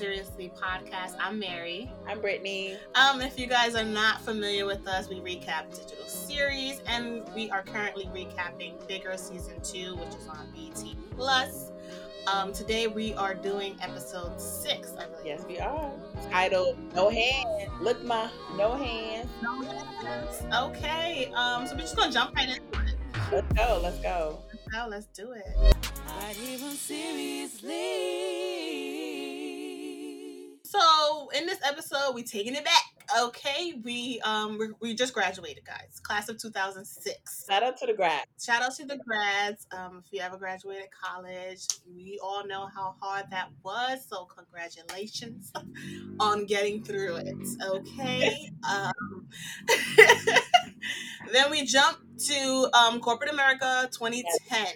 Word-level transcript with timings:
Too 0.00 0.06
Seriously 0.06 0.50
podcast. 0.56 1.14
I'm 1.20 1.38
Mary. 1.38 1.92
I'm 2.08 2.22
Brittany. 2.22 2.78
Um, 2.94 3.20
if 3.20 3.38
you 3.38 3.46
guys 3.46 3.74
are 3.74 3.84
not 3.84 4.22
familiar 4.22 4.64
with 4.64 4.88
us, 4.88 5.10
we 5.10 5.16
recap 5.16 5.68
digital 5.68 6.06
series, 6.06 6.80
and 6.86 7.22
we 7.34 7.50
are 7.50 7.62
currently 7.62 8.06
recapping 8.06 8.86
Bigger 8.88 9.18
Season 9.18 9.60
2, 9.62 9.96
which 9.96 10.08
is 10.08 10.26
on 10.26 10.48
BET 10.54 10.82
Plus. 11.14 11.72
Um, 12.26 12.54
today 12.54 12.86
we 12.86 13.12
are 13.12 13.34
doing 13.34 13.76
episode 13.82 14.40
six, 14.40 14.94
I 14.98 15.04
believe. 15.04 15.26
Yes, 15.26 15.44
we 15.46 15.58
are. 15.58 15.92
Titled 16.30 16.78
No 16.94 17.10
Hands. 17.10 17.70
Look, 17.82 18.02
ma, 18.02 18.30
no 18.56 18.76
hands. 18.76 19.28
No 19.42 19.60
hands. 19.60 20.42
Okay. 20.54 21.30
Um, 21.34 21.66
so 21.66 21.74
we're 21.74 21.82
just 21.82 21.96
gonna 21.96 22.10
jump 22.10 22.34
right 22.34 22.48
into 22.48 22.62
it. 22.62 22.96
Let's 23.30 23.52
go. 23.52 23.80
Let's 23.82 23.98
go. 23.98 24.38
Let's 24.50 24.68
go. 24.68 24.86
Let's 24.88 25.06
do 25.08 25.32
it. 25.32 25.44
Not 26.06 26.38
even 26.38 26.70
seriously. 26.70 28.69
So 30.70 31.28
in 31.36 31.46
this 31.46 31.58
episode, 31.64 32.14
we 32.14 32.22
taking 32.22 32.54
it 32.54 32.64
back. 32.64 32.84
Okay, 33.18 33.74
we 33.82 34.20
um 34.20 34.56
we, 34.56 34.68
we 34.80 34.94
just 34.94 35.12
graduated, 35.12 35.64
guys. 35.64 35.98
Class 36.00 36.28
of 36.28 36.38
2006. 36.38 37.44
Shout 37.44 37.64
out 37.64 37.76
to 37.78 37.86
the 37.86 37.92
grads. 37.92 38.26
Shout 38.40 38.62
out 38.62 38.76
to 38.76 38.84
the 38.84 38.96
grads. 38.98 39.66
Um, 39.72 40.00
if 40.04 40.12
you 40.12 40.20
ever 40.20 40.36
graduated 40.36 40.86
college, 40.92 41.66
we 41.92 42.20
all 42.22 42.46
know 42.46 42.68
how 42.72 42.94
hard 43.00 43.24
that 43.32 43.48
was. 43.64 44.06
So 44.08 44.26
congratulations 44.26 45.52
on 46.20 46.46
getting 46.46 46.84
through 46.84 47.16
it. 47.16 47.48
Okay. 47.60 48.52
um, 48.70 49.26
then 51.32 51.50
we 51.50 51.64
jump 51.64 51.98
to 52.28 52.70
um, 52.74 53.00
corporate 53.00 53.32
America 53.32 53.88
2010. 53.90 54.66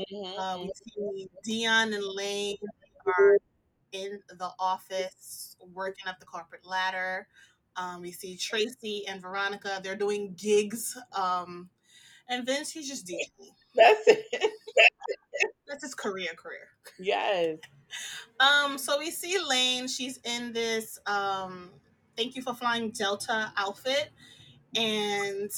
Mhm. 0.00 0.34
Uh, 0.36 0.58
we 0.62 0.72
see 0.84 1.28
Dion 1.44 1.92
and 1.92 2.04
Lane 2.04 2.56
are 3.06 3.38
in 3.92 4.20
the 4.38 4.50
office 4.58 5.56
working 5.74 6.06
up 6.06 6.20
the 6.20 6.26
corporate 6.26 6.66
ladder. 6.66 7.26
Um, 7.76 8.00
we 8.00 8.12
see 8.12 8.36
Tracy 8.36 9.04
and 9.08 9.20
Veronica. 9.20 9.80
They're 9.82 9.96
doing 9.96 10.34
gigs. 10.36 10.96
Um, 11.12 11.68
and 12.28 12.44
Vince, 12.44 12.70
he's 12.70 12.88
just 12.88 13.06
DJing. 13.08 13.50
That's 13.74 14.08
it. 14.08 14.52
That's 15.66 15.82
his 15.82 15.94
career 15.94 16.30
career. 16.36 16.68
yes. 16.98 17.58
Um, 18.40 18.76
so 18.78 18.98
we 18.98 19.10
see 19.10 19.38
Lane. 19.38 19.86
She's 19.88 20.18
in 20.24 20.52
this 20.52 20.98
um, 21.06 21.70
thank 22.18 22.34
you 22.34 22.42
for 22.42 22.52
flying 22.52 22.90
Delta 22.90 23.52
outfit 23.56 24.10
and 24.74 25.50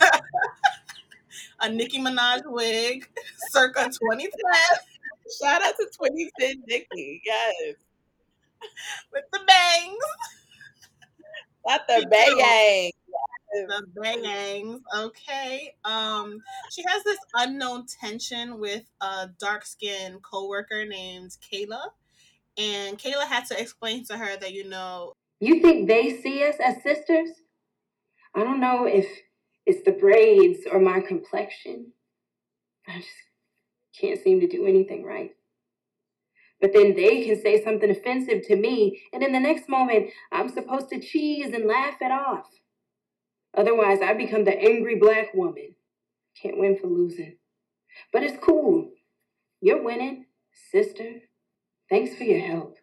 a 1.60 1.70
Nicki 1.70 2.00
Minaj 2.00 2.42
wig 2.46 3.08
circa 3.50 3.84
2010 3.84 4.30
Shout 5.42 5.62
out 5.62 5.74
to 5.78 5.84
2010 5.86 6.62
Nicki. 6.66 7.22
Yes. 7.24 7.76
with 9.12 9.24
the 9.32 9.40
bangs. 9.46 9.96
Not 11.66 11.82
the 11.88 11.98
Me 11.98 12.02
too. 12.04 12.36
bang. 12.36 12.92
the 13.52 13.86
bangs. 14.00 14.80
Okay. 14.96 15.74
Um, 15.84 16.38
she 16.70 16.82
has 16.86 17.04
this 17.04 17.18
unknown 17.34 17.86
tension 17.86 18.58
with 18.58 18.84
a 19.00 19.28
dark 19.38 19.64
skinned 19.66 20.22
coworker 20.22 20.84
named 20.86 21.36
Kayla. 21.52 21.80
And 22.58 22.98
Kayla 22.98 23.26
had 23.26 23.46
to 23.46 23.60
explain 23.60 24.04
to 24.06 24.16
her 24.16 24.36
that, 24.38 24.52
you 24.52 24.68
know, 24.68 25.14
You 25.40 25.60
think 25.60 25.88
they 25.88 26.20
see 26.20 26.44
us 26.44 26.56
as 26.62 26.82
sisters? 26.82 27.30
I 28.34 28.44
don't 28.44 28.60
know 28.60 28.84
if 28.86 29.06
it's 29.66 29.84
the 29.84 29.92
braids 29.92 30.60
or 30.70 30.80
my 30.80 31.00
complexion. 31.00 31.92
I 32.88 32.98
just 32.98 33.08
can't 34.00 34.22
seem 34.22 34.40
to 34.40 34.48
do 34.48 34.66
anything 34.66 35.04
right. 35.04 35.30
But 36.60 36.72
then 36.74 36.94
they 36.94 37.24
can 37.24 37.40
say 37.40 37.62
something 37.62 37.90
offensive 37.90 38.42
to 38.48 38.56
me, 38.56 39.02
and 39.12 39.22
in 39.22 39.32
the 39.32 39.40
next 39.40 39.68
moment, 39.68 40.10
I'm 40.30 40.48
supposed 40.48 40.90
to 40.90 41.00
cheese 41.00 41.54
and 41.54 41.66
laugh 41.66 41.96
it 42.00 42.12
off. 42.12 42.46
Otherwise, 43.56 44.00
I 44.02 44.12
become 44.14 44.44
the 44.44 44.56
angry 44.56 44.96
black 44.96 45.34
woman. 45.34 45.74
Can't 46.40 46.58
win 46.58 46.78
for 46.78 46.86
losing. 46.86 47.36
But 48.12 48.22
it's 48.22 48.42
cool. 48.44 48.90
You're 49.60 49.82
winning, 49.82 50.26
sister. 50.70 51.20
Thanks 51.88 52.14
for 52.14 52.24
your 52.24 52.40
help. 52.40 52.76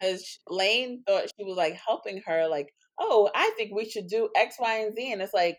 Because 0.00 0.38
Lane 0.48 1.02
thought 1.06 1.30
she 1.36 1.44
was 1.44 1.56
like 1.56 1.78
helping 1.86 2.22
her, 2.26 2.48
like, 2.48 2.72
oh, 2.98 3.30
I 3.34 3.52
think 3.56 3.74
we 3.74 3.88
should 3.88 4.08
do 4.08 4.28
X, 4.36 4.56
Y, 4.58 4.78
and 4.78 4.94
Z. 4.94 5.12
And 5.12 5.22
it's 5.22 5.34
like, 5.34 5.58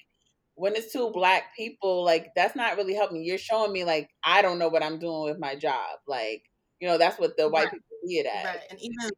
when 0.60 0.76
it's 0.76 0.92
two 0.94 1.12
black 1.12 1.56
people, 1.56 2.04
like, 2.06 2.32
that's 2.36 2.56
not 2.56 2.78
really 2.78 2.96
helping. 2.96 3.24
You're 3.24 3.38
showing 3.38 3.72
me, 3.74 3.86
like, 3.86 4.10
I 4.24 4.42
don't 4.42 4.60
know 4.60 4.70
what 4.70 4.84
I'm 4.84 5.00
doing 5.00 5.24
with 5.24 5.40
my 5.40 5.56
job. 5.56 6.00
Like, 6.08 6.44
you 6.80 6.88
know, 6.88 6.98
that's 6.98 7.20
what 7.20 7.38
the 7.38 7.50
white 7.50 7.66
Right. 7.66 7.72
people 7.72 7.88
see 8.06 8.20
it 8.20 8.26
as. 8.28 8.50
right. 8.54 8.62
And 8.70 8.80
even 8.82 9.12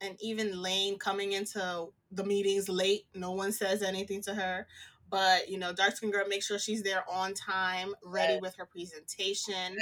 and 0.00 0.16
even 0.20 0.60
Lane 0.62 0.98
coming 0.98 1.32
into 1.32 1.88
the 2.10 2.24
meetings 2.24 2.68
late, 2.68 3.06
no 3.14 3.32
one 3.32 3.52
says 3.52 3.82
anything 3.82 4.22
to 4.22 4.34
her. 4.34 4.66
But 5.10 5.48
you 5.48 5.58
know, 5.58 5.72
dark 5.72 5.96
skin 5.96 6.10
girl 6.10 6.28
makes 6.28 6.46
sure 6.46 6.58
she's 6.58 6.82
there 6.82 7.04
on 7.10 7.34
time, 7.34 7.94
ready 8.04 8.36
Yes. 8.36 8.40
with 8.40 8.56
her 8.56 8.66
presentation. 8.66 9.76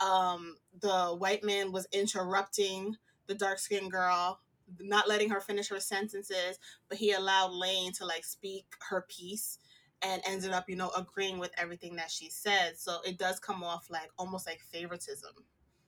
Um, 0.00 0.56
the 0.80 1.14
white 1.16 1.44
man 1.44 1.72
was 1.72 1.86
interrupting 1.92 2.96
the 3.26 3.34
dark 3.34 3.58
skinned 3.58 3.90
girl, 3.92 4.40
not 4.80 5.08
letting 5.08 5.30
her 5.30 5.40
finish 5.40 5.68
her 5.68 5.80
sentences, 5.80 6.58
but 6.88 6.98
he 6.98 7.12
allowed 7.12 7.52
Lane 7.52 7.92
to 7.94 8.06
like 8.06 8.24
speak 8.24 8.66
her 8.90 9.06
piece 9.08 9.58
and 10.02 10.22
ended 10.26 10.52
up, 10.52 10.68
you 10.68 10.76
know, 10.76 10.90
agreeing 10.96 11.38
with 11.38 11.50
everything 11.58 11.96
that 11.96 12.10
she 12.10 12.30
said. 12.30 12.74
So 12.78 12.98
it 13.06 13.18
does 13.18 13.38
come 13.40 13.62
off 13.64 13.86
like 13.90 14.10
almost 14.18 14.46
like 14.46 14.60
favoritism. 14.60 15.32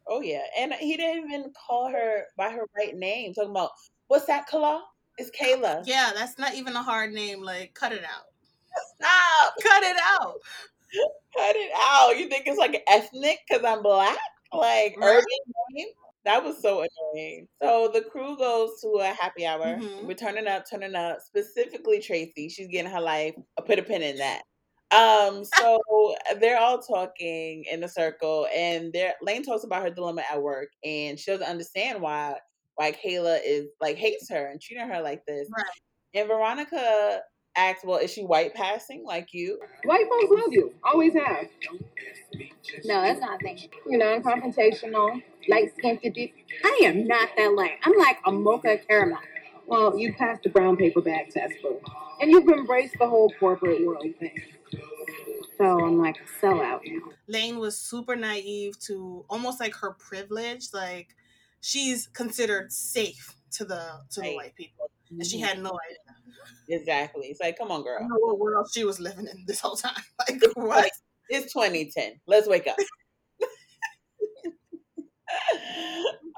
Oh 0.08 0.20
yeah, 0.20 0.42
and 0.58 0.72
he 0.74 0.96
didn't 0.96 1.30
even 1.30 1.52
call 1.66 1.90
her 1.90 2.24
by 2.36 2.50
her 2.50 2.64
right 2.76 2.94
name. 2.96 3.34
Talking 3.34 3.50
about 3.50 3.70
what's 4.08 4.26
that, 4.26 4.46
Kala? 4.48 4.84
It's 5.18 5.30
Kayla. 5.30 5.82
Yeah, 5.86 6.12
that's 6.14 6.38
not 6.38 6.54
even 6.54 6.74
a 6.76 6.82
hard 6.82 7.12
name. 7.12 7.42
Like, 7.42 7.74
cut 7.74 7.92
it 7.92 8.04
out. 8.04 8.26
Stop. 8.96 9.54
Cut 9.62 9.82
it 9.82 9.96
out. 10.20 10.34
Cut 11.36 11.56
it 11.56 11.70
out. 11.76 12.16
You 12.18 12.28
think 12.28 12.44
it's 12.46 12.58
like 12.58 12.82
ethnic 12.90 13.38
because 13.48 13.64
I'm 13.64 13.82
black? 13.82 14.18
Like 14.52 14.94
Right. 14.98 15.16
urban 15.16 15.24
name? 15.72 15.88
That 16.26 16.42
was 16.42 16.60
so 16.60 16.84
annoying. 16.84 17.46
So 17.62 17.88
the 17.94 18.00
crew 18.02 18.36
goes 18.36 18.80
to 18.80 18.88
a 19.00 19.14
happy 19.14 19.46
hour. 19.46 19.64
Mhm. 19.64 20.06
We're 20.06 20.14
turning 20.14 20.48
up, 20.48 20.68
turning 20.68 20.96
up. 20.96 21.20
Specifically 21.20 22.00
Tracy. 22.00 22.48
She's 22.48 22.66
getting 22.66 22.90
her 22.90 23.00
life. 23.00 23.34
I'll 23.56 23.64
put 23.64 23.78
a 23.78 23.82
pin 23.84 24.02
in 24.02 24.16
that. 24.16 24.42
Um, 24.90 25.44
so 25.78 26.14
they're 26.40 26.58
all 26.58 26.80
talking 26.80 27.64
in 27.70 27.84
a 27.84 27.88
circle 27.88 28.48
and 28.52 28.92
they're 28.92 29.14
Lane 29.22 29.44
talks 29.44 29.62
about 29.62 29.82
her 29.82 29.90
dilemma 29.90 30.24
at 30.28 30.42
work 30.42 30.68
and 30.84 31.16
she 31.18 31.30
doesn't 31.30 31.46
understand 31.46 32.02
why 32.02 32.34
why 32.74 32.90
Kayla 32.90 33.38
is 33.44 33.68
like 33.80 33.96
hates 33.96 34.28
her 34.28 34.46
and 34.46 34.60
treating 34.60 34.88
her 34.88 35.00
like 35.00 35.24
this. 35.26 35.48
Right. 35.56 35.64
And 36.14 36.28
Veronica 36.28 37.22
asks, 37.56 37.84
Well, 37.84 37.98
is 37.98 38.12
she 38.12 38.24
white 38.24 38.52
passing 38.52 39.04
like 39.04 39.28
you? 39.32 39.60
White 39.84 40.08
folks 40.08 40.40
love 40.42 40.52
you. 40.52 40.74
Always 40.82 41.14
have. 41.14 41.46
No, 42.84 43.00
that's 43.00 43.20
not 43.20 43.40
a 43.40 43.44
thing. 43.44 43.58
You're 43.86 43.98
non-confrontational, 43.98 45.22
light 45.48 45.72
skinned 45.76 46.00
you 46.02 46.30
I 46.64 46.80
am 46.84 47.06
not 47.06 47.30
that 47.36 47.54
light. 47.54 47.78
I'm 47.82 47.96
like 47.98 48.18
a 48.24 48.32
mocha 48.32 48.78
caramel. 48.78 49.18
Well, 49.66 49.98
you 49.98 50.14
passed 50.14 50.42
the 50.44 50.50
brown 50.50 50.76
paper 50.76 51.00
bag 51.00 51.30
test, 51.30 51.54
boo. 51.62 51.80
And 52.20 52.30
you've 52.30 52.48
embraced 52.48 52.96
the 52.98 53.08
whole 53.08 53.30
corporate 53.38 53.84
world 53.84 54.06
thing. 54.18 54.34
So 55.58 55.84
I'm 55.84 55.98
like 55.98 56.16
a 56.18 56.44
sellout 56.46 56.80
now. 56.84 57.12
Lane 57.28 57.58
was 57.58 57.78
super 57.78 58.14
naive 58.16 58.78
to 58.80 59.24
almost 59.28 59.60
like 59.60 59.74
her 59.76 59.92
privilege. 59.94 60.68
Like, 60.72 61.14
she's 61.60 62.06
considered 62.08 62.72
safe 62.72 63.34
to 63.52 63.64
the 63.64 64.00
to 64.10 64.20
the 64.20 64.34
white 64.34 64.54
people, 64.54 64.90
and 65.10 65.26
she 65.26 65.38
Mhm. 65.40 65.44
had 65.46 65.58
no 65.62 65.78
idea. 65.88 66.80
Exactly. 66.80 67.28
It's 67.28 67.40
like, 67.40 67.58
come 67.58 67.70
on, 67.70 67.82
girl. 67.82 68.00
don't 68.00 68.08
know 68.10 68.16
what 68.18 68.38
world 68.38 68.68
she 68.72 68.84
was 68.84 69.00
living 69.00 69.26
in 69.26 69.44
this 69.46 69.60
whole 69.60 69.76
time. 69.76 70.02
Like, 70.28 70.42
what? 70.56 70.90
It's 71.28 71.52
2010. 71.52 72.20
Let's 72.26 72.48
wake 72.48 72.66
up. 72.66 72.76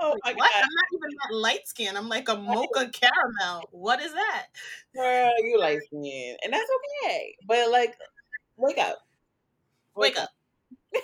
Oh 0.00 0.16
my 0.24 0.32
What? 0.34 0.52
I'm 0.54 0.62
not 0.62 0.86
even 0.94 1.16
that 1.28 1.34
light 1.34 1.68
skin. 1.68 1.96
I'm 1.96 2.08
like 2.08 2.28
a 2.28 2.36
mocha 2.38 2.90
caramel. 2.90 3.68
What 3.72 4.00
is 4.00 4.12
that? 4.14 4.46
girl, 4.94 5.32
you 5.38 5.58
like 5.58 5.80
skin, 5.82 6.36
and 6.44 6.52
that's 6.52 6.70
okay. 7.04 7.34
But 7.46 7.70
like, 7.70 7.94
wake 8.56 8.78
up, 8.78 8.98
Wake 9.96 10.18
up. 10.18 10.30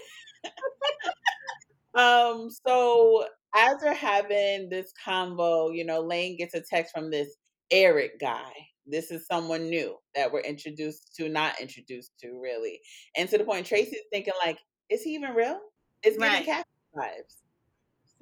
Um, 1.95 2.51
so 2.67 3.27
as 3.55 3.77
they're 3.81 3.95
having 3.95 4.69
this 4.69 4.93
convo, 5.07 5.75
you 5.75 5.85
know, 5.85 6.01
Lane 6.01 6.37
gets 6.37 6.55
a 6.55 6.61
text 6.61 6.93
from 6.93 7.11
this 7.11 7.37
Eric 7.71 8.19
guy. 8.21 8.51
This 8.87 9.11
is 9.11 9.27
someone 9.27 9.71
new 9.71 9.97
that 10.15 10.33
we're 10.33 10.41
introduced 10.41 11.15
to, 11.17 11.29
not 11.29 11.61
introduced 11.61 12.13
to, 12.21 12.39
really. 12.43 12.81
And 13.17 13.29
to 13.31 13.39
the 13.39 13.45
point, 13.45 13.67
Tracy's 13.67 14.01
thinking 14.13 14.35
like, 14.45 14.59
is 14.91 15.03
he 15.03 15.15
even 15.15 15.35
real? 15.35 15.61
It's 16.03 16.19
giving 16.19 16.31
Right. 16.33 16.45
cat 16.45 16.67
vibes. 16.95 17.44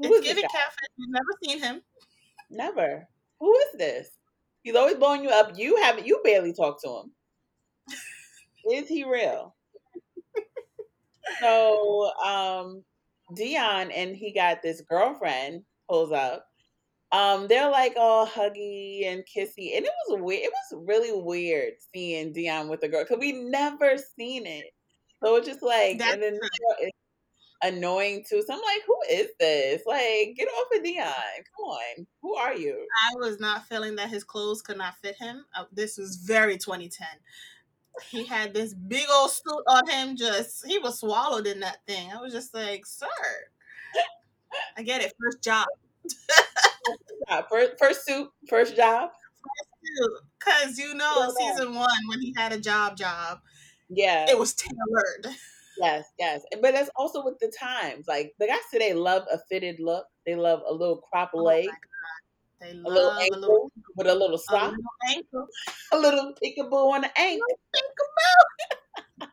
Who 0.08 0.14
It's 0.16 0.26
giving 0.26 0.44
catfish. 0.44 0.88
You've 0.96 1.10
never 1.10 1.38
seen 1.43 1.60
him. 1.60 1.82
Never. 2.50 3.08
Who 3.40 3.54
is 3.54 3.78
this? 3.78 4.08
He's 4.62 4.76
always 4.76 4.96
blowing 4.96 5.22
you 5.22 5.31
up. 5.31 5.52
You 5.56 5.76
haven't. 5.76 6.06
You 6.06 6.20
barely 6.25 6.52
talk 6.52 6.82
to 6.82 6.88
him. 6.88 7.12
is 8.70 8.88
he 8.88 9.04
real? 9.04 9.54
so, 11.40 12.12
um, 12.25 12.84
Dion 13.34 13.90
and 13.90 14.14
he 14.14 14.32
got 14.32 14.62
this 14.62 14.81
girlfriend 14.82 15.62
pulls 15.88 16.12
up. 16.12 16.46
Um, 17.12 17.46
they're 17.46 17.70
like 17.70 17.94
all 17.96 18.26
huggy 18.26 19.06
and 19.06 19.22
kissy, 19.22 19.76
and 19.76 19.84
it 19.84 19.93
was 20.08 20.20
weird. 20.20 20.44
It 20.44 20.52
was 20.52 20.84
really 20.87 21.12
weird 21.12 21.75
seeing 21.94 22.32
Dion 22.32 22.69
with 22.69 22.82
a 22.84 22.88
girl 22.88 23.05
because 23.05 23.19
we 23.19 23.32
never 23.32 23.96
seen 24.16 24.46
it. 24.46 24.64
So 25.22 25.37
it's 25.37 25.46
just 25.46 25.62
like, 25.62 25.98
That's 25.98 26.14
and 26.14 26.22
then 26.22 26.40
annoying 27.62 28.25
too. 28.29 28.43
So 28.47 28.53
I'm 28.55 28.61
like, 28.61 28.82
who 28.87 28.97
is 29.11 29.29
this? 29.38 29.82
Like, 29.87 30.35
get 30.37 30.49
off 30.49 30.69
of 30.76 30.82
Dion. 30.85 31.06
Come 31.56 31.64
on, 31.67 32.06
who 32.20 32.35
are 32.37 32.55
you? 32.55 32.87
I 33.12 33.17
was 33.19 33.41
not 33.41 33.67
feeling 33.67 33.97
that 33.97 34.11
his 34.11 34.25
clothes 34.25 34.62
could 34.62 34.79
not 34.79 34.97
fit 34.97 35.17
him. 35.19 35.44
Uh, 35.56 35.64
this 35.73 35.99
was 35.99 36.17
very 36.17 36.59
2010. 36.59 37.06
He 38.11 38.25
had 38.25 38.55
this 38.55 38.73
big 38.75 39.06
old 39.12 39.31
suit 39.31 39.62
on 39.69 39.88
him. 39.88 40.17
Just 40.17 40.67
he 40.67 40.79
was 40.79 41.00
swallowed 41.00 41.47
in 41.47 41.61
that 41.61 41.79
thing. 41.87 42.11
I 42.12 42.20
was 42.20 42.32
just 42.32 42.55
like, 42.55 42.87
sir. 42.87 43.06
I 44.76 44.82
get 44.82 45.03
it. 45.03 45.12
First 45.20 45.43
job. 45.43 45.67
First, 47.49 47.73
first 47.79 48.05
suit, 48.06 48.29
first 48.49 48.76
job. 48.76 49.11
Because 50.38 50.79
you 50.79 50.94
know, 50.94 51.32
season 51.38 51.75
one, 51.75 51.88
when 52.08 52.20
he 52.20 52.35
had 52.37 52.53
a 52.53 52.58
job 52.58 52.97
job, 52.97 53.41
Yeah. 53.88 54.26
it 54.29 54.38
was 54.38 54.55
tailored. 54.55 55.37
Yes, 55.78 56.04
yes. 56.19 56.42
But 56.60 56.74
that's 56.74 56.90
also 56.96 57.24
with 57.24 57.38
the 57.40 57.52
times. 57.58 58.06
Like 58.06 58.32
the 58.38 58.46
guys 58.46 58.58
today 58.72 58.94
love 58.94 59.24
a 59.32 59.38
fitted 59.50 59.80
look. 59.80 60.06
They 60.26 60.34
love 60.34 60.60
a 60.69 60.72
little 60.72 60.98
crop 61.10 61.30
Oh 61.34 61.42
leg. 61.42 61.69
They 62.60 62.70
a 62.70 62.88
little 62.88 63.08
love 63.08 63.19
a 63.19 63.22
ankle 63.22 63.40
little, 63.40 63.72
with 63.96 64.06
a 64.06 64.14
little 64.14 64.36
a 64.36 64.38
sock, 64.38 64.70
little 64.70 64.84
ankle. 65.08 65.48
a 65.92 65.98
little 65.98 66.34
peekaboo 66.42 66.92
on 66.92 67.00
the 67.02 67.19
ankle. 67.19 67.46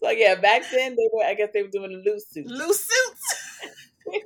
So 0.00 0.10
yeah, 0.10 0.36
back 0.36 0.62
then 0.70 0.94
they 0.94 1.08
were. 1.12 1.24
I 1.24 1.34
guess 1.34 1.48
they 1.52 1.62
were 1.62 1.70
doing 1.70 1.90
the 1.90 2.10
loose 2.10 2.28
suits. 2.28 2.50
Loose 2.50 2.84
suits. 2.84 3.64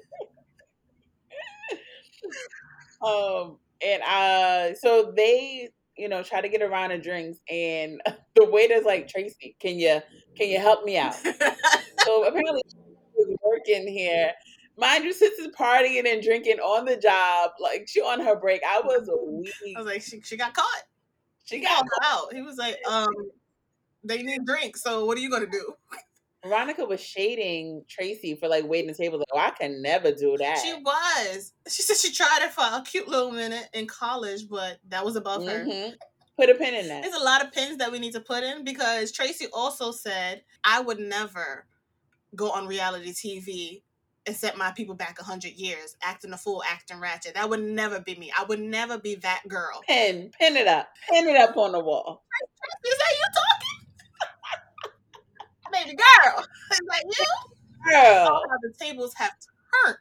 Um, 3.03 3.59
and 3.85 4.03
uh, 4.03 4.75
so 4.77 5.13
they, 5.17 5.71
you 5.97 6.09
know, 6.09 6.23
try 6.23 6.41
to 6.41 6.49
get 6.49 6.63
around 6.63 6.91
the 6.91 6.99
drinks, 6.99 7.39
and 7.51 8.01
the 8.37 8.49
waiter's 8.49 8.85
like, 8.85 9.09
Tracy, 9.09 9.57
can 9.61 9.77
you 9.79 10.01
can 10.37 10.49
you 10.49 10.59
help 10.59 10.85
me 10.85 10.99
out? 10.99 11.15
So 12.05 12.25
apparently 12.25 12.63
she 12.69 12.77
was 13.17 13.37
working 13.45 13.87
here. 13.87 14.33
Mind 14.77 15.05
you, 15.05 15.13
sis 15.13 15.39
is 15.39 15.49
partying 15.49 16.11
and 16.11 16.23
drinking 16.23 16.59
on 16.59 16.85
the 16.85 16.97
job. 16.97 17.53
Like 17.61 17.87
she 17.89 18.01
on 18.01 18.21
her 18.21 18.37
break. 18.37 18.63
I 18.69 18.81
was 18.81 19.09
weak. 19.27 19.53
I 19.77 19.81
was 19.81 19.87
like, 19.87 20.03
she, 20.03 20.21
she 20.23 20.37
got 20.37 20.55
caught. 20.55 20.83
She 21.45 21.59
He 21.59 21.65
got 21.65 21.85
out. 22.05 22.33
He 22.33 22.43
was 22.43 22.57
like, 22.57 22.79
um, 22.89 23.11
they 24.05 24.23
need 24.23 24.45
drinks. 24.47 24.83
So 24.83 25.05
what 25.05 25.19
are 25.19 25.21
you 25.21 25.31
gonna 25.31 25.47
do? 25.47 25.75
Veronica 26.45 26.85
was 26.85 27.01
shading 27.01 27.85
Tracy 27.89 28.35
for 28.35 28.49
like 28.49 28.67
waiting 28.67 28.89
the 28.89 28.95
table. 28.95 29.19
Like, 29.19 29.29
oh, 29.33 29.39
I 29.39 29.51
can 29.51 29.81
never 29.81 30.11
do 30.11 30.37
that. 30.39 30.59
She 30.59 30.75
was. 30.75 31.53
She 31.69 31.83
said 31.83 31.97
she 31.97 32.13
tried 32.13 32.41
it 32.43 32.53
for 32.53 32.63
a 32.65 32.83
cute 32.83 33.07
little 33.07 33.31
minute 33.31 33.69
in 33.75 33.87
college, 33.87 34.49
but 34.49 34.79
that 34.89 35.05
was 35.05 35.15
above 35.15 35.47
her. 35.47 35.93
Put 36.39 36.51
a 36.51 36.55
pin 36.55 36.75
in 36.75 36.89
that. 36.89 37.03
There's 37.03 37.15
a 37.15 37.25
lot 37.25 37.45
of 37.45 37.53
pins 37.53 37.79
that 37.79 37.93
we 37.93 37.99
need 37.99 38.13
to 38.13 38.21
put 38.21 38.43
in 38.43 38.65
because 38.65 39.13
Tracy 39.13 39.47
also 39.53 39.93
said, 39.93 40.43
I 40.65 40.81
would 40.81 40.99
never 40.99 41.67
go 42.35 42.51
on 42.51 42.67
reality 42.67 43.13
TV 43.13 43.83
and 44.27 44.35
set 44.35 44.57
my 44.57 44.71
people 44.73 44.95
back 44.95 45.21
a 45.21 45.25
hundred 45.25 45.53
years, 45.53 45.97
acting 46.03 46.33
a 46.33 46.39
fool, 46.39 46.63
acting 46.67 47.01
ratchet. 47.01 47.35
That 47.35 47.51
would 47.51 47.63
never 47.63 48.01
be 48.01 48.15
me. 48.15 48.33
I 48.37 48.45
would 48.45 48.61
never 48.61 48.99
be 48.99 49.17
that 49.17 49.43
girl. 49.49 49.83
Pin, 49.87 50.31
pin 50.39 50.57
it 50.57 50.67
up, 50.67 50.89
pin 51.11 51.29
it 51.29 51.37
up 51.37 51.57
on 51.57 51.73
the 51.73 51.81
wall. 51.81 52.23
Is 52.85 52.99
that 52.99 53.15
you 53.19 53.25
talking? 55.73 55.85
Baby 55.85 55.97
girl. 55.97 56.45
Is 56.73 56.81
that 56.89 57.05
you? 57.05 57.27
Girl, 57.91 58.43
How 58.49 58.59
the 58.63 58.73
tables 58.79 59.13
have 59.17 59.33
turned. 59.85 59.97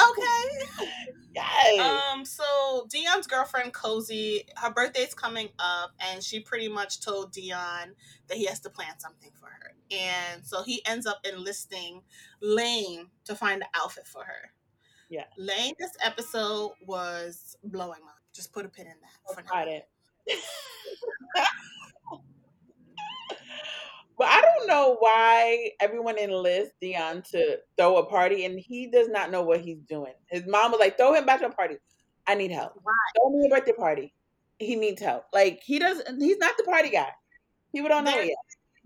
Okay. 0.00 0.88
yes. 1.34 2.12
Um, 2.12 2.24
so 2.24 2.86
Dion's 2.90 3.26
girlfriend 3.26 3.72
Cozy, 3.72 4.44
her 4.56 4.70
birthday's 4.70 5.14
coming 5.14 5.48
up, 5.58 5.92
and 6.00 6.22
she 6.22 6.40
pretty 6.40 6.68
much 6.68 7.00
told 7.00 7.32
Dion 7.32 7.94
that 8.28 8.36
he 8.36 8.46
has 8.46 8.60
to 8.60 8.70
plan 8.70 8.98
something 8.98 9.30
for 9.38 9.46
her. 9.46 9.74
And 9.90 10.44
so 10.44 10.62
he 10.62 10.84
ends 10.86 11.06
up 11.06 11.20
enlisting 11.24 12.02
Lane 12.42 13.06
to 13.24 13.34
find 13.34 13.62
an 13.62 13.68
outfit 13.74 14.06
for 14.06 14.24
her. 14.24 14.50
Yeah. 15.08 15.24
Lane 15.38 15.74
this 15.78 15.92
episode 16.04 16.72
was 16.84 17.56
blowing 17.62 18.00
up. 18.08 18.18
just 18.34 18.52
put 18.52 18.66
a 18.66 18.68
pin 18.68 18.86
in 18.86 18.92
that 19.00 19.34
for 19.34 19.42
now. 19.42 19.48
Got 19.50 19.68
it. 19.68 19.88
But 24.18 24.28
I 24.28 24.40
don't 24.40 24.65
know 24.76 24.96
why 25.00 25.70
everyone 25.80 26.18
enlists 26.18 26.74
Dion 26.80 27.22
to 27.32 27.58
throw 27.76 27.96
a 27.98 28.06
party 28.06 28.44
and 28.44 28.58
he 28.58 28.86
does 28.88 29.08
not 29.08 29.30
know 29.30 29.42
what 29.42 29.60
he's 29.60 29.80
doing. 29.88 30.12
His 30.28 30.46
mom 30.46 30.70
was 30.72 30.80
like, 30.80 30.96
throw 30.96 31.14
him 31.14 31.26
back 31.26 31.40
to 31.40 31.46
a 31.46 31.52
party. 31.52 31.76
I 32.26 32.34
need 32.34 32.50
help. 32.50 32.72
Why? 32.82 32.92
Throw 33.16 33.30
me 33.30 33.46
a 33.46 33.48
birthday 33.50 33.72
party. 33.72 34.14
He 34.58 34.74
needs 34.76 35.00
help. 35.02 35.24
Like 35.32 35.62
he 35.64 35.78
doesn't 35.78 36.20
he's 36.20 36.38
not 36.38 36.56
the 36.56 36.64
party 36.64 36.90
guy. 36.90 37.10
People 37.72 37.88
don't 37.88 38.04
know 38.04 38.12
They're- 38.12 38.24
yet. 38.24 38.36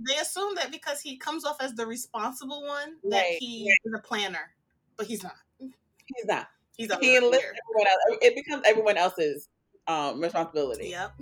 They 0.09 0.17
assume 0.17 0.55
that 0.55 0.71
because 0.73 1.03
he 1.03 1.19
comes 1.19 1.45
off 1.45 1.59
as 1.61 1.75
the 1.75 1.87
responsible 1.87 2.63
one, 2.67 2.97
that 3.11 3.21
Right. 3.21 3.37
he 3.39 3.69
is 3.69 3.93
a 3.95 3.99
planner. 4.01 4.55
But 4.97 5.07
he's 5.07 5.23
not. 5.23 5.35
He's 5.59 6.25
not. 6.25 6.49
He's 6.75 6.91
a 6.91 6.97
He 6.99 7.17
enlists 7.19 7.45
everyone 7.45 7.87
else. 7.87 8.19
It 8.23 8.35
becomes 8.35 8.63
everyone 8.67 8.97
else's 8.97 9.49
um 9.89 10.21
responsibility. 10.23 10.89
Yep. 10.89 11.13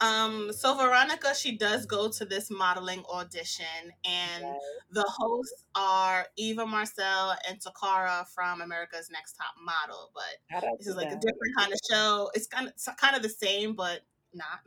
Um, 0.00 0.52
so 0.52 0.76
Veronica, 0.76 1.34
she 1.34 1.56
does 1.56 1.84
go 1.86 2.08
to 2.08 2.24
this 2.24 2.50
modeling 2.50 3.04
audition, 3.12 3.92
and 4.04 4.44
Right. 4.44 4.58
the 4.92 5.04
hosts 5.08 5.64
are 5.74 6.28
Eva 6.36 6.64
Marcille 6.66 7.34
and 7.48 7.60
Toccara 7.60 8.26
from 8.28 8.60
America's 8.60 9.10
Next 9.10 9.32
Top 9.34 9.54
Model. 9.60 10.10
But 10.14 10.60
this 10.78 10.86
is 10.86 10.96
like 10.96 11.08
a 11.08 11.16
different 11.16 11.56
kind 11.58 11.72
of 11.72 11.78
show. 11.90 12.30
It's 12.34 12.46
kind 12.46 12.68
of 12.68 12.74
it's 12.74 12.88
kind 12.96 13.16
of 13.16 13.22
the 13.22 13.28
same, 13.28 13.74
but 13.74 14.02
not. 14.32 14.60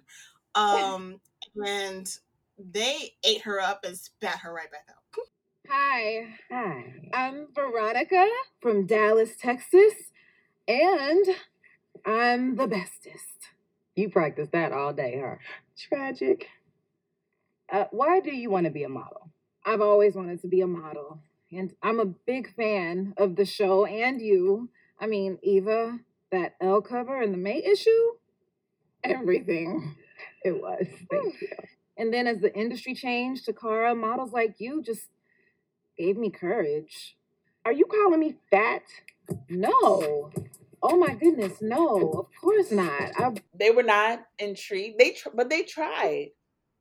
Um, 0.56 1.22
and 1.66 2.14
they 2.58 3.16
ate 3.24 3.42
her 3.44 3.60
up 3.62 3.86
and 3.86 3.98
spat 3.98 4.40
her 4.40 4.54
right 4.54 4.70
back 4.72 4.86
out. 4.90 4.98
Hi, 5.70 6.36
Hi. 6.52 6.94
I'm 7.14 7.48
Veronica 7.56 8.28
from 8.60 8.86
Dallas, 8.86 9.38
Texas, 9.40 9.94
and 10.68 11.26
I'm 12.06 12.58
the 12.58 12.68
bestest. 12.68 13.51
You 14.02 14.10
practice 14.10 14.50
that 14.52 14.72
all 14.72 14.94
day, 14.94 15.22
huh? 15.24 15.36
Tragic. 15.78 16.48
Uh, 17.72 17.86
why 17.92 18.20
do 18.20 18.36
you 18.36 18.50
want 18.50 18.66
to 18.66 18.72
be 18.72 18.84
a 18.84 18.90
model? 18.90 19.30
I've 19.64 19.80
always 19.80 20.16
wanted 20.16 20.42
to 20.42 20.48
be 20.48 20.62
a 20.62 20.68
model, 20.68 21.20
and 21.52 21.76
I'm 21.84 22.00
a 22.00 22.06
big 22.06 22.52
fan 22.56 23.14
of 23.16 23.36
the 23.36 23.46
show 23.46 23.86
and 23.86 24.20
you. 24.20 24.70
I 25.00 25.06
mean, 25.06 25.38
Eva, 25.44 26.00
that 26.32 26.56
Elle 26.60 26.82
cover 26.82 27.22
in 27.22 27.32
the 27.32 27.38
May 27.38 27.64
issue, 27.64 28.14
everything. 29.04 29.96
It 30.44 30.60
was. 30.60 30.88
Thank 31.12 31.40
you. 31.40 31.50
And 31.96 32.12
then 32.12 32.26
as 32.26 32.40
the 32.40 32.52
industry 32.58 32.96
changed, 32.96 33.46
Toccara, 33.46 33.96
models 33.96 34.34
like 34.34 34.56
you 34.58 34.82
just 34.82 35.10
gave 35.96 36.18
me 36.18 36.32
courage. 36.32 37.16
Are 37.66 37.72
you 37.72 37.86
calling 37.86 38.20
me 38.20 38.38
fat? 38.50 38.82
No. 39.48 40.32
Oh 40.84 40.98
my 40.98 41.14
goodness, 41.14 41.62
no, 41.62 42.12
of 42.12 42.28
course 42.42 42.72
not. 42.72 43.12
I 43.18 43.34
They 43.58 43.70
were 43.70 43.84
not 43.84 44.22
intrigued. 44.40 45.00
They 45.00 45.12
tr- 45.12 45.30
but 45.34 45.50
they 45.50 45.64
tried. 45.64 46.30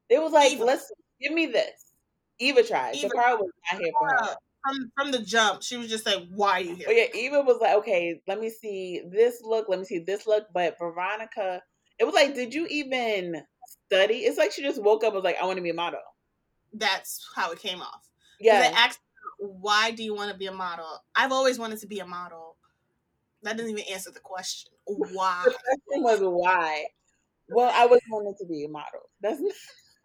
They 0.09 0.19
was 0.19 0.33
like, 0.33 0.53
Eva. 0.53 0.65
listen, 0.65 0.97
give 1.21 1.33
me 1.33 1.47
this. 1.47 1.93
Eva 2.39 2.63
tried. 2.63 2.97
Eva 2.97 3.09
Toccara 3.09 3.37
was 3.37 3.51
not 3.71 3.81
here 3.81 3.93
for 3.99 4.09
her. 4.09 4.37
From 4.65 4.93
from 4.97 5.11
the 5.13 5.21
jump, 5.21 5.63
she 5.63 5.77
was 5.77 5.89
just 5.89 6.05
like, 6.05 6.19
"Why 6.31 6.53
are 6.53 6.61
you 6.61 6.75
here?" 6.75 6.87
But 6.87 6.97
yeah, 6.97 7.07
Eva 7.15 7.43
was 7.43 7.59
like, 7.61 7.77
okay, 7.77 8.21
let 8.27 8.41
me 8.41 8.51
see 8.51 9.03
this 9.11 9.41
look, 9.43 9.69
let 9.69 9.79
me 9.79 9.85
see 9.85 10.01
this 10.01 10.27
look. 10.27 10.47
But 10.53 10.79
Veronica, 10.79 11.63
it 11.99 12.05
was 12.05 12.15
like, 12.15 12.35
did 12.35 12.55
you 12.55 12.67
even 12.67 13.43
study? 13.87 14.19
It's 14.19 14.39
like 14.39 14.53
she 14.53 14.63
just 14.63 14.83
woke 14.83 15.03
up 15.03 15.09
and 15.09 15.17
was 15.17 15.25
like, 15.25 15.37
I 15.41 15.47
want 15.47 15.57
to 15.57 15.63
be 15.63 15.71
a 15.71 15.75
model. 15.75 16.01
That's 16.73 17.27
how 17.35 17.53
it 17.53 17.59
came 17.59 17.81
off. 17.81 18.09
Yeah. 18.39 18.61
They 18.61 18.75
asked 18.75 19.01
her, 19.41 19.47
why 19.47 19.91
do 19.91 20.03
you 20.03 20.15
want 20.15 20.33
to 20.33 20.39
be 20.39 20.47
a 20.47 20.53
model? 20.53 21.03
I've 21.15 21.33
always 21.33 21.59
wanted 21.59 21.79
to 21.81 21.87
be 21.87 22.01
a 22.01 22.07
model. 22.07 22.50
That 23.43 23.57
doesn't 23.57 23.71
even 23.71 23.85
answer 23.93 24.11
the 24.11 24.21
question. 24.21 24.73
Why? 24.87 25.43
The 25.45 25.51
question 25.51 26.03
was 26.03 26.21
why. 26.21 26.87
Well, 27.49 27.71
I 27.75 27.87
was 27.87 28.01
wanted 28.11 28.37
to 28.39 28.47
be 28.47 28.65
a 28.65 28.69
model. 28.69 29.09
That's 29.21 29.41
not, 29.41 29.53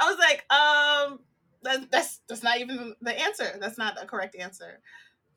I 0.00 0.10
was 0.10 0.18
like, 0.18 0.44
um, 0.50 1.20
that, 1.62 1.90
that's 1.90 2.20
that's 2.28 2.42
not 2.42 2.58
even 2.58 2.94
the 3.00 3.18
answer. 3.20 3.58
That's 3.60 3.78
not 3.78 4.02
a 4.02 4.06
correct 4.06 4.34
answer. 4.36 4.80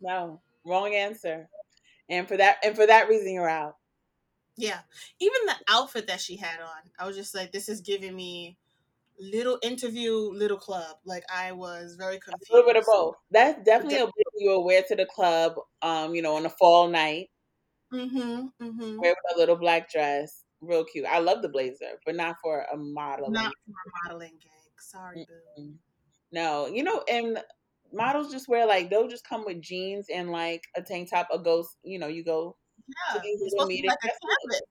no 0.02 0.42
wrong 0.66 0.96
answer. 0.96 1.48
And 2.10 2.28
for 2.28 2.38
that, 2.38 2.58
and 2.64 2.76
for 2.76 2.88
that 2.88 3.10
reason, 3.10 3.34
you're 3.34 3.50
out. 3.50 3.78
Yeah. 4.58 4.80
Even 5.20 5.40
the 5.46 5.56
outfit 5.68 6.08
that 6.08 6.22
she 6.22 6.38
had 6.38 6.60
on, 6.62 6.90
I 6.98 7.06
was 7.06 7.16
just 7.16 7.36
like, 7.36 7.52
this 7.52 7.70
is 7.70 7.82
giving 7.82 8.16
me 8.16 8.58
little 9.20 9.60
interview, 9.64 10.14
little 10.14 10.58
club. 10.58 10.98
Like 11.06 11.24
I 11.34 11.52
was 11.52 11.96
very 11.96 12.20
confused. 12.20 12.50
A 12.52 12.56
little 12.56 12.70
bit 12.74 12.78
of 12.78 12.86
both. 12.86 13.16
That's 13.32 13.64
definitely 13.64 13.98
a 14.00 14.06
look 14.06 14.14
you 14.36 14.50
will 14.50 14.64
wear 14.66 14.84
to 14.84 14.96
the 14.96 15.06
club. 15.06 15.54
Um, 15.82 16.16
you 16.16 16.22
know, 16.22 16.36
on 16.36 16.46
a 16.46 16.50
fall 16.50 16.88
night, 16.88 17.30
Mm-hmm. 17.92 18.48
Mm-hmm. 18.64 18.98
wear 19.00 19.12
with 19.16 19.36
a 19.36 19.40
little 19.40 19.56
black 19.56 19.90
dress, 19.90 20.44
real 20.62 20.84
cute. 20.86 21.06
I 21.06 21.20
love 21.20 21.42
the 21.42 21.50
blazer, 21.50 22.00
but 22.06 22.16
not 22.16 22.36
for 22.42 22.62
a 22.72 22.78
model. 22.78 23.32
Not 23.32 23.54
for 23.66 23.72
a 23.72 24.10
modeling 24.10 24.38
gig. 24.40 24.52
Sorry, 24.80 25.26
boo. 25.28 25.78
No, 26.32 26.68
you 26.68 26.84
know, 26.84 27.04
and 27.10 27.44
models 27.94 28.32
just 28.32 28.48
wear 28.48 28.66
like 28.66 28.90
they'll 28.90 29.08
just 29.08 29.28
come 29.28 29.46
with 29.46 29.62
jeans 29.62 30.08
and 30.10 30.32
like 30.32 30.62
a 30.76 30.82
tank 30.82 31.10
top, 31.10 31.28
a 31.32 31.40
ghost. 31.40 31.78
You 31.84 32.00
know, 32.00 32.08
you 32.08 32.24
go 32.24 32.58
Yeah, 32.88 33.22
these 33.24 33.42
it's 33.42 33.54
little 33.54 33.68
supposed 33.68 33.72
to 33.72 33.82
be 33.82 33.88
like 33.88 33.98
canvas. 34.02 34.62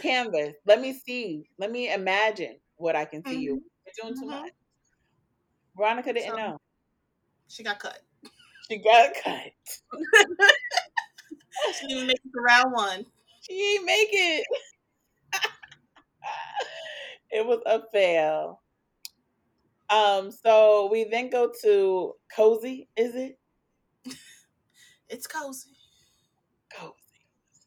canvas. 0.00 0.56
Let 0.66 0.80
me 0.80 0.92
see. 0.92 1.48
Let 1.58 1.70
me 1.70 1.92
imagine 1.92 2.58
what 2.76 2.96
I 2.96 3.04
can 3.04 3.24
see 3.26 3.40
you. 3.40 3.62
You're 3.86 3.94
doing 4.10 4.14
too 4.14 4.26
Mhm. 4.26 4.42
much. 4.42 4.52
Veronica 5.76 6.12
didn't 6.12 6.30
So- 6.30 6.36
know. 6.36 6.60
She 7.48 7.62
got 7.62 7.78
cut. 7.78 8.02
She 8.68 8.78
got 8.78 9.14
cut. 9.22 9.52
She 11.80 11.86
didn't 11.88 12.06
make 12.08 12.16
it 12.24 12.32
to 12.32 12.40
round 12.40 12.72
one. 12.72 13.06
She 13.40 13.54
ain't 13.76 13.84
make 13.86 14.08
it. 14.12 14.46
it 17.30 17.46
was 17.46 17.60
a 17.66 17.82
fail. 17.92 18.60
Um, 19.88 20.30
so 20.30 20.88
we 20.90 21.04
then 21.04 21.30
go 21.30 21.52
to 21.62 22.14
Cozy, 22.34 22.88
is 22.96 23.14
it? 23.14 23.38
It's. 25.08 25.26
Cozy. 25.26 25.75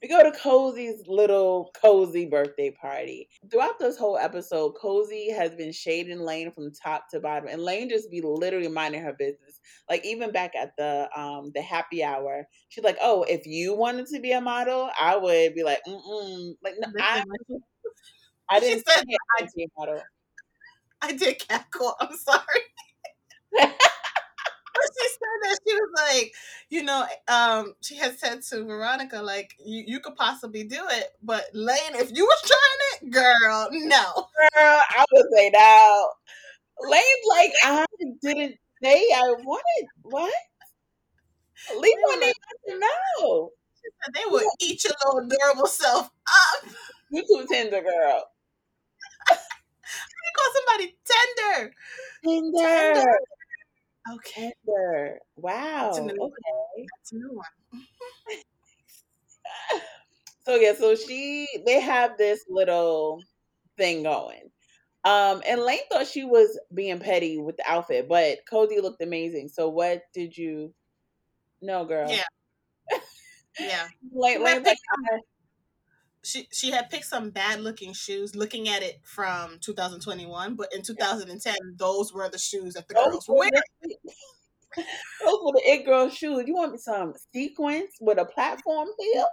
We 0.02 0.08
go 0.08 0.24
to 0.24 0.32
Cozy's 0.32 1.08
little 1.08 1.72
cozy 1.82 2.26
birthday 2.26 2.72
party. 2.72 3.28
Throughout 3.52 3.80
this 3.80 3.98
whole 3.98 4.18
episode, 4.18 4.76
Cozy 4.80 5.30
has 5.30 5.54
been 5.56 5.74
shading 5.74 6.22
Lane 6.22 6.52
from 6.52 6.72
top 6.72 7.10
to 7.10 7.20
bottom, 7.20 7.50
and 7.50 7.62
Lane 7.62 7.90
just 7.90 8.10
be 8.10 8.22
literally 8.22 8.70
minding 8.70 9.02
her 9.02 9.14
business. 9.14 9.60
Like 9.90 10.06
even 10.06 10.32
back 10.32 10.54
at 10.56 10.72
the 10.78 11.10
um 11.18 11.52
the 11.54 11.62
happy 11.62 12.02
hour, 12.02 12.48
she's 12.70 12.84
like, 12.84 12.98
"Oh, 13.02 13.24
if 13.24 13.46
you 13.46 13.76
wanted 13.76 14.08
to 14.08 14.22
be 14.22 14.32
a 14.32 14.40
model, 14.40 14.90
I 15.00 15.18
would 15.18 15.54
be 15.54 15.64
like, 15.64 15.80
mm 15.86 16.02
mm." 16.02 16.54
Like 16.64 16.76
no, 16.80 16.88
I, 17.00 17.24
I 18.50 18.60
didn't 18.62 18.88
said 18.88 19.00
say 19.00 19.18
I 19.40 19.48
be 19.54 19.64
a 19.66 19.68
model. 19.78 20.02
I 21.02 21.12
did 21.14 21.46
cackle. 21.46 21.96
I'm 22.00 22.16
sorry. 22.16 23.74
she 25.02 25.08
said 25.10 25.40
that 25.44 25.60
she 25.68 25.74
was 25.74 25.90
like, 25.96 26.34
you 26.70 26.84
know, 26.84 27.06
um, 27.28 27.74
she 27.82 27.96
had 27.98 28.18
said 28.20 28.42
to 28.44 28.64
Veronica, 28.66 29.22
like, 29.22 29.56
you, 29.64 29.84
you 29.88 30.00
could 30.00 30.16
possibly 30.16 30.64
do 30.64 30.82
it, 30.92 31.12
but 31.24 31.46
Lane, 31.54 31.96
if 31.96 32.16
you 32.16 32.26
was 32.26 32.42
trying 32.42 33.10
it, 33.10 33.12
girl, 33.12 33.70
no. 33.72 34.14
Girl, 34.16 34.82
I 34.90 35.06
would 35.12 35.26
say 35.36 35.50
no. 35.52 36.10
Lane's 36.82 37.04
like, 37.30 37.52
I 37.64 37.86
didn't 38.22 38.58
say 38.82 39.06
I 39.16 39.34
wanted 39.44 39.88
what? 40.04 40.34
Lee 41.78 41.98
wanted 42.04 42.34
to 42.68 42.80
know. 42.80 43.52
They 44.14 44.22
would 44.30 44.46
eat 44.60 44.84
your 44.84 44.94
little 45.06 45.36
adorable 45.36 45.68
self 45.68 46.06
up. 46.08 46.70
You 47.12 47.24
too 47.24 47.46
tender, 47.52 47.82
girl. 47.82 48.24
How 49.30 49.36
do 49.36 50.26
you 50.26 50.34
call 50.38 50.54
somebody 50.56 50.98
tender. 51.06 51.74
Tender. 52.24 52.94
Tender. 52.94 53.20
Okay. 54.16 54.52
Wow. 55.36 55.84
That's 55.86 55.98
a 56.00 56.02
new 56.02 56.08
one. 56.20 56.32
Okay. 56.32 56.88
that's 56.98 57.12
a 57.12 57.16
new 57.16 57.32
one. 57.34 57.46
So 60.46 60.56
yeah, 60.56 60.74
so 60.74 60.96
she 60.96 61.48
they 61.66 61.80
have 61.80 62.18
this 62.18 62.44
little 62.50 63.22
thing 63.78 64.02
going. 64.02 64.50
Um, 65.04 65.44
and 65.48 65.62
Lane 65.62 65.80
thought 65.92 66.08
she 66.08 66.24
was 66.24 66.60
being 66.74 67.00
petty 67.00 67.38
with 67.38 67.58
the 67.58 67.70
outfit, 67.70 68.08
but 68.10 68.40
Cody 68.50 68.82
looked 68.82 69.02
amazing. 69.04 69.50
So 69.50 69.70
what 69.70 70.02
did 70.14 70.36
you 70.36 70.74
No, 71.62 71.86
girl. 71.86 72.10
Yeah. 72.10 72.24
Yeah. 73.60 73.88
Lane, 74.12 74.38
She 74.38 74.44
Lane's 74.44 74.66
like, 74.66 74.78
I- 75.12 75.20
She 76.24 76.48
she 76.52 76.72
had 76.72 76.90
picked 76.90 77.06
some 77.06 77.30
bad 77.30 77.62
looking 77.62 77.94
shoes 77.94 78.36
looking 78.36 78.68
at 78.68 78.84
it 78.84 79.00
from 79.04 79.58
2021, 79.62 80.56
but 80.56 80.74
in 80.74 80.82
2010, 80.82 81.56
those 81.78 82.14
were 82.14 82.30
the 82.30 82.38
shoes 82.38 82.74
that 82.74 82.88
the 82.88 82.94
those 82.94 83.06
girls 83.06 83.28
were 83.30 83.36
wearing. 83.36 83.52
those 84.76 85.40
were 85.44 85.54
the 85.54 85.62
it 85.66 85.86
girl 85.86 86.10
shoes. 86.10 86.44
You 86.46 86.56
want 86.56 86.74
me 86.74 86.78
some 86.78 87.14
sequins 87.34 87.92
with 88.02 88.18
a 88.20 88.26
platform 88.26 88.90
heel 89.00 89.26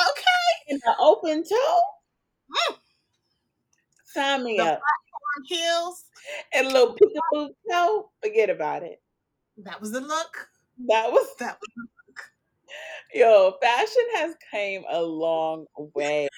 Okay. 0.00 0.70
and 0.70 0.80
an 0.86 0.94
open 0.98 1.42
toe? 1.44 1.80
Mm. 2.70 2.76
Sign 4.04 4.44
me 4.44 4.56
The 4.56 4.64
up. 4.64 4.80
Arm 4.80 5.44
heels. 5.46 6.04
And 6.54 6.66
a 6.66 6.70
little 6.70 6.94
peekaboo 6.96 7.48
toe. 7.70 8.10
Forget 8.22 8.50
about 8.50 8.82
it. 8.82 9.02
That 9.58 9.80
was 9.80 9.92
the 9.92 10.00
look. 10.00 10.48
That 10.88 11.10
was 11.12 11.28
That 11.38 11.58
was 11.60 11.86
Yo, 13.14 13.52
fashion 13.60 14.02
has 14.16 14.34
came 14.50 14.84
a 14.90 15.02
long 15.02 15.66
way. 15.94 16.28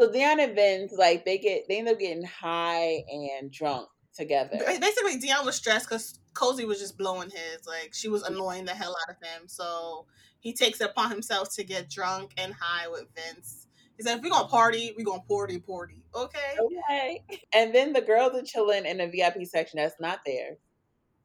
so 0.00 0.10
Dion 0.10 0.40
and 0.40 0.54
Vince, 0.54 0.92
like 0.96 1.24
they 1.24 1.38
get 1.38 1.64
they 1.68 1.78
end 1.78 1.88
up 1.88 1.98
getting 1.98 2.24
high 2.24 3.04
and 3.10 3.50
drunk 3.50 3.88
together. 4.14 4.58
basically 4.80 5.18
Dion 5.18 5.44
was 5.44 5.56
stressed 5.56 5.88
because 5.88 6.20
Cozy 6.34 6.64
was 6.64 6.78
just 6.78 6.96
blowing 6.96 7.30
his. 7.30 7.66
Like 7.66 7.92
she 7.92 8.08
was 8.08 8.22
annoying 8.22 8.64
the 8.64 8.74
hell 8.74 8.96
out 9.02 9.14
of 9.14 9.22
him. 9.22 9.48
So 9.48 10.06
he 10.40 10.52
takes 10.52 10.80
it 10.80 10.90
upon 10.90 11.10
himself 11.10 11.54
to 11.56 11.64
get 11.64 11.90
drunk 11.90 12.32
and 12.38 12.54
high 12.58 12.88
with 12.88 13.06
Vince. 13.14 13.66
He 13.96 14.04
said, 14.04 14.18
"If 14.18 14.22
we're 14.22 14.30
gonna 14.30 14.48
party, 14.48 14.94
we 14.96 15.04
gonna 15.04 15.22
party, 15.22 15.58
party, 15.58 16.02
okay?" 16.14 16.56
Okay. 16.58 17.24
And 17.52 17.74
then 17.74 17.92
the 17.92 18.00
girls 18.00 18.34
are 18.34 18.42
chilling 18.42 18.86
in 18.86 19.00
a 19.00 19.08
VIP 19.08 19.44
section 19.44 19.78
that's 19.78 20.00
not 20.00 20.20
there. 20.24 20.56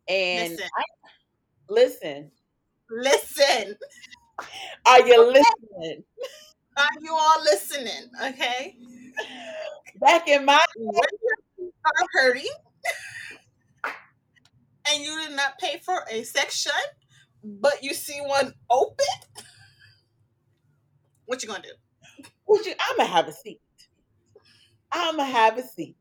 And 0.07 0.53
Listen. 0.53 0.69
I, 0.75 0.83
listen, 1.69 2.31
Listen, 2.95 3.75
are 4.85 5.07
you 5.07 5.25
listening? 5.25 6.03
are 6.77 6.87
you 7.01 7.11
all 7.11 7.43
listening? 7.43 8.09
Okay. 8.23 8.75
Back 9.99 10.27
in 10.27 10.45
my 10.45 10.63
you 10.75 10.91
are 11.85 12.07
hurting, 12.13 12.45
and 14.91 15.03
you 15.03 15.19
did 15.27 15.35
not 15.35 15.57
pay 15.59 15.79
for 15.79 16.03
a 16.11 16.23
section, 16.23 16.71
but 17.43 17.83
you 17.83 17.95
see 17.95 18.19
one 18.19 18.53
open, 18.69 19.05
what 21.25 21.41
you 21.41 21.49
gonna 21.49 21.63
do? 21.63 22.25
Would 22.47 22.65
you, 22.67 22.73
I'm 22.89 22.97
gonna 22.97 23.09
have 23.09 23.27
a 23.27 23.33
seat. 23.33 23.59
I'm 24.91 25.17
gonna 25.17 25.31
have 25.31 25.57
a 25.57 25.63
seat. 25.63 25.95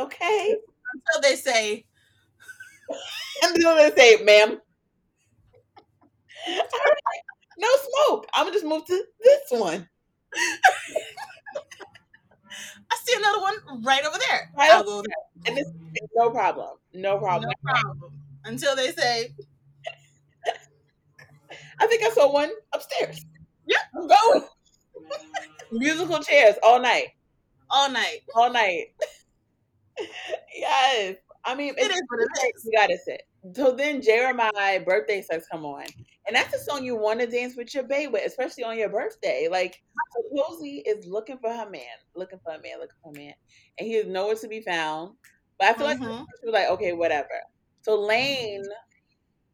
Okay. 0.00 0.56
Until 0.94 1.30
they 1.30 1.36
say, 1.36 1.84
then 3.42 3.54
they 3.54 3.92
say, 3.94 4.24
ma'am. 4.24 4.60
No 7.58 7.68
smoke. 8.06 8.26
I'm 8.34 8.46
gonna 8.46 8.54
just 8.54 8.64
move 8.64 8.84
to 8.86 9.04
this 9.22 9.40
one. 9.50 9.88
"I 12.90 12.96
see 13.04 13.14
another 13.16 13.40
one 13.40 13.82
right 13.84 14.04
over 14.04 14.18
there. 14.28 14.50
Right 14.56 14.70
I'll 14.70 14.80
over 14.80 14.86
go 14.86 15.02
there." 15.02 15.46
And 15.46 15.58
it's, 15.58 15.70
it's 15.94 16.12
no 16.14 16.30
problem. 16.30 16.76
No 16.94 17.18
problem. 17.18 17.50
No 17.64 17.72
problem. 17.72 18.12
Until 18.44 18.74
they 18.76 18.92
say, 18.92 19.34
I 21.80 21.86
think 21.86 22.02
I 22.02 22.10
saw 22.10 22.32
one 22.32 22.50
upstairs. 22.72 23.24
Yeah. 23.66 23.78
I'm 23.96 24.06
going. 24.06 24.44
Musical 25.72 26.18
chairs 26.22 26.56
all 26.62 26.80
night. 26.80 27.08
all 27.70 27.90
night. 27.90 28.20
All 28.34 28.52
night. 28.52 28.94
yes. 30.56 31.16
I 31.44 31.54
mean, 31.54 31.74
It 31.76 31.86
it's, 31.86 31.94
is 31.94 32.02
what 32.08 32.20
it 32.20 32.54
is. 32.56 32.64
you 32.64 32.72
gotta 32.76 32.98
sit. 32.98 33.22
So 33.54 33.72
then 33.72 34.02
Jeremih 34.02 34.84
birthday 34.84 35.22
sex 35.22 35.46
come 35.50 35.64
on. 35.64 35.84
And 36.30 36.36
that's 36.36 36.54
a 36.54 36.60
song 36.70 36.84
you 36.84 36.94
want 36.96 37.18
to 37.18 37.26
dance 37.26 37.56
with 37.56 37.74
your 37.74 37.82
babe 37.82 38.12
with, 38.12 38.24
especially 38.24 38.62
on 38.62 38.78
your 38.78 38.88
birthday. 38.88 39.48
Like 39.50 39.76
Rosie 40.30 40.80
is 40.86 41.04
looking 41.04 41.38
for 41.40 41.50
her 41.52 41.68
man, 41.68 41.82
looking 42.14 42.38
for 42.44 42.52
a 42.52 42.62
man, 42.62 42.78
looking 42.78 42.94
for 43.02 43.10
a 43.10 43.18
man. 43.18 43.34
And 43.78 43.88
he 43.88 43.96
is 43.96 44.06
nowhere 44.06 44.36
to 44.36 44.46
be 44.46 44.60
found. 44.62 45.16
But 45.58 45.70
I 45.70 45.74
feel 45.74 45.88
like 45.88 45.98
Mhm. 45.98 46.24
she 46.40 46.46
was 46.46 46.52
like, 46.52 46.68
okay, 46.70 46.92
whatever. 46.92 47.28
So 47.82 48.00
Lane 48.00 48.62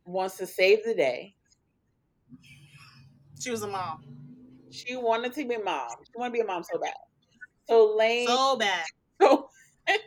wants 0.05 0.37
to 0.39 0.47
save 0.47 0.85
the 0.85 0.95
day. 0.95 1.37
She 3.41 3.51
was 3.51 3.63
a 3.63 3.69
mom. 3.69 4.03
She 4.71 4.97
wanted 4.97 5.33
to 5.35 5.49
be 5.49 5.55
a 5.55 5.63
mom. 5.63 5.97
She 6.05 6.19
wanted 6.19 6.31
to 6.31 6.35
be 6.35 6.41
a 6.41 6.47
mom 6.47 6.63
so 6.63 6.79
bad. 6.79 6.95
So 7.69 7.97
Lane 7.97 8.29
So 8.29 8.57
bad. 8.57 8.87
So 9.23 9.49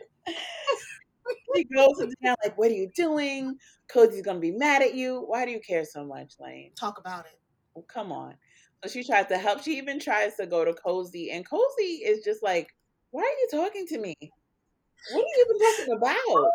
she 1.54 1.64
goes 1.64 1.98
to 1.98 2.12
town 2.24 2.36
like, 2.44 2.56
"What 2.58 2.70
are 2.70 2.74
you 2.74 2.90
doing? 2.94 3.56
Cody's 3.92 4.22
gonna 4.22 4.38
be 4.40 4.52
mad 4.52 4.82
at 4.82 4.94
you. 4.94 5.20
Why 5.26 5.44
do 5.44 5.50
you 5.50 5.60
care 5.60 5.84
so 5.84 6.04
much, 6.04 6.34
Lane? 6.40 6.72
Talk 6.78 6.98
about 6.98 7.26
it. 7.26 7.38
Well, 7.74 7.84
come 7.88 8.12
on." 8.12 8.36
So 8.84 8.90
she 8.90 9.04
tries 9.04 9.26
to 9.28 9.38
help. 9.38 9.62
She 9.62 9.78
even 9.78 9.98
tries 10.00 10.36
to 10.36 10.46
go 10.46 10.64
to 10.64 10.72
Cozy, 10.74 11.30
and 11.30 11.48
Cozy 11.48 12.02
is 12.04 12.24
just 12.24 12.42
like, 12.42 12.68
"Why 13.10 13.22
are 13.22 13.24
you 13.24 13.48
talking 13.50 13.86
to 13.88 13.98
me? 13.98 14.14
What 15.12 15.20
are 15.20 15.26
you 15.26 15.46
even 15.48 15.58
talking 15.76 15.94
about?" 15.96 16.50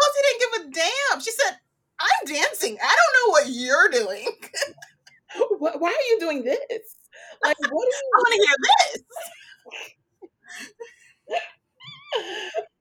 Cozy 0.00 0.20
didn't 0.22 0.40
give 0.40 0.54
a 0.66 0.70
damn. 1.10 1.20
She 1.20 1.30
said, 1.32 1.58
I'm 2.00 2.26
dancing. 2.26 2.78
I 2.82 2.96
don't 2.96 3.14
know 3.26 3.30
what 3.32 3.46
you're 3.48 3.90
doing. 3.90 4.28
Wh- 5.36 5.80
Why 5.80 5.90
are 5.90 6.08
you 6.10 6.16
doing 6.20 6.44
this? 6.44 6.96
Like, 7.42 7.56
what 7.60 7.70
I 7.70 8.18
want 8.18 8.34
to 8.34 8.46
hear 8.46 8.56
this. 8.94 9.02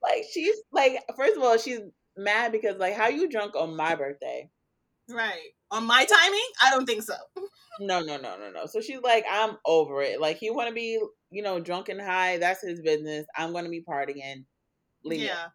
like? 0.03 0.23
She's 0.31 0.55
like, 0.71 0.99
first 1.15 1.37
of 1.37 1.43
all, 1.43 1.57
she's 1.57 1.79
mad 2.17 2.51
because 2.51 2.77
like, 2.77 2.95
how 2.95 3.07
you 3.09 3.29
drunk 3.29 3.55
on 3.55 3.75
my 3.75 3.95
birthday? 3.95 4.49
Right. 5.09 5.51
On 5.71 5.85
my 5.85 6.05
timing? 6.05 6.47
I 6.63 6.71
don't 6.71 6.85
think 6.85 7.03
so. 7.03 7.15
No, 7.79 8.01
no, 8.01 8.17
no, 8.17 8.37
no, 8.37 8.51
no. 8.51 8.65
So 8.65 8.81
she's 8.81 8.99
like, 9.01 9.25
I'm 9.29 9.57
over 9.65 10.01
it. 10.01 10.21
Like 10.21 10.37
he 10.37 10.51
want 10.51 10.67
to 10.69 10.73
be, 10.73 10.99
you 11.31 11.41
know, 11.41 11.59
drunk 11.59 11.89
and 11.89 12.01
high. 12.01 12.37
That's 12.37 12.61
his 12.61 12.81
business. 12.81 13.25
I'm 13.37 13.53
gonna 13.53 13.69
be 13.69 13.81
partying. 13.81 14.45
Leave 15.03 15.21
Yeah. 15.21 15.47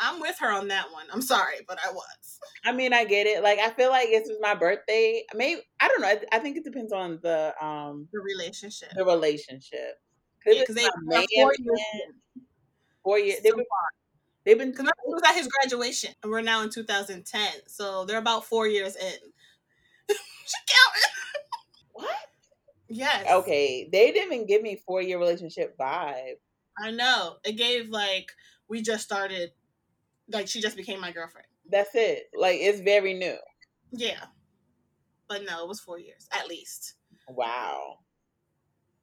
I'm 0.00 0.20
with 0.20 0.36
her 0.40 0.52
on 0.52 0.68
that 0.68 0.92
one. 0.92 1.06
I'm 1.12 1.22
sorry, 1.22 1.56
but 1.66 1.78
I 1.84 1.90
was. 1.90 2.38
I 2.64 2.72
mean, 2.72 2.92
I 2.92 3.04
get 3.04 3.26
it. 3.26 3.42
Like, 3.42 3.58
I 3.58 3.70
feel 3.70 3.90
like 3.90 4.08
this 4.10 4.28
is 4.28 4.38
my 4.40 4.54
birthday. 4.54 5.24
Maybe 5.34 5.60
I 5.80 5.88
don't 5.88 6.00
know. 6.00 6.08
I, 6.08 6.20
I 6.32 6.38
think 6.38 6.56
it 6.56 6.64
depends 6.64 6.92
on 6.92 7.18
the 7.22 7.52
um 7.64 8.08
The 8.12 8.20
relationship. 8.20 8.90
the 8.94 9.04
relationship. 9.04 10.00
Yeah, 10.46 10.64
they 10.68 10.84
were 10.84 11.22
four 11.34 11.52
years. 11.58 11.80
Four 13.02 13.18
years. 13.18 13.36
So 13.38 13.42
They've 13.44 13.56
been. 13.56 13.64
They've 14.48 14.56
been. 14.56 14.70
Because 14.70 14.86
it 14.86 14.94
was 15.04 15.22
at 15.28 15.34
his 15.34 15.46
graduation, 15.46 16.14
and 16.22 16.32
we're 16.32 16.40
now 16.40 16.62
in 16.62 16.70
2010, 16.70 17.48
so 17.66 18.06
they're 18.06 18.16
about 18.16 18.46
four 18.46 18.66
years 18.66 18.96
in. 18.96 19.02
she 20.08 20.56
counting. 20.66 21.12
What? 21.92 22.16
Yes. 22.88 23.26
Okay, 23.30 23.86
they 23.92 24.10
didn't 24.10 24.32
even 24.32 24.46
give 24.46 24.62
me 24.62 24.80
four 24.86 25.02
year 25.02 25.18
relationship 25.18 25.76
vibe. 25.76 26.36
I 26.82 26.92
know. 26.92 27.36
It 27.44 27.58
gave 27.58 27.90
like 27.90 28.32
we 28.68 28.80
just 28.80 29.04
started. 29.04 29.50
Like 30.32 30.48
she 30.48 30.62
just 30.62 30.78
became 30.78 30.98
my 30.98 31.12
girlfriend. 31.12 31.48
That's 31.70 31.90
it. 31.92 32.30
Like 32.34 32.56
it's 32.58 32.80
very 32.80 33.12
new. 33.12 33.36
Yeah. 33.92 34.24
But 35.28 35.44
no, 35.44 35.62
it 35.62 35.68
was 35.68 35.78
four 35.78 35.98
years 35.98 36.26
at 36.32 36.48
least. 36.48 36.94
Wow. 37.28 37.98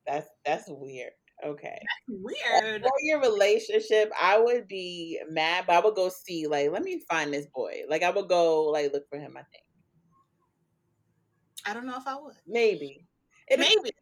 That's 0.07 0.27
that's 0.43 0.65
weird. 0.67 1.11
Okay. 1.43 1.77
Weird. 2.07 2.81
For 2.83 2.91
your 3.01 3.19
relationship, 3.21 4.11
I 4.19 4.39
would 4.39 4.67
be 4.67 5.19
mad, 5.29 5.65
but 5.67 5.75
I 5.75 5.79
would 5.79 5.95
go 5.95 6.09
see, 6.09 6.47
like, 6.47 6.71
let 6.71 6.83
me 6.83 7.01
find 7.09 7.33
this 7.33 7.45
boy. 7.53 7.81
Like, 7.89 8.03
I 8.03 8.09
would 8.09 8.29
go, 8.29 8.63
like, 8.65 8.93
look 8.93 9.07
for 9.09 9.19
him, 9.19 9.35
I 9.37 9.43
think. 9.51 9.63
I 11.65 11.73
don't 11.73 11.85
know 11.85 11.97
if 11.97 12.07
I 12.07 12.15
would. 12.15 12.35
Maybe. 12.47 13.05
It 13.47 13.59
is- 13.59 13.67
maybe. 13.75 13.95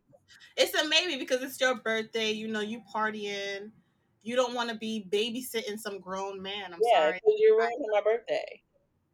It's 0.56 0.74
a 0.76 0.88
maybe 0.88 1.18
because 1.18 1.42
it's 1.42 1.60
your 1.60 1.76
birthday. 1.76 2.32
You 2.32 2.48
know, 2.48 2.60
you 2.60 2.82
partying. 2.94 3.72
You 4.22 4.36
don't 4.36 4.54
want 4.54 4.70
to 4.70 4.76
be 4.76 5.08
babysitting 5.10 5.80
some 5.80 6.00
grown 6.00 6.42
man. 6.42 6.74
I'm 6.74 6.80
yeah, 6.94 7.02
sorry. 7.02 7.20
you're 7.40 7.58
ruining 7.58 7.88
my 7.92 8.02
birthday. 8.02 8.62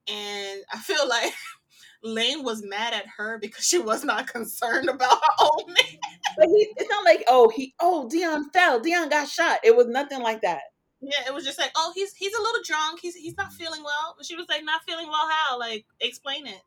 And 0.07 0.61
I 0.71 0.79
feel 0.79 1.07
like 1.07 1.31
Lane 2.03 2.43
was 2.43 2.61
mad 2.63 2.93
at 2.93 3.05
her 3.17 3.39
because 3.39 3.65
she 3.65 3.77
was 3.77 4.03
not 4.03 4.27
concerned 4.27 4.89
about 4.89 5.11
her 5.13 5.45
own 5.45 5.67
man. 5.67 6.18
But 6.39 6.47
he, 6.47 6.73
it's 6.77 6.89
not 6.89 7.03
like, 7.03 7.23
oh, 7.27 7.49
he, 7.49 7.73
oh, 7.79 8.09
Dion 8.09 8.49
fell. 8.51 8.79
Dion 8.79 9.09
got 9.09 9.27
shot. 9.27 9.59
It 9.63 9.75
was 9.75 9.87
nothing 9.87 10.21
like 10.21 10.41
that. 10.41 10.61
Yeah, 11.01 11.27
it 11.27 11.33
was 11.33 11.45
just 11.45 11.59
like, 11.59 11.71
oh, 11.75 11.91
he's 11.95 12.13
he's 12.13 12.33
a 12.33 12.41
little 12.41 12.61
drunk. 12.65 12.99
He's 13.01 13.15
he's 13.15 13.37
not 13.37 13.53
feeling 13.53 13.83
well. 13.83 14.17
She 14.21 14.35
was 14.35 14.47
like, 14.49 14.63
not 14.63 14.81
feeling 14.87 15.07
well. 15.07 15.29
How? 15.29 15.59
Like, 15.59 15.85
explain 16.01 16.47
it. 16.47 16.61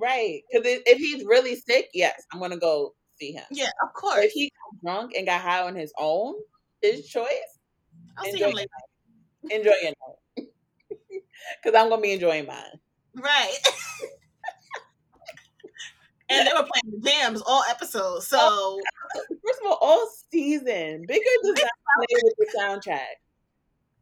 Right. 0.00 0.42
Because 0.50 0.66
if 0.86 0.98
he's 0.98 1.24
really 1.24 1.56
sick, 1.56 1.88
yes, 1.94 2.22
I'm 2.32 2.38
going 2.38 2.50
to 2.52 2.58
go 2.58 2.94
see 3.18 3.32
him. 3.32 3.44
Yeah, 3.50 3.66
of 3.82 3.90
But 3.94 4.00
course. 4.00 4.24
if 4.24 4.32
he 4.32 4.50
got 4.50 4.82
drunk 4.82 5.12
and 5.16 5.26
got 5.26 5.40
high 5.40 5.62
on 5.62 5.74
his 5.74 5.92
own, 5.98 6.34
his 6.80 7.00
mm-hmm. 7.00 7.20
choice, 7.20 7.58
I'll 8.16 8.24
see 8.24 8.40
him 8.40 8.52
later. 8.52 8.68
enjoy 9.50 9.72
your 9.82 9.92
night. 10.38 10.48
Because 11.62 11.78
I'm 11.78 11.88
going 11.88 12.00
to 12.00 12.02
be 12.02 12.12
enjoying 12.12 12.46
mine. 12.46 12.80
Right. 13.14 13.56
and 16.28 16.46
they 16.46 16.52
were 16.52 16.66
playing 16.66 17.00
the 17.00 17.08
jams 17.08 17.42
all 17.46 17.62
episodes. 17.70 18.26
So 18.26 18.78
First 19.46 19.60
of 19.64 19.70
all, 19.70 19.78
all 19.80 20.08
season, 20.32 21.04
Bigger 21.06 21.24
does 21.42 21.54
not 21.62 21.70
play 21.96 22.16
with 22.24 22.34
the 22.38 22.58
soundtrack. 22.58 23.14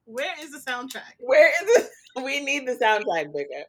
where 0.07 0.35
is 0.41 0.51
the 0.51 0.59
soundtrack? 0.59 1.15
Where 1.19 1.49
is 1.51 1.85
it? 1.85 1.91
We 2.25 2.39
need 2.45 2.67
the 2.69 2.75
soundtrack, 2.77 3.33
Bigger. 3.35 3.65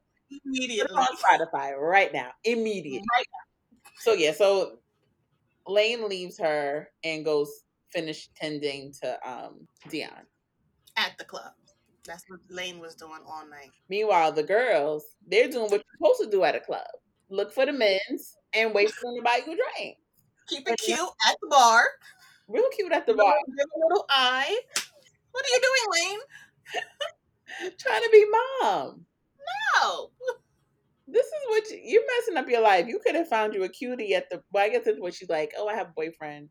Immediately. 0.46 0.96
on 0.96 1.08
Spotify 1.18 1.76
right 1.78 2.14
now, 2.14 2.30
immediately. 2.44 3.00
Right 3.18 3.26
now. 3.32 3.90
So 4.02 4.14
yeah, 4.14 4.34
so 4.34 4.78
Lane 5.68 6.08
leaves 6.08 6.38
her 6.38 6.90
and 7.04 7.26
goes 7.26 7.62
finish 7.92 8.30
tending 8.36 8.94
to 9.02 9.18
um 9.30 9.68
Dion. 9.90 10.12
at 10.96 11.18
the 11.18 11.24
club. 11.26 11.54
That's 12.06 12.24
what 12.28 12.40
Lane 12.50 12.80
was 12.80 12.94
doing 12.94 13.20
all 13.28 13.48
night. 13.50 13.72
Meanwhile, 13.90 14.32
the 14.34 14.44
girls 14.44 15.06
they're 15.28 15.50
doing 15.50 15.64
what 15.72 15.82
you're 15.82 15.84
supposed 15.98 16.22
to 16.22 16.30
do 16.38 16.44
at 16.44 16.54
a 16.56 16.60
club: 16.60 16.86
look 17.30 17.54
for 17.54 17.66
the 17.66 17.74
men's 17.74 18.38
and 18.54 18.74
wait 18.74 18.92
for 18.92 19.10
them 19.10 19.18
to 19.18 19.24
buy 19.24 19.42
you 19.46 19.54
a 19.54 19.56
drink. 19.56 19.98
Keep 20.48 20.70
it 20.70 20.80
cute 20.80 21.00
at 21.28 21.36
the 21.42 21.48
bar. 21.50 21.84
Real 22.48 22.70
cute 22.76 22.92
at 22.92 23.08
the 23.08 23.14
bar, 23.14 23.34
Give 23.48 23.66
a 23.76 23.80
little 23.88 24.06
eye. 24.10 24.60
What 25.32 25.46
are 25.46 25.50
you 25.50 25.62
doing, 25.62 26.10
Lane? 26.10 26.20
trying 27.80 28.04
to 28.04 28.10
be 28.12 28.26
mom. 28.62 29.06
No. 29.82 30.12
This 31.08 31.26
is 31.26 31.34
what 31.50 31.70
you, 31.70 31.80
you're 31.84 32.04
messing 32.18 32.38
up 32.38 32.50
your 32.50 32.62
life. 32.62 32.88
You 32.88 33.00
could 33.00 33.16
have 33.16 33.28
found 33.28 33.54
you 33.54 33.64
a 33.64 33.70
cutie 33.70 34.16
at 34.16 34.30
the. 34.30 34.42
Well, 34.52 34.64
I 34.64 34.70
guess 34.70 34.86
that's 34.86 35.00
what 35.00 35.14
she's 35.14 35.30
like. 35.30 35.54
Oh, 35.58 35.68
I 35.68 35.76
have 35.76 35.88
a 35.88 35.94
boyfriend. 35.96 36.50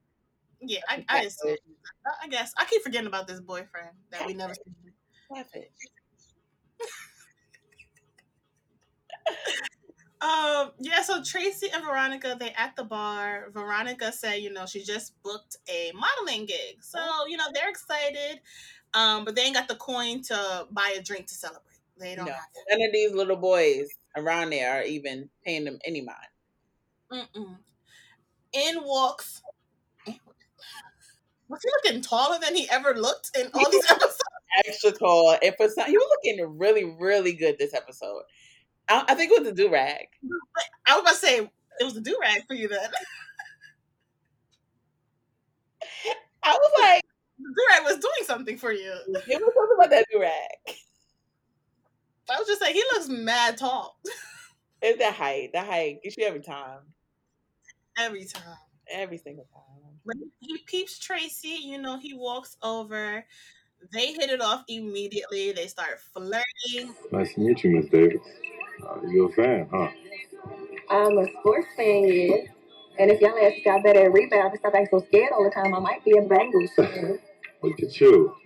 Yeah, 0.60 0.80
I, 0.88 1.04
I, 1.08 1.28
it. 1.44 1.60
I 2.22 2.28
guess 2.28 2.52
I 2.56 2.64
keep 2.64 2.82
forgetting 2.82 3.08
about 3.08 3.26
this 3.26 3.40
boyfriend 3.40 3.90
that 4.10 4.26
we 4.26 4.34
never. 4.34 4.54
Savage. 5.32 5.70
Um, 10.24 10.70
yeah, 10.78 11.02
so 11.02 11.22
Tracy 11.22 11.68
and 11.74 11.84
Veronica, 11.84 12.34
they 12.38 12.52
at 12.56 12.74
the 12.76 12.84
bar. 12.84 13.48
Veronica 13.52 14.10
said, 14.10 14.36
you 14.36 14.50
know, 14.50 14.64
she 14.64 14.82
just 14.82 15.12
booked 15.22 15.58
a 15.68 15.92
modeling 15.94 16.46
gig. 16.46 16.82
So, 16.82 16.98
you 17.28 17.36
know, 17.36 17.44
they're 17.52 17.68
excited. 17.68 18.40
Um, 18.94 19.24
but 19.26 19.34
they 19.34 19.42
ain't 19.42 19.54
got 19.54 19.68
the 19.68 19.74
coin 19.74 20.22
to 20.22 20.66
buy 20.70 20.94
a 20.98 21.02
drink 21.02 21.26
to 21.26 21.34
celebrate. 21.34 21.80
They 21.98 22.14
don't 22.14 22.24
No, 22.26 22.32
have 22.32 22.40
that. 22.54 22.78
none 22.78 22.86
of 22.88 22.92
these 22.92 23.12
little 23.12 23.36
boys 23.36 23.88
around 24.16 24.50
there 24.50 24.72
are 24.80 24.82
even 24.84 25.28
paying 25.44 25.64
them 25.64 25.78
any 25.84 26.00
mind. 26.00 26.16
Mm-mm. 27.12 27.56
In 28.52 28.82
walks. 28.82 29.42
Was 31.48 31.60
he 31.62 31.68
looking 31.84 32.00
taller 32.00 32.38
than 32.40 32.54
he 32.54 32.68
ever 32.70 32.94
looked 32.94 33.30
in 33.38 33.48
all 33.52 33.70
these 33.70 33.84
episodes? 33.90 34.18
Extra 34.66 34.92
tall, 34.92 35.36
and 35.42 35.54
for 35.56 35.68
some, 35.68 35.86
he 35.86 35.96
was 35.96 36.08
looking 36.10 36.58
really, 36.58 36.84
really 36.84 37.32
good 37.32 37.58
this 37.58 37.74
episode. 37.74 38.22
I, 38.88 39.04
I 39.08 39.14
think 39.14 39.32
it 39.32 39.40
was 39.40 39.48
the 39.48 39.54
do 39.54 39.70
rag. 39.70 40.06
I 40.86 40.94
was 40.94 41.02
about 41.02 41.10
to 41.12 41.16
say 41.16 41.38
it 41.80 41.84
was 41.84 41.94
the 41.94 42.00
do 42.00 42.16
rag 42.20 42.46
for 42.46 42.54
you 42.54 42.68
then. 42.68 42.78
I 46.42 46.52
was 46.52 46.72
like, 46.80 47.02
The 47.38 47.44
do 47.48 47.66
rag 47.70 47.82
was 47.84 47.98
doing 47.98 48.24
something 48.26 48.58
for 48.58 48.72
you. 48.72 48.92
it 48.92 49.08
was 49.08 49.54
something 49.54 49.76
about 49.78 49.90
that 49.90 50.06
do 50.12 50.20
rag. 50.20 50.76
I 52.30 52.38
was 52.38 52.46
just 52.48 52.60
like, 52.60 52.74
he 52.74 52.82
looks 52.94 53.08
mad 53.08 53.58
tall 53.58 53.98
It's 54.82 54.98
that 54.98 55.14
height, 55.14 55.50
That 55.52 55.66
height. 55.66 56.00
gets 56.02 56.16
You 56.16 56.22
should 56.24 56.28
every 56.28 56.42
time, 56.42 56.80
every 57.98 58.24
time. 58.24 58.56
every 58.90 59.18
single 59.18 59.44
time. 59.52 59.60
When 60.04 60.30
he 60.40 60.58
peeps 60.66 60.98
Tracy, 60.98 61.58
you 61.62 61.78
know, 61.80 61.98
he 61.98 62.12
walks 62.14 62.56
over. 62.62 63.24
They 63.92 64.12
hit 64.12 64.30
it 64.30 64.40
off 64.42 64.64
immediately. 64.68 65.52
They 65.52 65.66
start 65.66 65.98
flirting. 66.12 66.94
Nice 67.12 67.34
to 67.34 67.40
meet 67.40 67.64
you, 67.64 67.70
Miss 67.76 67.86
Davis. 67.88 68.20
Uh, 68.84 69.00
you 69.08 69.26
a 69.26 69.32
fan, 69.32 69.68
huh? 69.70 69.88
I'm 70.90 71.18
a 71.18 71.26
sports 71.40 71.66
fan, 71.76 72.06
yes. 72.06 72.48
And 72.98 73.10
if 73.10 73.20
y'all 73.20 73.36
ask 73.42 73.56
got 73.64 73.82
better 73.82 74.04
at 74.04 74.12
rebound 74.12 74.50
and 74.50 74.58
stop 74.58 74.74
acting 74.74 74.88
so 74.90 75.04
scared 75.06 75.32
all 75.32 75.44
the 75.44 75.50
time, 75.50 75.74
I 75.74 75.78
might 75.80 76.04
be 76.04 76.12
a 76.12 76.22
Bengals 76.22 76.70
fan. 76.76 77.18
Look 77.62 77.82
at 77.82 78.00
you. 78.00 78.36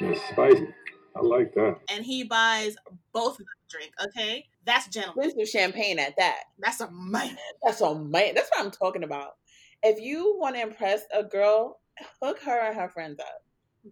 Miss 0.00 0.20
Spicy. 0.30 0.68
I 1.16 1.20
like 1.20 1.54
that. 1.54 1.78
And 1.90 2.04
he 2.04 2.24
buys 2.24 2.76
both 3.12 3.32
of 3.32 3.38
them 3.38 3.46
a 3.46 3.70
drink, 3.70 3.92
okay? 4.04 4.46
That's 4.64 4.88
gentleman. 4.88 5.28
This 5.28 5.48
is 5.48 5.50
champagne 5.50 5.98
at 5.98 6.14
that. 6.18 6.44
That's 6.58 6.80
a 6.80 6.90
man. 6.90 7.36
That's 7.62 7.80
a 7.80 7.94
man. 7.94 8.34
That's 8.34 8.50
what 8.50 8.64
I'm 8.64 8.70
talking 8.70 9.04
about. 9.04 9.36
If 9.82 10.00
you 10.00 10.36
want 10.38 10.56
to 10.56 10.62
impress 10.62 11.02
a 11.14 11.24
girl, 11.24 11.80
hook 12.22 12.40
her 12.42 12.60
and 12.68 12.78
her 12.78 12.88
friends 12.88 13.18
up. 13.20 13.42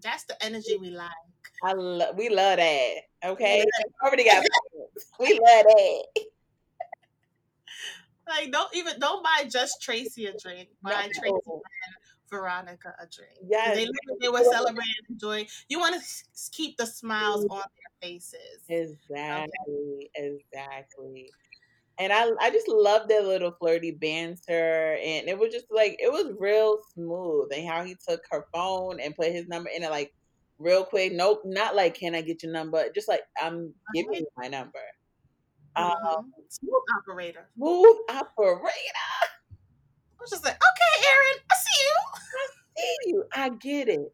That's 0.02 0.24
the 0.24 0.42
energy 0.44 0.76
we 0.78 0.90
like. 0.90 1.10
I 1.62 1.72
love. 1.72 2.16
We 2.16 2.28
love 2.28 2.58
that. 2.58 2.94
Okay, 3.24 3.64
already 4.02 4.24
got. 4.24 4.44
we 5.18 5.32
love 5.32 5.64
that. 5.64 6.04
Like, 8.28 8.52
don't 8.52 8.68
even 8.74 9.00
don't 9.00 9.24
buy 9.24 9.48
just 9.48 9.80
Tracy 9.80 10.26
a 10.26 10.34
drink. 10.36 10.68
Buy 10.82 10.90
No. 10.90 11.20
Tracy 11.20 11.32
and 11.46 11.62
Veronica 12.30 12.94
a 13.00 13.06
drink. 13.06 13.38
Yes. 13.48 13.74
They, 13.74 13.86
literally- 13.86 14.18
they 14.20 14.28
were 14.28 14.44
celebrating, 14.44 14.92
enjoying. 15.08 15.46
You 15.68 15.78
want 15.78 16.00
to 16.00 16.50
keep 16.52 16.76
the 16.76 16.86
smiles 16.86 17.44
mm-hmm. 17.44 17.54
on 17.54 17.58
their 17.60 18.10
faces. 18.10 18.60
Exactly, 18.68 20.10
exactly. 20.14 21.30
And 22.00 22.12
I 22.12 22.30
I 22.40 22.50
just 22.50 22.68
love 22.68 23.08
their 23.08 23.22
little 23.22 23.50
flirty 23.50 23.90
banter 23.90 24.96
and 25.02 25.26
it 25.28 25.36
was 25.36 25.52
just 25.52 25.66
like 25.70 25.96
it 25.98 26.12
was 26.12 26.32
real 26.38 26.78
smooth 26.94 27.50
and 27.52 27.66
how 27.66 27.82
he 27.82 27.96
took 28.08 28.20
her 28.30 28.46
phone 28.54 29.00
and 29.00 29.16
put 29.16 29.32
his 29.32 29.48
number 29.48 29.68
in 29.74 29.82
it 29.82 29.90
like 29.90 30.14
real 30.58 30.84
quick. 30.84 31.12
Nope, 31.12 31.42
not 31.44 31.74
like 31.76 31.94
can 31.94 32.14
I 32.14 32.22
get 32.22 32.42
your 32.42 32.52
number? 32.52 32.84
Just 32.94 33.08
like 33.08 33.22
I'm 33.40 33.74
giving 33.94 34.14
you 34.14 34.26
my 34.36 34.48
number. 34.48 34.80
Um 35.76 35.94
Mhm. 36.04 36.24
Smooth 36.48 36.82
operator. 36.98 37.48
smooth 37.56 37.96
operator. 38.08 38.64
I 40.18 40.20
was 40.20 40.30
just 40.30 40.44
like, 40.44 40.54
okay, 40.56 41.08
Aaron, 41.08 41.42
I 41.50 41.54
see 41.54 41.82
you. 41.84 41.96
See 42.76 43.10
you. 43.10 43.24
I 43.34 43.48
get 43.50 43.88
it. 43.88 44.12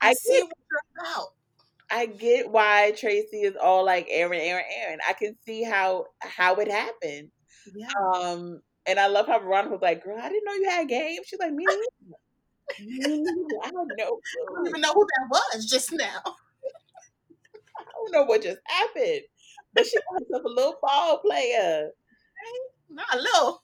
I, 0.00 0.10
I 0.10 0.12
see 0.14 0.32
get 0.34 0.44
what 0.44 0.52
you're 0.70 1.04
about. 1.04 1.28
I 1.90 2.06
get 2.06 2.50
why 2.50 2.92
Tracy 2.96 3.42
is 3.42 3.56
all 3.56 3.84
like 3.84 4.06
Aaron, 4.10 4.40
Aaron, 4.40 4.64
Aaron. 4.80 4.98
I 5.08 5.12
can 5.14 5.36
see 5.44 5.62
how 5.62 6.06
how 6.20 6.54
it 6.56 6.70
happened. 6.70 7.30
Yeah. 7.74 7.88
Um, 8.14 8.62
and 8.86 8.98
I 9.00 9.08
love 9.08 9.26
how 9.26 9.38
Veronica 9.40 9.72
was 9.74 9.82
like, 9.82 10.04
"Girl, 10.04 10.18
I 10.18 10.28
didn't 10.28 10.44
know 10.44 10.54
you 10.54 10.70
had 10.70 10.88
game." 10.88 11.20
She's 11.24 11.38
like, 11.40 11.52
"Me 11.52 11.64
neither. 11.66 11.82
I 12.78 13.70
don't 13.70 13.88
know." 13.98 14.20
I 14.20 14.54
don't 14.54 14.68
even 14.68 14.80
know 14.80 14.92
who 14.92 15.06
that 15.06 15.28
was 15.30 15.66
just 15.66 15.92
now. 15.92 16.20
I 17.78 17.82
don't 17.94 18.12
know 18.12 18.24
what 18.24 18.42
just 18.42 18.58
happened. 18.66 19.22
But 19.74 19.86
she 19.86 19.96
herself 20.12 20.42
a 20.44 20.48
little 20.48 20.78
ball 20.82 21.18
player. 21.18 21.90
Not 22.88 23.14
a 23.14 23.18
little 23.18 23.62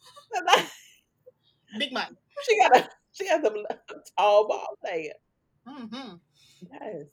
big 1.78 1.92
man. 1.92 2.16
she 2.44 2.58
got 2.58 2.76
a 2.76 2.88
she 3.12 3.24
got 3.26 3.42
some 3.44 3.64
tall 4.18 4.46
ball 4.48 4.76
player. 4.84 5.12
Mm 5.68 5.90
hmm 5.92 6.14
Yes. 6.72 7.06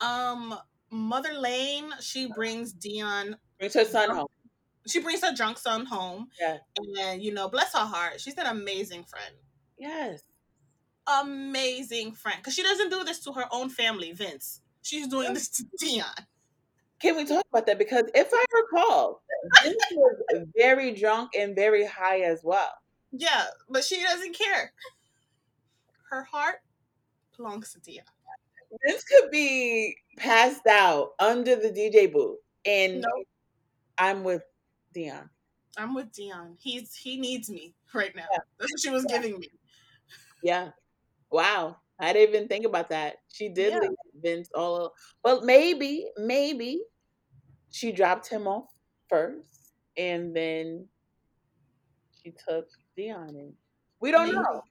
Um, 0.00 0.54
Mother 0.90 1.34
Lane, 1.34 1.90
she 2.00 2.26
brings 2.32 2.72
Dion. 2.72 3.36
Brings 3.58 3.74
her 3.74 3.84
son 3.84 4.10
home. 4.10 4.26
She 4.88 5.00
brings 5.00 5.22
her 5.22 5.34
drunk 5.34 5.58
son 5.58 5.84
home, 5.86 6.28
Yeah. 6.40 6.56
and 6.98 7.22
you 7.22 7.32
know, 7.34 7.48
bless 7.48 7.74
her 7.74 7.80
heart, 7.84 8.20
she's 8.20 8.36
an 8.38 8.46
amazing 8.46 9.04
friend. 9.04 9.34
Yes. 9.78 10.22
Amazing 11.06 12.12
friend, 12.12 12.38
because 12.38 12.54
she 12.54 12.62
doesn't 12.62 12.90
do 12.90 13.04
this 13.04 13.20
to 13.24 13.32
her 13.32 13.46
own 13.50 13.68
family, 13.68 14.12
Vince. 14.12 14.60
She's 14.82 15.08
doing 15.08 15.34
this 15.34 15.48
to 15.48 15.64
Dion. 15.78 16.06
Can 17.00 17.16
we 17.16 17.24
talk 17.24 17.44
about 17.50 17.66
that? 17.66 17.78
Because 17.78 18.04
if 18.14 18.28
I 18.32 18.44
recall, 18.54 19.22
Vince 19.62 19.76
was 19.92 20.46
very 20.56 20.92
drunk 20.92 21.30
and 21.36 21.54
very 21.54 21.86
high 21.86 22.20
as 22.20 22.42
well. 22.44 22.70
Yeah, 23.12 23.44
but 23.68 23.84
she 23.84 24.02
doesn't 24.02 24.36
care. 24.36 24.72
Her 26.10 26.22
heart 26.22 26.56
belongs 27.36 27.72
to 27.72 27.80
Dion. 27.80 28.04
Vince 28.86 29.02
could 29.04 29.30
be 29.30 29.96
passed 30.16 30.66
out 30.66 31.10
under 31.18 31.56
the 31.56 31.70
DJ 31.70 32.12
booth, 32.12 32.38
and 32.64 33.00
No, 33.00 33.08
I'm 33.98 34.22
with 34.22 34.42
Dion. 34.92 35.28
I'm 35.76 35.94
with 35.94 36.12
Dion. 36.12 36.56
He's 36.60 36.94
he 36.94 37.18
needs 37.18 37.50
me 37.50 37.74
right 37.94 38.14
now. 38.14 38.26
Yeah. 38.30 38.38
That's 38.58 38.72
what 38.72 38.80
she 38.80 38.90
was 38.90 39.04
giving 39.06 39.38
me. 39.38 39.48
Yeah. 40.42 40.70
Wow. 41.30 41.76
I 41.98 42.12
didn't 42.12 42.34
even 42.34 42.48
think 42.48 42.64
about 42.64 42.88
that. 42.90 43.16
She 43.32 43.48
did 43.50 43.72
Yeah. 43.74 43.80
leave 43.80 43.90
Vince 44.14 44.48
all. 44.54 44.94
Well, 45.22 45.42
maybe, 45.42 46.10
maybe 46.16 46.82
she 47.70 47.92
dropped 47.92 48.28
him 48.28 48.48
off 48.48 48.66
first, 49.08 49.74
and 49.96 50.34
then 50.34 50.88
she 52.22 52.32
took 52.48 52.66
Dion 52.96 53.36
in. 53.36 53.54
We 54.00 54.10
don't 54.10 54.26
Maybe. 54.26 54.36
know. 54.36 54.62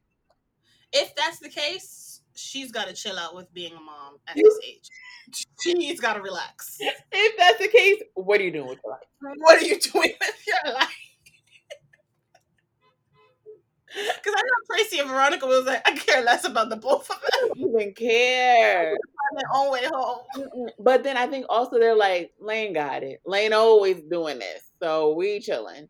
If 0.91 1.13
that's 1.15 1.37
the 1.39 1.49
case, 1.49 2.21
she's 2.35 2.71
got 2.71 2.87
to 2.87 2.93
chill 2.93 3.17
out 3.19 3.35
with 3.35 3.53
being 3.53 3.73
a 3.73 3.79
mom 3.79 4.17
at 4.27 4.35
this 4.35 4.59
age. 4.65 4.89
She's 5.61 5.99
got 5.99 6.13
to 6.15 6.21
relax. 6.21 6.77
If 7.11 7.37
that's 7.37 7.59
the 7.59 7.67
case, 7.67 8.01
what 8.15 8.41
are 8.41 8.43
you 8.43 8.49
doing 8.49 8.69
with 8.69 8.79
your 8.83 8.93
life? 8.93 9.35
What 9.39 9.61
are 9.61 9.65
you 9.65 9.79
doing 9.79 10.13
with 10.19 10.47
your 10.47 10.73
life? 10.73 11.08
Because 13.93 14.33
I 14.37 14.41
know 14.41 14.75
Tracy 14.75 14.99
and 14.99 15.09
Veronica 15.09 15.45
was 15.45 15.65
like, 15.65 15.81
I 15.87 15.91
care 15.91 16.23
less 16.23 16.45
about 16.45 16.69
the 16.69 16.75
both 16.75 17.09
of 17.09 17.17
them. 17.19 17.51
Even 17.55 17.93
care. 17.93 18.91
On 19.31 19.37
their 19.37 19.49
own 19.53 19.71
way 19.71 19.85
home. 19.85 20.69
But 20.79 21.03
then 21.03 21.17
I 21.17 21.27
think 21.27 21.45
also 21.49 21.79
they're 21.79 21.95
like, 21.95 22.31
Lane 22.39 22.73
got 22.73 23.03
it. 23.03 23.21
Lane 23.25 23.53
always 23.53 24.01
doing 24.01 24.39
this, 24.39 24.71
so 24.81 25.13
we 25.13 25.39
chilling. 25.39 25.87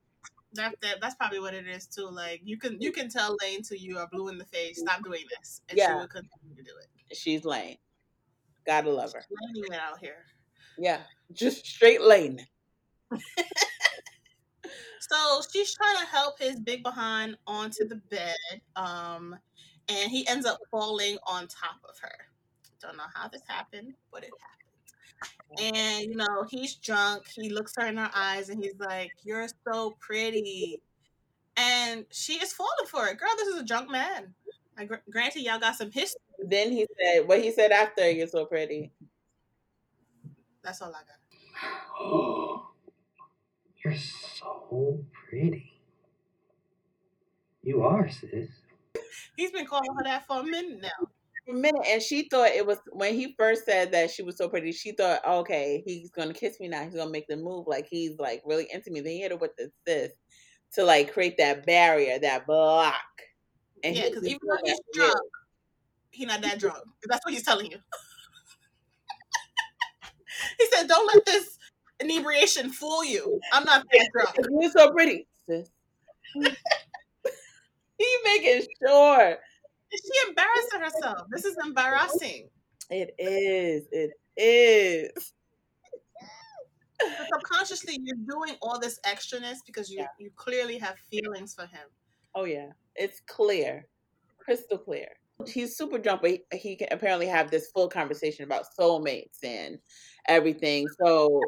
That, 0.54 0.76
that 0.82 1.00
that's 1.00 1.16
probably 1.16 1.40
what 1.40 1.54
it 1.54 1.68
is 1.68 1.86
too. 1.86 2.10
Like 2.10 2.42
you 2.44 2.58
can 2.58 2.82
you 2.82 2.92
mm. 2.92 2.96
can 2.96 3.10
tell 3.10 3.38
Lane 3.42 3.62
to 3.64 3.80
you 3.80 3.98
are 3.98 4.08
blue 4.12 4.30
in 4.30 4.38
the 4.38 4.46
face, 4.46 4.80
mm-hmm. 4.80 4.88
stop 4.88 5.04
doing 5.04 5.24
this, 5.38 5.62
and 5.70 5.78
she 5.78 5.84
Yeah. 5.84 5.96
will 5.96 6.08
continue 6.08 6.56
to 6.56 6.64
do 6.64 6.72
it. 6.82 7.16
She's 7.16 7.46
Lane. 7.46 7.78
Gotta 8.66 8.90
love 8.92 9.14
her. 9.14 9.24
It 9.56 9.74
out 9.74 10.00
here. 10.00 10.26
Yeah, 10.78 11.02
just 11.34 11.66
straight 11.66 12.02
Lane. 12.02 12.46
So 15.00 15.42
she's 15.52 15.74
trying 15.74 15.98
to 15.98 16.06
help 16.06 16.40
his 16.40 16.60
big 16.60 16.84
behind 16.84 17.38
onto 17.48 17.88
the 17.88 17.96
bed, 17.96 18.36
um, 18.76 19.38
and 19.88 20.12
he 20.12 20.28
ends 20.28 20.46
up 20.46 20.60
falling 20.70 21.18
on 21.26 21.48
top 21.48 21.78
of 21.88 21.98
her. 22.00 22.16
Don't 22.82 22.98
know 22.98 23.04
how 23.14 23.28
this 23.28 23.42
happened, 23.48 23.94
but 24.12 24.24
it 24.24 24.32
happened. 24.40 25.76
And 25.76 26.06
you 26.06 26.16
know 26.16 26.46
he's 26.50 26.76
drunk. 26.76 27.28
He 27.34 27.50
looks 27.50 27.74
her 27.78 27.88
in 27.88 27.98
her 27.98 28.12
eyes, 28.14 28.50
and 28.50 28.64
he's 28.64 28.80
like, 28.80 29.12
"You're 29.24 29.48
so 29.72 29.96
pretty," 30.00 30.82
and 31.58 32.06
she 32.12 32.34
is 32.34 32.54
falling 32.54 32.88
for 32.88 33.08
it. 33.08 33.18
Girl, 33.18 33.30
this 33.38 33.48
is 33.48 33.62
a 33.62 33.66
drunk 33.66 33.90
man. 33.90 34.34
I 34.78 34.86
gr- 34.86 34.96
granted, 35.12 35.42
y'all 35.42 35.60
got 35.60 35.76
some 35.76 35.92
history. 35.92 36.22
Then 36.40 36.72
he 36.72 36.88
said, 36.98 37.28
what 37.28 37.42
he 37.42 37.52
said 37.52 37.72
after, 37.72 38.10
you're 38.10 38.28
so 38.28 38.46
pretty. 38.46 38.94
That's 40.64 40.82
all 40.82 40.94
I 40.96 41.02
got. 41.02 42.64
You're 43.84 43.96
so 43.96 45.06
pretty. 45.13 45.74
You 47.63 47.84
are, 47.84 48.10
sis. 48.10 48.50
He's 49.38 49.52
been 49.52 49.65
calling 49.65 49.89
her 49.98 50.04
that 50.04 50.26
for 50.26 50.42
a 50.42 50.44
minute 50.44 50.82
now. 50.82 51.08
For 51.46 51.56
a 51.56 51.58
minute, 51.58 51.86
and 51.88 52.02
she 52.02 52.28
thought 52.28 52.50
it 52.50 52.65
was 52.65 52.80
when 52.92 53.13
he 53.13 53.36
first 53.38 53.65
said 53.65 53.92
that 53.94 54.12
she 54.12 54.22
was 54.22 54.38
so 54.38 54.50
pretty. 54.50 54.72
She 54.72 54.92
thought, 54.92 55.26
okay, 55.26 55.82
he's 55.86 56.10
gonna 56.10 56.34
kiss 56.34 56.60
me 56.60 56.68
now. 56.68 56.84
He's 56.84 56.96
gonna 56.96 57.12
make 57.12 57.28
the 57.28 57.38
move 57.38 57.68
like 57.68 57.88
he's 57.89 58.20
like 58.20 58.42
really 58.46 58.68
into 58.74 58.92
me. 58.92 59.00
Then 59.00 59.13
he 59.13 59.22
hit 59.22 59.32
her 59.32 59.38
with 59.38 59.56
the 59.58 59.72
sis 59.88 60.12
to 60.74 60.84
like 60.84 61.13
create 61.13 61.38
that 61.38 61.65
barrier, 61.65 62.20
that 62.20 62.46
block. 62.46 62.96
And 63.84 63.96
Yeah, 63.96 64.08
because 64.08 64.24
was 64.24 64.32
even 64.32 64.48
though 64.48 64.58
he's 64.63 64.76
that 64.76 64.84
drunk, 64.94 65.22
he's 66.12 66.28
not 66.28 66.42
that 66.42 66.60
drunk. 66.60 66.84
That's 67.06 67.26
what 67.26 67.34
he's 67.34 67.44
telling 67.44 67.72
you. 67.72 67.78
he 70.60 70.68
said, 70.72 70.88
"Don't 70.88 71.08
let 71.08 71.26
this 71.26 71.58
inebriation 72.00 72.72
fool 72.72 73.04
you. 73.06 73.40
I'm 73.54 73.64
not 73.64 73.86
that 73.92 74.10
drunk." 74.14 74.36
You're 74.62 74.72
so 74.72 74.92
pretty, 74.92 75.28
he 75.48 75.64
making 78.24 78.62
sure 78.82 79.38
She 79.92 80.28
embarrassing 80.30 80.80
herself. 80.82 81.28
This 81.32 81.46
is 81.46 81.56
embarrassing. 81.64 82.50
it 82.90 83.16
is. 83.18 83.88
It 83.92 84.12
is. 84.38 85.34
But 87.00 87.28
subconsciously, 87.34 87.98
you're 88.04 88.18
doing 88.30 88.56
all 88.62 88.80
this 88.80 89.00
extraness 89.06 89.58
because 89.66 89.90
you 89.90 90.00
Yeah. 90.00 90.08
you 90.20 90.30
clearly 90.36 90.78
have 90.78 90.98
feelings 91.10 91.54
for 91.56 91.64
him. 91.66 91.88
Oh 92.36 92.44
yeah, 92.44 92.68
it's 92.96 93.22
clear, 93.28 93.88
crystal 94.38 94.78
clear. 94.78 95.08
He's 95.48 95.78
super 95.78 95.98
drunk, 95.98 96.22
but 96.22 96.32
he, 96.32 96.44
he 96.54 96.76
can 96.76 96.90
apparently 96.92 97.26
have 97.28 97.50
this 97.50 97.72
full 97.72 97.88
conversation 97.88 98.44
about 98.44 98.66
soulmates 98.78 99.42
and 99.44 99.80
everything. 100.28 100.86
So, 101.02 101.42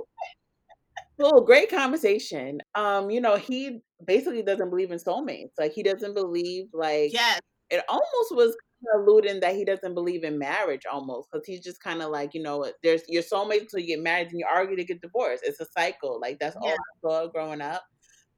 full 1.22 1.42
great 1.42 1.70
conversation. 1.70 2.62
Um, 2.76 3.10
you 3.12 3.22
know, 3.22 3.36
he 3.38 3.82
basically 4.06 4.44
doesn't 4.44 4.70
believe 4.70 4.92
in 4.92 5.00
soulmates. 5.00 5.52
Like 5.60 5.74
he 5.74 5.84
doesn't 5.84 6.14
believe 6.16 6.68
like 6.74 7.12
Yes, 7.14 7.40
it 7.70 7.84
almost 7.90 8.36
was 8.36 8.56
alluding 8.96 9.40
that 9.42 9.56
he 9.56 9.64
doesn't 9.66 9.94
believe 9.94 10.24
in 10.24 10.40
marriage 10.40 10.86
almost 10.92 11.30
because 11.32 11.46
he's 11.46 11.62
just 11.64 11.82
kind 11.84 12.02
of 12.02 12.10
like 12.12 12.34
you 12.34 12.42
know 12.42 12.72
there's 12.84 13.04
your 13.08 13.24
soulmate 13.24 13.62
until 13.62 13.80
you 13.80 13.88
get 13.88 14.02
married 14.04 14.30
and 14.30 14.40
you 14.40 14.46
argue 14.52 14.76
to 14.78 14.86
get 14.86 15.02
divorced. 15.02 15.44
It's 15.46 15.60
a 15.62 15.68
cycle. 15.78 16.20
Like 16.22 16.40
that's 16.40 16.58
all 16.62 16.74
I 16.74 17.00
saw 17.02 17.28
growing 17.30 17.62
up. 17.62 17.84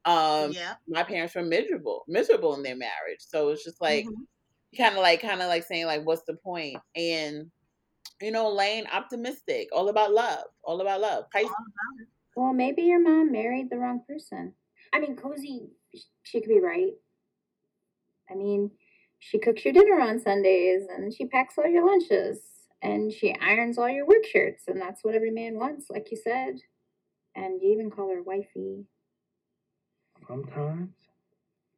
Um, 0.06 0.52
yeah. 0.54 0.76
my 0.88 1.04
parents 1.04 1.36
were 1.36 1.43
miserable, 1.43 2.04
miserable 2.08 2.56
in 2.56 2.63
their 2.63 2.76
marriage. 2.78 3.19
So 3.19 3.50
it's 3.50 3.63
just 3.63 3.82
like 3.82 4.06
Mhm. 4.06 4.28
kind 4.78 4.96
of 4.96 5.02
like 5.04 5.22
kind 5.22 5.41
of 5.41 5.48
like 5.50 5.63
saying 5.65 5.86
like, 5.88 6.06
what's 6.06 6.24
the 6.26 6.36
point? 6.36 6.84
And 6.96 7.52
you 8.22 8.32
know, 8.32 8.50
Lane, 8.50 8.88
optimistic, 8.91 9.69
all 9.74 9.89
about 9.89 10.13
love, 10.13 10.46
all 10.63 10.82
about 10.82 11.02
love. 11.02 11.26
Pisces, 11.32 11.52
Well, 12.36 12.54
maybe 12.54 12.84
your 12.84 13.00
mom 13.02 13.32
married 13.32 13.69
the 13.69 13.78
wrong 13.78 14.02
person. 14.08 14.54
I 14.91 15.00
mean, 15.00 15.15
Cozy, 15.15 15.69
she 16.24 16.41
could 16.41 16.50
be 16.50 16.60
right. 16.60 16.93
I 18.30 18.36
mean, 18.36 18.72
she 19.19 19.39
cooks 19.39 19.63
your 19.63 19.74
dinner 19.74 20.00
on 20.00 20.19
Sundays 20.19 20.84
and 20.96 21.13
she 21.13 21.26
packs 21.26 21.58
all 21.58 21.67
your 21.67 21.86
lunches 21.86 22.39
and 22.82 23.12
she 23.13 23.36
irons 23.39 23.78
all 23.78 23.88
your 23.89 24.06
work 24.06 24.26
shirts, 24.26 24.65
and 24.67 24.82
that's 24.82 25.06
what 25.06 25.15
every 25.15 25.32
man 25.32 25.56
wants, 25.56 25.86
like 25.89 26.12
you 26.12 26.17
said. 26.17 26.56
And 27.36 27.62
you 27.62 27.72
even 27.72 27.89
call 27.89 28.10
her 28.10 28.22
wifey. 28.22 28.84
Sometimes 30.28 30.89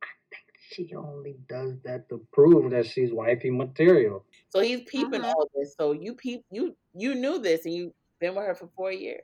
I 0.01 0.07
think 0.31 0.45
she 0.71 0.95
only 0.95 1.35
does 1.47 1.73
that 1.83 2.09
to 2.09 2.25
prove 2.33 2.71
that 2.71 2.87
she's 2.87 3.13
wifey 3.13 3.51
material. 3.51 4.25
So 4.49 4.61
he's 4.61 4.81
peeping 4.87 5.21
Uh-huh. 5.21 5.33
all 5.37 5.47
this. 5.55 5.75
So 5.77 5.91
you 5.91 6.15
peep, 6.15 6.43
you 6.49 6.75
you 6.95 7.13
knew 7.13 7.37
this, 7.39 7.65
and 7.65 7.73
you've 7.73 7.93
been 8.19 8.33
with 8.35 8.45
her 8.45 8.55
for 8.55 8.69
four 8.75 8.91
years. 8.91 9.21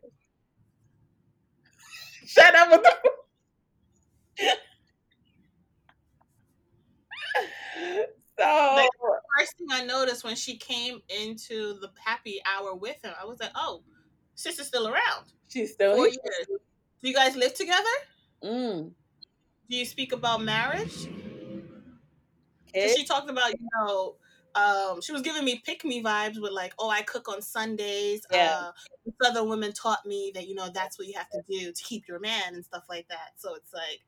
Shut 2.26 2.56
up 2.56 2.70
with 2.72 2.84
the. 2.84 3.12
so 8.38 8.76
Like, 8.76 8.90
First 9.38 9.58
thing 9.58 9.68
I 9.72 9.84
noticed 9.86 10.24
when 10.24 10.36
she 10.36 10.58
came 10.58 11.02
into 11.10 11.80
the 11.80 11.90
happy 12.04 12.42
hour 12.46 12.76
with 12.76 12.98
him, 13.04 13.14
I 13.20 13.26
was 13.26 13.40
like, 13.40 13.52
"Oh, 13.56 13.84
sister's 14.36 14.68
still 14.68 14.88
around. 14.88 15.32
she's 15.48 15.74
still 15.74 15.96
Four 15.96 16.06
here. 16.08 16.18
years. 16.24 16.48
Do 17.02 17.08
you 17.10 17.14
guys 17.14 17.36
live 17.36 17.54
together? 17.54 17.90
Mm, 18.44 18.92
Do 19.70 19.76
you 19.76 19.86
speak 19.86 20.12
about 20.12 20.42
marriage? 20.42 21.08
she 22.74 23.06
talked 23.06 23.30
about 23.30 23.52
you 23.52 23.68
know 23.76 24.16
um 24.56 25.02
she 25.02 25.12
was 25.14 25.22
giving 25.22 25.46
me 25.46 25.62
pick 25.66 25.86
me 25.86 26.04
vibes 26.04 26.42
with 26.42 26.52
like 26.52 26.74
oh 26.80 26.90
i 26.90 27.02
cook 27.04 27.30
on 27.30 27.42
sundays 27.42 28.22
Yeah. 28.30 28.56
uh 28.60 28.72
southern 29.22 29.48
women 29.50 29.72
taught 29.74 30.06
me 30.06 30.32
that 30.36 30.48
you 30.48 30.56
know 30.56 30.70
that's 30.70 30.98
what 31.00 31.08
you 31.08 31.14
have 31.18 31.30
to 31.30 31.42
do 31.50 31.72
to 31.72 31.84
keep 31.84 32.08
your 32.08 32.20
man 32.20 32.54
and 32.54 32.66
stuff 32.66 32.84
like 32.90 33.08
that 33.08 33.32
so 33.38 33.56
it's 33.56 33.74
like 33.74 34.02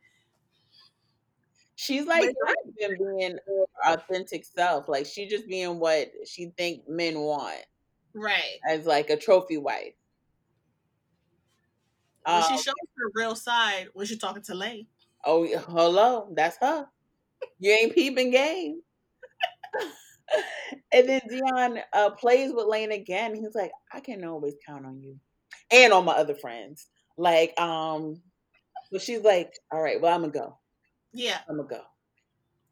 She's 1.76 2.06
like 2.08 2.36
even 2.80 2.98
being 2.98 3.38
her 3.48 3.66
authentic 3.86 4.46
self. 4.46 4.88
Like 4.88 5.06
she 5.06 5.28
just 5.28 5.48
being 5.48 5.80
what 5.80 6.12
she 6.28 6.50
think 6.58 6.88
men 6.88 7.20
want 7.20 7.66
right 8.14 8.60
as 8.68 8.86
like 8.86 9.10
a 9.10 9.18
trophy 9.18 9.58
wife. 9.58 9.96
When 12.32 12.42
she 12.44 12.58
Um, 12.58 12.58
shows 12.58 12.74
her 12.98 13.12
real 13.14 13.34
side 13.36 13.90
when 13.94 14.06
she's 14.06 14.18
talking 14.20 14.44
to 14.44 14.54
Lane. 14.56 14.88
oh, 15.26 15.46
hello, 15.46 16.32
that's 16.36 16.58
her. 16.58 16.90
You 17.60 17.72
ain't 17.74 17.96
peeping 17.96 18.32
game. 18.32 18.84
and 20.92 21.10
then 21.10 21.22
Dion 21.30 21.80
uh, 21.94 22.10
plays 22.12 22.52
with 22.54 22.68
Lane 22.68 22.92
again. 22.92 23.36
He's 23.36 23.56
like, 23.56 23.72
I 23.92 24.00
can 24.00 24.24
always 24.24 24.56
count 24.66 24.86
on 24.86 25.02
you 25.02 25.20
and 25.72 25.94
on 25.94 26.06
my 26.06 26.14
other 26.14 26.36
friends. 26.36 26.88
Like, 27.18 27.60
um, 27.60 28.22
so 28.92 29.00
she's 29.00 29.22
like, 29.22 29.54
all 29.72 29.82
right, 29.82 30.02
well, 30.02 30.14
I'm 30.14 30.22
gonna 30.22 30.34
go. 30.34 30.58
Yeah. 31.14 31.40
I'm 31.50 31.58
gonna 31.58 31.68
go. 31.70 31.82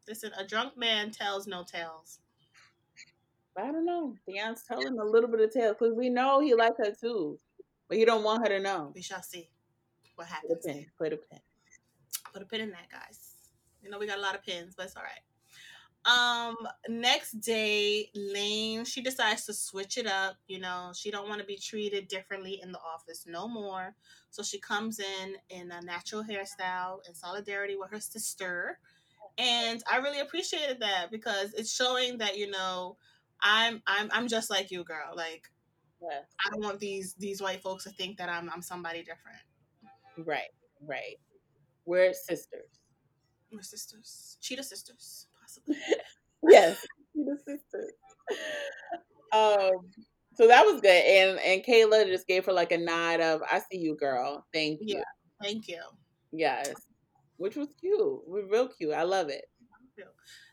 Listen, 0.08 0.32
a 0.36 0.44
drunk 0.46 0.76
man 0.76 1.10
tells 1.10 1.46
no 1.46 1.62
tales. 1.64 2.18
But 3.54 3.64
I 3.64 3.72
don't 3.72 3.84
know. 3.84 4.14
Dion's 4.26 4.62
telling 4.66 4.98
a 4.98 5.04
little 5.04 5.28
bit 5.28 5.40
of 5.40 5.52
tales 5.52 5.76
because 5.78 5.94
we 5.94 6.08
know 6.08 6.40
he 6.40 6.54
likes 6.54 6.78
her 6.78 6.92
too, 6.98 7.38
but 7.88 7.98
he 7.98 8.04
don't 8.04 8.24
want 8.24 8.42
her 8.42 8.56
to 8.56 8.60
know. 8.60 8.92
We 8.94 9.02
shall 9.02 9.22
see 9.22 9.50
what 10.16 10.26
Put 10.26 10.32
a 10.32 10.34
happens. 10.34 10.66
pin. 10.66 10.86
Put 10.98 11.12
a 11.12 11.16
pin. 11.16 11.38
Put 12.32 12.42
a 12.42 12.46
pin 12.46 12.60
in 12.62 12.70
that, 12.70 12.88
guys. 12.90 13.34
You 13.82 13.90
know 13.90 13.98
we 13.98 14.06
got 14.06 14.18
a 14.18 14.22
lot 14.22 14.34
of 14.34 14.42
pins, 14.42 14.74
but 14.76 14.86
it's 14.86 14.96
all 14.96 15.02
right. 15.02 15.20
Um, 16.04 16.56
next 16.88 17.40
day, 17.40 18.10
Lane 18.14 18.84
she 18.84 19.02
decides 19.02 19.46
to 19.46 19.54
switch 19.54 19.98
it 19.98 20.06
up. 20.06 20.36
You 20.48 20.58
know, 20.58 20.92
she 20.94 21.10
don't 21.10 21.28
want 21.28 21.40
to 21.40 21.46
be 21.46 21.56
treated 21.56 22.08
differently 22.08 22.60
in 22.62 22.72
the 22.72 22.80
office 22.80 23.24
no 23.26 23.46
more. 23.46 23.94
So 24.30 24.42
she 24.42 24.58
comes 24.58 24.98
in 24.98 25.36
in 25.50 25.70
a 25.70 25.80
natural 25.82 26.24
hairstyle 26.24 26.98
in 27.08 27.14
solidarity 27.14 27.76
with 27.76 27.90
her 27.90 28.00
sister, 28.00 28.78
and 29.38 29.82
I 29.90 29.98
really 29.98 30.20
appreciated 30.20 30.80
that 30.80 31.10
because 31.10 31.54
it's 31.54 31.72
showing 31.72 32.18
that 32.18 32.36
you 32.36 32.50
know 32.50 32.96
I'm 33.40 33.82
I'm 33.86 34.10
I'm 34.12 34.26
just 34.26 34.50
like 34.50 34.70
you, 34.70 34.82
girl. 34.84 35.12
Like 35.14 35.52
Yes. 36.02 36.24
I 36.44 36.50
don't 36.50 36.62
want 36.62 36.80
these 36.80 37.14
these 37.14 37.40
white 37.40 37.62
folks 37.62 37.84
to 37.84 37.90
think 37.90 38.18
that 38.18 38.28
I'm 38.28 38.50
I'm 38.50 38.62
somebody 38.62 39.00
different. 39.00 39.38
Right. 40.18 40.50
Right. 40.84 41.18
We're 41.84 42.12
sisters. 42.12 42.80
We're 43.52 43.62
sisters, 43.62 44.38
cheetah 44.40 44.62
sisters. 44.64 45.26
Yes. 46.48 46.84
Um. 49.32 49.70
So 50.34 50.46
that 50.46 50.64
was 50.66 50.82
good, 50.82 50.90
and 50.90 51.38
and 51.40 51.62
Kayla 51.62 52.06
just 52.06 52.26
gave 52.26 52.44
her 52.44 52.52
like 52.52 52.70
a 52.70 52.76
nod 52.76 53.20
of 53.20 53.40
"I 53.50 53.60
see 53.60 53.78
you, 53.78 53.96
girl. 53.96 54.46
Thank 54.52 54.80
you." 54.82 54.98
Yeah. 54.98 55.04
Thank 55.42 55.68
you. 55.68 55.80
Yes, 56.32 56.74
which 57.38 57.56
was 57.56 57.68
cute. 57.80 58.20
Real 58.26 58.68
cute. 58.68 58.92
I 58.92 59.04
love 59.04 59.30
it. 59.30 59.44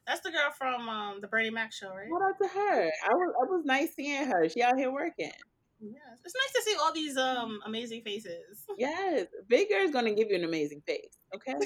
That's 0.08 0.22
the 0.22 0.32
girl 0.32 0.50
from 0.58 0.90
um, 0.90 1.22
the 1.22 1.28
Bernie 1.28 1.52
Mac 1.52 1.72
show, 1.72 1.90
right? 1.90 2.08
Shout 2.10 2.22
out 2.30 2.36
to 2.42 2.48
her. 2.48 2.92
I 3.10 3.14
was 3.14 3.34
I 3.42 3.46
was 3.46 3.64
nice 3.66 3.94
seeing 3.96 4.26
her. 4.26 4.50
She 4.50 4.64
out 4.64 4.78
here 4.78 4.92
working. 4.92 5.32
Yes. 5.80 6.20
It's 6.26 6.34
nice 6.36 6.54
to 6.54 6.62
see 6.70 6.78
all 6.82 6.92
these 6.94 7.16
um 7.16 7.60
amazing 7.66 8.02
faces. 8.02 8.66
Yes, 8.78 9.28
Big 9.48 9.70
Girl 9.70 9.82
is 9.82 9.92
gonna 9.92 10.14
give 10.14 10.30
you 10.30 10.36
an 10.36 10.46
amazing 10.46 10.82
face. 10.88 11.18
Okay. 11.36 11.54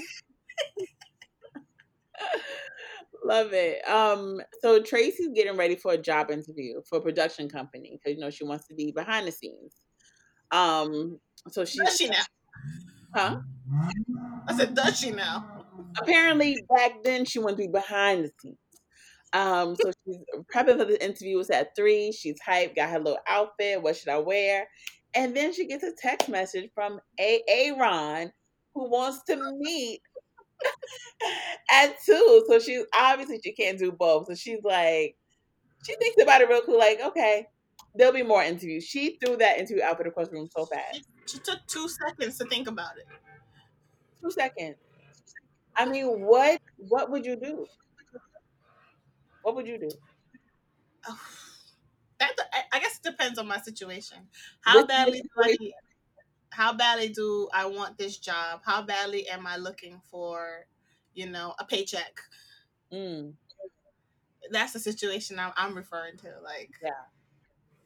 Love 3.25 3.53
it. 3.53 3.87
Um, 3.87 4.41
so 4.61 4.81
Tracy's 4.81 5.29
getting 5.33 5.57
ready 5.57 5.75
for 5.75 5.93
a 5.93 5.97
job 5.97 6.29
interview 6.29 6.81
for 6.87 6.97
a 6.97 7.01
production 7.01 7.49
company 7.49 7.97
because 7.97 8.17
you 8.17 8.21
know 8.21 8.29
she 8.29 8.43
wants 8.43 8.67
to 8.67 8.75
be 8.75 8.91
behind 8.91 9.27
the 9.27 9.31
scenes. 9.31 9.75
Um, 10.51 11.19
so 11.49 11.65
she, 11.65 11.79
Does 11.79 11.95
she 11.95 12.09
now? 12.09 12.23
huh? 13.15 13.37
I 14.47 14.57
said, 14.57 14.75
does 14.75 14.99
she 14.99 15.11
now? 15.11 15.65
Apparently, 15.99 16.63
back 16.75 17.03
then 17.03 17.25
she 17.25 17.39
wanted 17.39 17.57
to 17.57 17.61
be 17.63 17.67
behind 17.67 18.25
the 18.25 18.31
scenes. 18.41 18.57
Um, 19.33 19.75
so 19.75 19.91
she's 20.05 20.17
prepping 20.53 20.77
for 20.77 20.85
the 20.85 21.03
interview. 21.03 21.39
It's 21.39 21.49
at 21.49 21.75
three. 21.75 22.11
She's 22.11 22.37
hyped, 22.47 22.75
got 22.75 22.89
her 22.89 22.99
little 22.99 23.19
outfit. 23.27 23.81
What 23.81 23.95
should 23.97 24.09
I 24.09 24.19
wear? 24.19 24.67
And 25.15 25.35
then 25.35 25.53
she 25.53 25.65
gets 25.65 25.83
a 25.83 25.91
text 25.97 26.29
message 26.29 26.69
from 26.75 26.99
A. 27.19 27.41
Aaron 27.47 28.31
who 28.75 28.89
wants 28.89 29.23
to 29.23 29.53
meet 29.59 30.01
at 31.71 31.95
two. 32.05 32.45
So 32.47 32.59
she 32.59 32.83
obviously 32.93 33.39
she 33.43 33.53
can't 33.53 33.79
do 33.79 33.91
both. 33.91 34.27
So 34.27 34.35
she's 34.35 34.63
like, 34.63 35.15
she 35.85 35.95
thinks 35.95 36.21
about 36.21 36.41
it 36.41 36.49
real 36.49 36.61
cool. 36.63 36.79
Like, 36.79 37.01
okay, 37.01 37.47
there'll 37.95 38.13
be 38.13 38.23
more 38.23 38.43
interviews. 38.43 38.83
She 38.83 39.17
threw 39.23 39.37
that 39.37 39.59
interview 39.59 39.83
outfit 39.83 40.07
across 40.07 40.29
the 40.29 40.35
room 40.35 40.49
so 40.55 40.65
fast. 40.65 40.95
She, 40.95 41.37
she 41.37 41.39
took 41.39 41.59
two 41.67 41.87
seconds 41.89 42.37
to 42.37 42.45
think 42.45 42.67
about 42.67 42.97
it. 42.97 43.07
Two 44.21 44.31
seconds. 44.31 44.77
I 45.75 45.85
mean, 45.85 46.21
what 46.21 46.61
what 46.77 47.09
would 47.11 47.25
you 47.25 47.35
do? 47.35 47.65
What 49.41 49.55
would 49.55 49.67
you 49.67 49.77
do? 49.77 49.89
Oh, 51.07 51.19
that 52.19 52.31
I, 52.71 52.79
guess 52.79 52.97
it 52.97 53.03
depends 53.03 53.37
on 53.37 53.47
my 53.47 53.59
situation. 53.59 54.17
How 54.61 54.85
badly 54.85 55.21
do 55.21 55.29
I 55.43 55.55
need, 55.59 55.73
how 56.53 56.73
badly 56.73 57.09
do 57.09 57.49
I 57.53 57.65
want 57.65 57.97
this 57.97 58.17
job? 58.17 58.61
How 58.63 58.81
badly 58.81 59.27
am 59.27 59.45
I 59.47 59.57
looking 59.57 59.99
for, 60.09 60.65
you 61.13 61.29
know, 61.29 61.53
a 61.59 61.65
paycheck? 61.65 62.19
Mm, 62.91 63.33
That's 64.51 64.73
the 64.73 64.79
situation 64.79 65.39
I'm, 65.39 65.51
I'm 65.57 65.75
referring 65.75 66.17
to. 66.17 66.29
Like, 66.43 66.71
Yeah. 66.81 66.89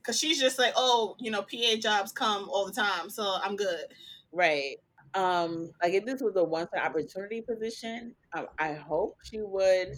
Cause 0.03 0.17
she's 0.17 0.39
just 0.39 0.57
like, 0.57 0.73
oh, 0.77 1.15
you 1.19 1.31
know, 1.31 1.41
PA 1.41 1.75
jobs 1.81 2.13
come 2.13 2.47
all 2.49 2.65
the 2.65 2.71
time, 2.71 3.09
so 3.09 3.37
I'm 3.43 3.55
good. 3.57 3.85
right. 4.31 4.77
Um, 5.13 5.71
like 5.81 5.93
if 5.93 6.05
this 6.05 6.21
was 6.21 6.35
a 6.35 6.43
once 6.43 6.69
an 6.73 6.79
opportunity 6.79 7.41
position, 7.41 8.13
I, 8.33 8.45
I 8.59 8.73
hope 8.73 9.15
she 9.23 9.39
would, 9.41 9.95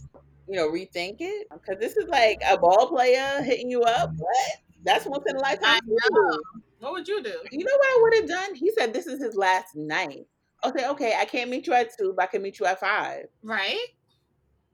you 0.47 0.55
know, 0.55 0.69
rethink 0.69 1.17
it 1.19 1.47
because 1.51 1.77
this 1.79 1.97
is 1.97 2.07
like 2.07 2.39
a 2.49 2.57
ball 2.57 2.87
player 2.87 3.41
hitting 3.41 3.69
you 3.69 3.81
up. 3.83 4.11
What? 4.15 4.51
That's 4.83 5.05
once 5.05 5.25
in 5.27 5.35
a 5.35 5.39
lifetime. 5.39 5.81
What 6.79 6.93
would 6.93 7.07
you 7.07 7.21
do? 7.21 7.33
You 7.51 7.65
know 7.65 7.77
what 7.77 7.87
I 7.87 7.99
would 8.01 8.13
have 8.15 8.27
done? 8.27 8.55
He 8.55 8.71
said 8.77 8.93
this 8.93 9.07
is 9.07 9.21
his 9.21 9.35
last 9.35 9.75
night. 9.75 10.27
Okay, 10.63 10.87
okay, 10.89 11.13
I 11.19 11.25
can't 11.25 11.49
meet 11.49 11.67
you 11.67 11.73
at 11.73 11.95
two, 11.97 12.13
but 12.15 12.23
I 12.23 12.27
can 12.27 12.41
meet 12.41 12.59
you 12.59 12.65
at 12.65 12.79
five. 12.79 13.25
Right? 13.43 13.87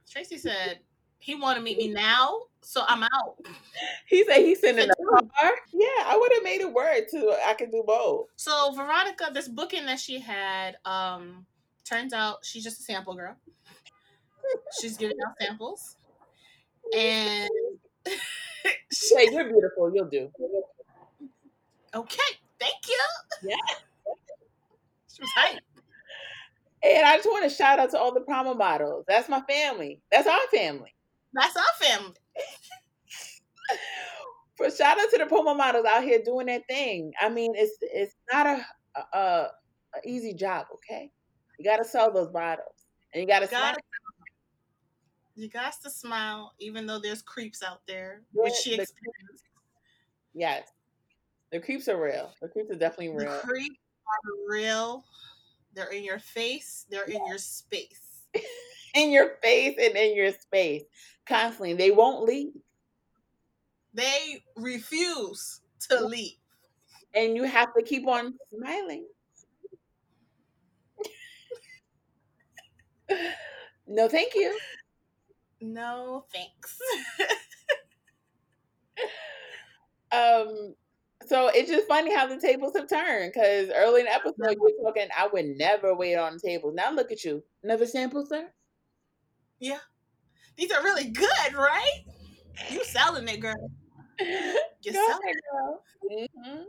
Tracy 0.10 0.38
said 0.38 0.80
he 1.20 1.36
wanted 1.36 1.60
to 1.60 1.66
meet 1.66 1.78
me 1.78 1.88
now, 1.94 2.42
so 2.62 2.84
I'm 2.88 3.04
out. 3.04 3.38
He 4.08 4.24
said 4.26 4.38
he's 4.38 4.64
in 4.64 4.76
Said 4.76 4.90
car. 5.10 5.52
Yeah, 5.74 5.88
I 6.06 6.18
would 6.20 6.32
have 6.34 6.44
made 6.44 6.62
it 6.62 6.72
work 6.72 7.10
too. 7.10 7.34
I 7.46 7.54
could 7.54 7.72
do 7.72 7.84
both. 7.86 8.28
So 8.36 8.72
Veronica, 8.76 9.30
this 9.34 9.48
booking 9.48 9.86
that 9.86 10.00
she 10.00 10.20
had, 10.20 10.78
um, 10.86 11.46
turns 11.84 12.14
out 12.14 12.40
she's 12.44 12.64
just 12.64 12.80
a 12.80 12.84
sample 12.84 13.16
girl. 13.16 13.36
She's 14.80 14.96
giving 14.96 15.18
out 15.28 15.34
samples, 15.40 15.98
and 16.96 17.50
Say 18.92 19.30
you're 19.32 19.50
beautiful. 19.50 19.92
You'll 19.94 20.10
do. 20.10 20.30
okay, 21.96 22.34
thank 22.60 22.88
you. 22.88 23.00
Yeah. 23.44 23.56
She 25.14 25.22
was 25.22 25.30
hype. 25.36 25.60
And 26.84 27.06
I 27.06 27.16
just 27.16 27.28
want 27.28 27.50
to 27.50 27.56
shout 27.56 27.80
out 27.80 27.92
to 27.92 27.98
all 27.98 28.14
the 28.14 28.22
promo 28.22 28.58
models. 28.58 29.06
That's 29.08 29.30
my 29.30 29.42
family. 29.42 30.02
That's 30.12 30.28
our 30.28 30.48
family. 30.54 30.94
That's 31.34 31.56
our 31.56 31.88
family. 31.88 32.16
For 34.58 34.70
shout 34.70 35.00
out 35.00 35.10
to 35.12 35.18
the 35.18 35.26
promo 35.26 35.58
models 35.58 35.86
out 35.86 36.04
here 36.04 36.22
doing 36.24 36.46
their 36.46 36.62
thing. 36.70 37.12
I 37.20 37.30
mean, 37.30 37.54
it's 37.56 37.76
it's 37.82 38.16
not 38.32 38.46
a 38.46 38.66
a, 39.14 39.18
a 39.18 39.50
easy 40.06 40.34
job. 40.34 40.68
Okay, 40.76 41.12
you 41.58 41.66
got 41.66 41.78
to 41.78 41.84
sell 41.84 42.14
those 42.14 42.30
bottles, 42.30 42.86
and 43.14 43.22
you 43.22 43.28
got 43.28 43.40
to 43.40 43.48
Got 43.48 43.78
you 45.36 45.50
got 45.50 45.74
to 45.84 45.90
smile, 45.90 46.54
even 46.60 46.86
though 46.86 47.00
there's 47.00 47.22
creeps 47.22 47.62
out 47.62 47.82
there, 47.88 48.22
Yeah, 48.34 48.44
which 48.44 48.54
she 48.54 48.76
experienced. 48.76 49.44
Yes, 50.34 50.70
the 51.52 51.60
creeps 51.60 51.88
are 51.88 52.02
real. 52.02 52.34
The 52.42 52.48
creeps 52.50 52.72
are 52.72 52.76
definitely 52.76 53.10
The 53.10 53.26
real. 53.26 53.40
creeps 53.40 53.80
are 54.08 54.32
real. 54.48 55.04
They're 55.74 55.92
in 55.92 56.04
your 56.04 56.20
face. 56.20 56.86
They're 56.90 57.06
in 57.06 57.26
your 57.28 57.38
space. 57.38 58.24
in 58.96 59.12
your 59.12 59.36
face 59.44 59.76
and 59.80 59.96
in 59.96 60.16
your 60.16 60.32
space 60.32 60.84
constantly. 61.28 61.74
They 61.74 61.92
won't 61.92 62.24
leave, 62.24 62.54
They 63.94 64.44
refuse 64.56 65.62
to 65.90 66.04
leave. 66.06 66.38
and 67.14 67.36
you 67.36 67.44
have 67.44 67.74
to 67.76 67.84
keep 67.84 68.08
on 68.08 68.34
smiling. 68.54 69.06
no, 73.88 74.08
thank 74.10 74.34
you. 74.36 74.58
No 75.62 76.26
thanks. 76.34 76.78
Um, 80.12 80.76
so 81.28 81.48
it's 81.54 81.70
just 81.70 81.88
funny 81.88 82.14
how 82.14 82.28
the 82.28 82.38
tables 82.40 82.74
have 82.76 82.90
turned. 82.90 83.32
Because 83.34 83.70
early 83.76 84.02
in 84.02 84.06
the 84.08 84.14
episode, 84.14 84.36
you 84.52 84.62
were 84.62 84.84
talking, 84.92 85.10
I 85.18 85.28
would 85.28 85.46
never 85.58 85.96
wait 85.96 86.16
on 86.16 86.34
the 86.34 86.40
tables. 86.40 86.74
Now 86.76 86.92
look 86.92 87.12
at 87.12 87.24
you, 87.24 87.44
another 87.64 87.86
sample, 87.86 88.26
sir. 88.26 88.50
yeah. 89.60 89.80
These 90.58 90.72
are 90.72 90.84
really 90.84 91.10
good, 91.10 91.54
right? 91.54 92.06
You 92.70 92.84
selling 92.86 93.28
it, 93.28 93.40
girl. 93.42 93.72
You 94.82 94.94
Go 94.94 95.06
selling 95.08 95.20
ahead, 95.24 95.36
girl. 95.52 95.84
Mhm. 96.12 96.64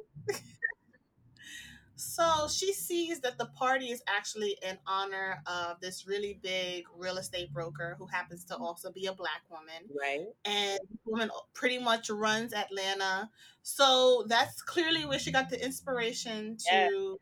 So 1.96 2.46
she 2.52 2.74
sees 2.74 3.20
that 3.20 3.38
the 3.38 3.46
party 3.46 3.87
is 3.90 4.02
actually 4.06 4.59
in 4.62 4.76
honor 4.87 5.42
of 5.46 5.80
this 5.80 6.06
really 6.06 6.38
big 6.42 6.85
real 6.94 7.16
estate 7.16 7.52
broker 7.52 7.96
who 7.98 8.06
happens 8.06 8.44
to 8.46 8.56
also 8.56 8.92
be 8.92 9.06
a 9.06 9.14
black 9.14 9.42
woman. 9.50 9.88
Right. 9.98 10.26
And 10.44 10.78
this 10.90 10.98
woman 11.06 11.30
pretty 11.54 11.78
much 11.78 12.11
runs 12.11 12.52
Atlanta. 12.52 13.30
So 13.62 14.26
that's 14.28 14.61
clearly 14.62 15.06
where 15.06 15.18
she 15.18 15.32
got 15.32 15.48
the 15.48 15.62
inspiration 15.64 16.59
to 16.70 17.18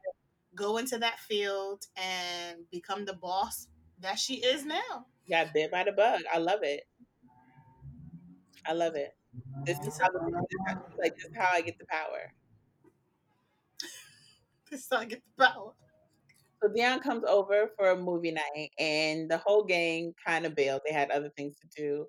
go 0.56 0.78
into 0.78 0.98
that 0.98 1.20
field 1.20 1.86
and 1.96 2.68
become 2.70 3.04
the 3.04 3.14
boss 3.14 3.68
that 4.00 4.18
she 4.18 4.34
is 4.36 4.64
now. 4.66 5.06
Got 5.28 5.54
bit 5.54 5.70
by 5.70 5.84
the 5.84 5.92
bug. 5.92 6.22
I 6.32 6.38
love 6.38 6.60
it. 6.62 6.82
I 8.66 8.72
love 8.72 8.96
it. 8.96 9.14
This 9.64 9.78
is 9.86 9.98
how, 9.98 10.08
this 10.10 10.22
is 10.22 10.44
how- 10.66 10.82
like 10.98 11.14
this 11.16 11.24
is 11.26 11.36
how 11.36 11.48
I 11.52 11.60
get 11.60 11.78
the 11.78 11.86
power. 11.86 12.32
Is 14.78 14.86
how 14.90 15.04
get 15.04 15.22
the 15.36 15.44
power. 15.44 15.72
So 16.62 16.68
Dion 16.74 17.00
comes 17.00 17.24
over 17.28 17.70
for 17.76 17.90
a 17.90 17.96
movie 17.96 18.32
night, 18.32 18.70
and 18.78 19.30
the 19.30 19.38
whole 19.38 19.64
gang 19.64 20.14
kind 20.26 20.46
of 20.46 20.54
bailed. 20.54 20.82
They 20.86 20.92
had 20.94 21.10
other 21.10 21.30
things 21.36 21.56
to 21.60 21.68
do, 21.76 22.06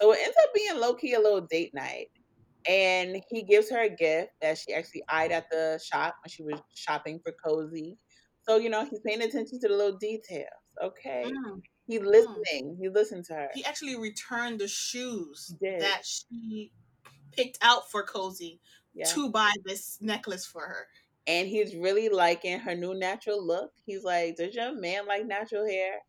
so 0.00 0.12
it 0.12 0.20
ends 0.22 0.36
up 0.42 0.54
being 0.54 0.78
low 0.80 0.94
key 0.94 1.14
a 1.14 1.20
little 1.20 1.40
date 1.42 1.74
night. 1.74 2.08
And 2.68 3.22
he 3.30 3.42
gives 3.44 3.70
her 3.70 3.80
a 3.82 3.88
gift 3.88 4.30
that 4.42 4.58
she 4.58 4.74
actually 4.74 5.02
eyed 5.08 5.32
at 5.32 5.48
the 5.50 5.80
shop 5.82 6.16
when 6.22 6.30
she 6.30 6.42
was 6.42 6.60
shopping 6.74 7.20
for 7.24 7.34
cozy. 7.44 7.96
So 8.42 8.56
you 8.56 8.68
know 8.70 8.84
he's 8.84 9.00
paying 9.06 9.22
attention 9.22 9.58
to 9.60 9.68
the 9.68 9.74
little 9.74 9.98
details. 9.98 10.46
Okay, 10.82 11.24
Mm. 11.26 11.62
he's 11.86 12.00
listening. 12.02 12.76
He 12.80 12.88
listened 12.88 13.24
to 13.26 13.34
her. 13.34 13.48
He 13.54 13.64
actually 13.64 13.96
returned 13.96 14.60
the 14.60 14.68
shoes 14.68 15.54
that 15.60 16.02
she 16.04 16.72
picked 17.32 17.58
out 17.62 17.90
for 17.90 18.02
Cozy 18.04 18.60
Yeah. 18.94 19.06
to 19.06 19.30
buy 19.30 19.52
this 19.64 19.98
necklace 20.00 20.46
for 20.46 20.62
her. 20.62 20.88
And 21.28 21.46
he's 21.46 21.76
really 21.76 22.08
liking 22.08 22.58
her 22.58 22.74
new 22.74 22.94
natural 22.94 23.46
look. 23.46 23.70
He's 23.84 24.02
like, 24.02 24.36
"Does 24.36 24.54
your 24.54 24.72
man 24.72 25.06
like 25.06 25.26
natural 25.26 25.66
hair?" 25.66 26.00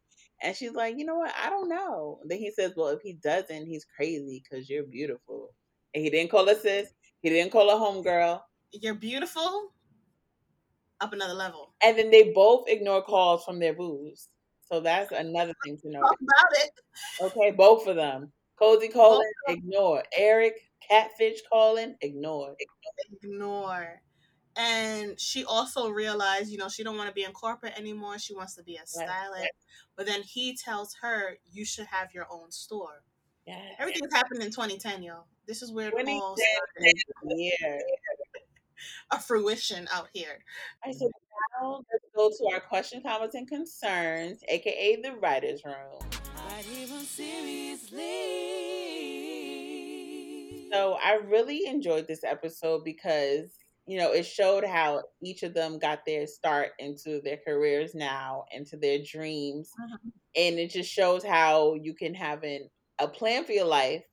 And 0.41 0.55
she's 0.55 0.71
like, 0.71 0.97
"You 0.97 1.05
know 1.05 1.17
what? 1.17 1.33
I 1.37 1.49
don't 1.49 1.67
know." 1.67 2.21
Then 2.25 2.39
he 2.39 2.49
says, 2.51 2.73
"Well, 2.75 2.87
if 2.87 3.01
he 3.01 3.13
doesn't, 3.13 3.65
he's 3.65 3.85
crazy 3.85 4.41
because 4.43 4.69
you're 4.69 4.83
beautiful." 4.83 5.53
And 5.93 6.03
he 6.03 6.09
didn't 6.09 6.31
call 6.31 6.47
her 6.47 6.55
sis. 6.55 6.93
He 7.21 7.29
didn't 7.29 7.51
call 7.51 7.69
her 7.69 7.75
homegirl. 7.75 8.41
You're 8.71 8.95
beautiful. 8.95 9.73
Up 11.01 11.13
another 11.13 11.33
level. 11.33 11.73
And 11.81 11.97
then 11.97 12.09
they 12.11 12.31
both 12.31 12.69
ignore 12.69 13.01
calls 13.03 13.43
from 13.43 13.59
their 13.59 13.73
boos. 13.73 14.29
So 14.61 14.79
that's 14.79 15.11
another 15.11 15.53
thing 15.63 15.77
to 15.77 15.91
Talk 15.91 16.01
note. 16.01 16.17
about 16.21 16.63
it. 16.63 16.71
Okay, 17.21 17.51
both 17.51 17.87
of 17.87 17.95
them. 17.95 18.31
Cozy 18.57 18.87
calling, 18.87 19.31
ignore. 19.47 20.03
Eric, 20.15 20.53
catfish 20.87 21.39
calling, 21.51 21.95
ignore. 22.01 22.55
Ignore. 23.23 24.01
And 24.59 25.17
she 25.17 25.45
also 25.45 25.89
realized, 25.89 26.51
you 26.51 26.57
know, 26.57 26.67
she 26.67 26.83
don't 26.83 26.97
want 26.97 27.07
to 27.07 27.13
be 27.13 27.23
in 27.23 27.31
corporate 27.31 27.77
anymore. 27.77 28.19
She 28.19 28.35
wants 28.35 28.55
to 28.55 28.63
be 28.63 28.75
a 28.75 28.85
stylist. 28.85 29.47
But 29.95 30.05
then 30.05 30.21
he 30.21 30.53
tells 30.57 30.93
her, 31.01 31.37
you 31.49 31.63
should 31.63 31.85
have 31.85 32.13
your 32.13 32.27
own 32.29 32.51
store. 32.51 33.03
yeah 33.47 33.61
Everything's 33.79 34.13
happened 34.13 34.43
in 34.43 34.49
2010, 34.49 35.01
y'all. 35.01 35.27
This 35.47 35.61
is 35.61 35.71
where 35.71 35.87
it 35.87 35.93
all 36.07 36.35
started. 36.35 36.97
Yeah. 37.37 37.77
A 39.11 39.19
fruition 39.19 39.87
out 39.93 40.09
here. 40.13 40.39
All 40.83 40.91
right, 40.91 40.99
so 40.99 41.09
now 41.61 41.81
let's 41.91 42.05
go 42.15 42.29
to 42.29 42.53
our 42.53 42.59
question, 42.61 43.01
comments, 43.01 43.35
and 43.35 43.47
concerns, 43.47 44.41
aka 44.47 45.01
the 45.01 45.13
writers' 45.13 45.63
room. 45.65 45.99
But 46.09 46.65
even 46.77 46.99
seriously. 46.99 47.99
So 50.71 50.97
I 51.03 51.15
really 51.25 51.65
enjoyed 51.65 52.07
this 52.07 52.23
episode 52.23 52.83
because 52.85 53.49
you 53.89 53.99
know 53.99 54.13
it 54.13 54.25
showed 54.25 54.65
how 54.65 55.03
each 55.23 55.43
of 55.43 55.55
them 55.55 55.79
got 55.79 56.05
their 56.05 56.27
start 56.27 56.73
into 56.79 57.21
their 57.23 57.39
careers 57.45 57.95
now, 57.95 58.45
into 58.51 58.77
their 58.77 58.99
dreams, 59.03 59.77
Mhm. 59.77 60.11
and 60.35 60.59
it 60.59 60.69
just 60.71 60.91
shows 60.91 61.23
how 61.25 61.75
you 61.75 61.95
can 61.95 62.15
have 62.15 62.43
an 62.43 62.69
a 62.99 63.07
plan 63.09 63.45
for 63.45 63.53
your 63.53 63.65
life 63.65 64.03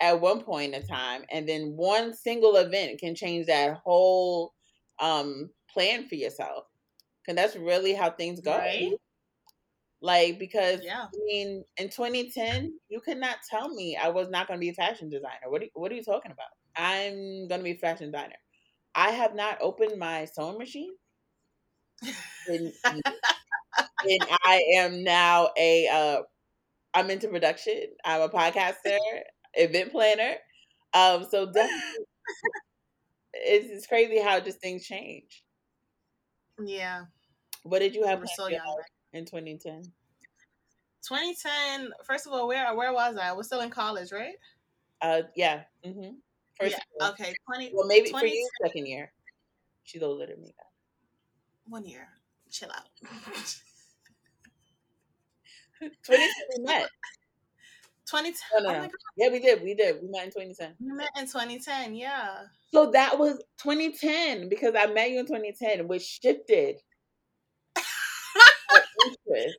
at 0.00 0.20
one 0.20 0.42
point 0.42 0.74
in 0.74 0.86
time, 0.86 1.24
and 1.30 1.48
then 1.48 1.76
one 1.76 2.14
single 2.14 2.56
event 2.56 3.00
can 3.00 3.14
change 3.14 3.46
that 3.46 3.78
whole 3.84 4.54
um 5.00 5.50
plan 5.70 6.08
for 6.08 6.16
yourself. 6.16 6.66
And 7.28 7.38
that's 7.38 7.56
really 7.56 7.94
how 7.94 8.10
things 8.12 8.40
go. 8.40 8.58
Right? 8.58 8.98
Like 10.00 10.38
because 10.38 10.80
Yeah. 10.80 11.08
I 11.14 11.18
mean, 11.24 11.64
in 11.76 11.90
2010, 11.90 12.78
you 12.88 13.00
could 13.00 13.18
not 13.18 13.38
tell 13.48 13.68
me 13.68 13.96
I 13.96 14.08
was 14.08 14.28
not 14.28 14.46
going 14.46 14.58
to 14.58 14.60
be 14.60 14.68
a 14.70 14.74
fashion 14.74 15.08
designer. 15.10 15.48
What 15.50 15.62
are, 15.62 15.66
what 15.74 15.90
are 15.92 15.96
you 15.96 16.04
talking 16.04 16.30
about? 16.32 16.48
I'm 16.76 17.48
going 17.48 17.60
to 17.60 17.64
be 17.64 17.72
a 17.72 17.78
fashion 17.78 18.10
designer. 18.12 18.36
I 18.94 19.10
have 19.10 19.34
not 19.34 19.58
opened 19.60 19.98
my 19.98 20.24
sewing 20.26 20.58
machine. 20.58 20.94
And, 22.48 22.72
and 22.84 24.26
I 24.44 24.62
am 24.76 25.04
now 25.04 25.50
a 25.56 25.86
uh, 25.86 26.22
I'm 26.94 27.10
into 27.10 27.28
production. 27.28 27.82
I'm 28.04 28.22
a 28.22 28.28
podcaster, 28.28 28.98
event 29.54 29.92
planner. 29.92 30.34
Um, 30.94 31.26
so 31.30 31.46
definitely, 31.52 32.06
it's, 33.34 33.68
it's 33.70 33.86
crazy 33.86 34.20
how 34.20 34.40
just 34.40 34.60
things 34.60 34.86
change. 34.86 35.44
Yeah. 36.64 37.04
What 37.62 37.80
did 37.80 37.94
you 37.94 38.06
have 38.06 38.22
so 38.34 38.48
young. 38.48 38.82
in 39.12 39.24
2010? 39.24 39.82
2010, 41.02 41.92
first 42.04 42.26
of 42.26 42.32
all, 42.32 42.48
where 42.48 42.74
where 42.74 42.92
was 42.92 43.16
I? 43.16 43.28
I 43.28 43.32
was 43.32 43.46
still 43.46 43.60
in 43.60 43.70
college, 43.70 44.12
right? 44.12 44.34
Uh, 45.00 45.22
yeah. 45.36 45.62
Mm-hmm. 45.86 46.14
First, 46.60 46.76
yeah. 47.00 47.08
Okay. 47.10 47.34
20, 47.46 47.70
well, 47.74 47.86
maybe 47.86 48.10
for 48.10 48.24
you, 48.24 48.48
second 48.62 48.86
year. 48.86 49.12
She's 49.84 50.02
older 50.02 50.26
than 50.26 50.40
me. 50.40 50.54
one 51.66 51.84
year. 51.84 52.06
Chill 52.50 52.70
out. 52.70 52.88
2010 55.80 56.28
we 56.58 56.64
met. 56.64 56.88
2010. 58.06 58.34
No, 58.52 58.60
no, 58.60 58.68
oh 58.68 58.72
no. 58.72 58.80
God. 58.82 58.90
Yeah, 59.16 59.28
we 59.30 59.38
did. 59.38 59.62
We 59.62 59.74
did. 59.74 60.02
We 60.02 60.08
met 60.08 60.24
in 60.24 60.30
2010. 60.30 60.74
We 60.80 60.92
met 60.92 61.08
in 61.16 61.26
2010. 61.26 61.94
Yeah. 61.94 62.42
So 62.72 62.90
that 62.90 63.18
was 63.18 63.36
2010 63.62 64.48
because 64.48 64.74
I 64.76 64.86
met 64.86 65.10
you 65.10 65.20
in 65.20 65.26
2010, 65.26 65.88
which 65.88 66.02
shifted. 66.02 66.76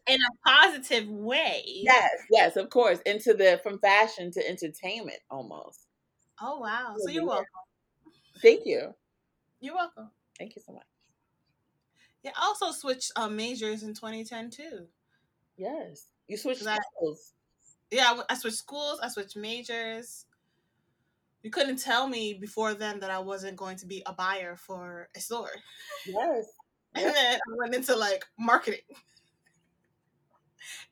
In 0.08 0.20
a 0.20 0.50
positive 0.50 1.08
way. 1.08 1.64
Yes, 1.66 2.10
yes, 2.30 2.56
of 2.58 2.70
course. 2.70 3.00
Into 3.06 3.34
the 3.34 3.60
from 3.64 3.80
fashion 3.80 4.32
to 4.32 4.48
entertainment 4.48 5.20
almost. 5.30 5.88
Oh, 6.42 6.60
wow. 6.60 6.96
So 7.00 7.10
you're 7.10 7.26
welcome. 7.26 7.46
Thank 8.42 8.66
you. 8.66 8.94
You're 9.60 9.76
welcome. 9.76 10.10
Thank 10.38 10.56
you 10.56 10.62
so 10.66 10.74
much. 10.74 10.86
Yeah, 12.24 12.32
I 12.36 12.46
also 12.46 12.72
switched 12.72 13.12
uh, 13.16 13.28
majors 13.30 13.84
in 13.84 13.94
2010 13.94 14.50
too. 14.50 14.88
Yes. 15.58 16.08
You 16.28 16.38
switched 16.38 16.60
'Cause 16.60 16.68
I- 16.68 16.78
schools. 16.96 17.34
Yeah, 17.92 18.22
I 18.30 18.36
switched 18.36 18.58
schools, 18.58 19.00
I 19.02 19.10
switched 19.10 19.36
majors. 19.36 20.26
You 21.44 21.50
couldn't 21.52 21.78
tell 21.78 22.08
me 22.08 22.36
before 22.36 22.74
then 22.74 23.00
that 23.02 23.10
I 23.12 23.20
wasn't 23.20 23.58
going 23.58 23.76
to 23.78 23.86
be 23.86 24.02
a 24.06 24.14
buyer 24.14 24.56
for 24.56 25.10
a 25.16 25.20
store. 25.20 25.52
Yes. 26.06 26.46
And 26.96 27.06
then 27.16 27.36
I 27.40 27.56
went 27.58 27.74
into 27.74 27.96
like 27.96 28.26
marketing. 28.38 28.82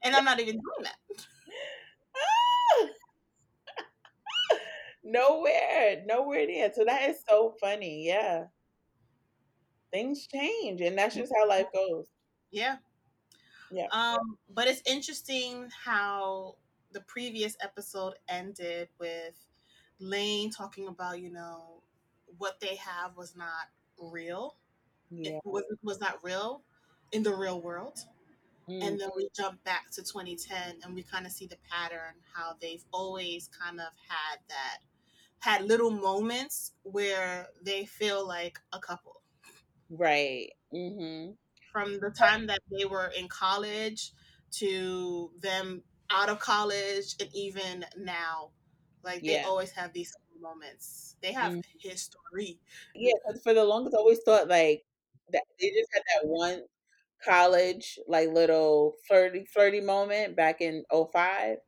And 0.02 0.16
I'm 0.16 0.24
not 0.24 0.40
even 0.40 0.56
doing 0.56 0.84
that. 0.84 1.26
Nowhere, 5.04 6.04
nowhere 6.06 6.46
near. 6.46 6.72
So 6.74 6.86
that 6.86 7.10
is 7.10 7.18
so 7.28 7.56
funny. 7.60 8.08
Yeah. 8.08 8.46
Things 9.92 10.28
change, 10.28 10.82
and 10.82 10.98
that's 10.98 11.16
just 11.16 11.34
how 11.36 11.48
life 11.48 11.66
goes. 11.74 12.08
Yeah. 12.52 12.78
Yeah. 13.72 13.88
Um, 13.92 14.38
but 14.54 14.68
it's 14.68 14.82
interesting 14.86 15.68
how 15.84 16.56
the 16.92 17.02
previous 17.02 17.56
episode 17.62 18.14
ended 18.28 18.90
with 19.00 19.36
Lane 20.00 20.52
talking 20.52 20.88
about, 20.88 21.20
you 21.20 21.32
know, 21.32 21.82
what 22.38 22.60
they 22.60 22.76
have 22.76 23.16
was 23.16 23.36
not 23.36 23.70
real. 24.00 24.56
Yeah. 25.10 25.38
It 25.38 25.42
was 25.46 25.64
was 25.82 26.00
not 26.00 26.24
real 26.24 26.62
in 27.12 27.24
the 27.24 27.34
real 27.34 27.62
world. 27.62 28.00
Mm. 28.70 28.84
And 28.84 29.00
then 29.00 29.10
we 29.16 29.30
jump 29.36 29.64
back 29.64 29.90
to 29.92 30.02
2010 30.02 30.82
and 30.84 30.94
we 30.94 31.02
kind 31.02 31.26
of 31.26 31.32
see 31.32 31.48
the 31.48 31.58
pattern 31.72 32.14
how 32.34 32.54
they've 32.62 32.84
always 32.92 33.50
kind 33.60 33.80
of 33.80 33.88
had 34.08 34.40
that 34.48 34.78
had 35.40 35.66
little 35.66 35.92
moments 35.92 36.74
where 36.84 37.50
they 37.62 37.86
feel 37.86 38.28
like 38.28 38.60
a 38.74 38.80
couple 38.80 39.22
Right. 39.90 40.52
Mm-hmm. 40.74 41.34
from 41.72 42.00
the 42.00 42.10
time 42.12 42.48
that 42.48 42.62
they 42.72 42.86
were 42.86 43.08
in 43.08 43.28
college 43.28 44.12
to 44.52 45.32
them 45.40 45.84
out 46.10 46.30
of 46.30 46.40
college 46.40 47.16
and 47.20 47.30
even 47.34 47.86
now 47.98 48.52
like 49.04 49.26
they 49.26 49.38
Yeah. 49.38 49.44
always 49.44 49.72
have 49.72 49.94
these 49.94 50.16
moments 50.40 51.16
they 51.22 51.32
have 51.32 51.54
Mhm. 51.54 51.62
history 51.78 52.60
Yeah, 52.96 53.14
for 53.44 53.54
the 53.54 53.64
longest, 53.66 53.96
I 53.96 54.00
always 54.00 54.20
thought 54.24 54.48
like 54.48 54.84
that 55.30 55.44
they 55.60 55.70
just 55.70 55.90
had 55.94 56.04
that 56.16 56.28
one 56.28 56.64
college 57.24 58.00
like 58.08 58.30
little 58.30 58.96
flirty 59.08 59.46
flirty 59.46 59.82
moment 59.82 60.36
back 60.36 60.62
in 60.62 60.86
05 60.92 61.60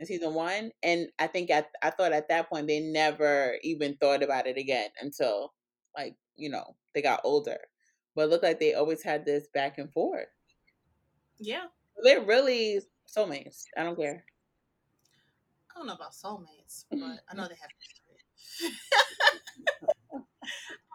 in 0.00 0.06
season 0.06 0.34
one, 0.34 0.72
and 0.82 1.08
I 1.18 1.28
think 1.28 1.50
at 1.50 1.70
I 1.82 1.90
thought 1.90 2.12
at 2.12 2.28
that 2.28 2.48
point 2.50 2.66
they 2.68 2.80
never 2.80 3.56
even 3.62 3.96
thought 3.96 4.22
about 4.22 4.46
it 4.48 4.58
again 4.58 4.90
until 5.00 5.54
like 5.96 6.16
you 6.36 6.50
know 6.50 6.76
they 6.94 7.02
got 7.02 7.20
older. 7.24 7.58
But 8.16 8.22
it 8.24 8.30
looked 8.30 8.44
like 8.44 8.60
they 8.60 8.74
always 8.74 9.02
had 9.04 9.24
this 9.26 9.48
back 9.54 9.78
and 9.78 9.92
forth. 9.92 10.28
yeah 11.38 11.66
They're 12.02 12.22
really 12.22 12.80
soulmates. 13.08 13.64
I 13.76 13.82
don't 13.84 13.96
care. 13.96 14.24
i 15.70 15.78
don't 15.78 15.86
know 15.86 15.94
about 15.94 16.12
soulmates 16.12 16.84
but 16.90 17.20
i 17.28 17.34
know 17.34 17.48
they 17.48 17.54
have 17.60 17.70
history 17.80 18.18
i 20.12 20.16
don't 20.16 20.24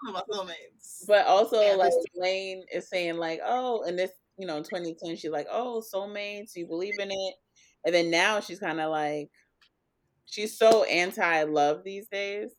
know 0.05 0.11
about 0.11 0.27
soulmates 0.29 1.05
But 1.07 1.25
also, 1.27 1.61
Yeah, 1.61 1.75
like 1.75 1.93
Lane 2.15 2.65
is 2.73 2.89
saying, 2.89 3.17
like, 3.17 3.39
oh, 3.43 3.83
and 3.83 3.97
this, 3.97 4.11
you 4.37 4.45
know, 4.47 4.61
2010, 4.63 5.15
she's 5.15 5.31
like, 5.31 5.47
oh, 5.49 5.81
soulmates, 5.93 6.55
you 6.55 6.67
believe 6.67 6.99
in 6.99 7.11
it, 7.11 7.35
and 7.85 7.93
then 7.93 8.09
now 8.09 8.39
she's 8.39 8.59
kind 8.59 8.79
of 8.79 8.91
like, 8.91 9.29
she's 10.25 10.57
so 10.57 10.83
anti-love 10.83 11.83
these 11.83 12.07
days. 12.07 12.51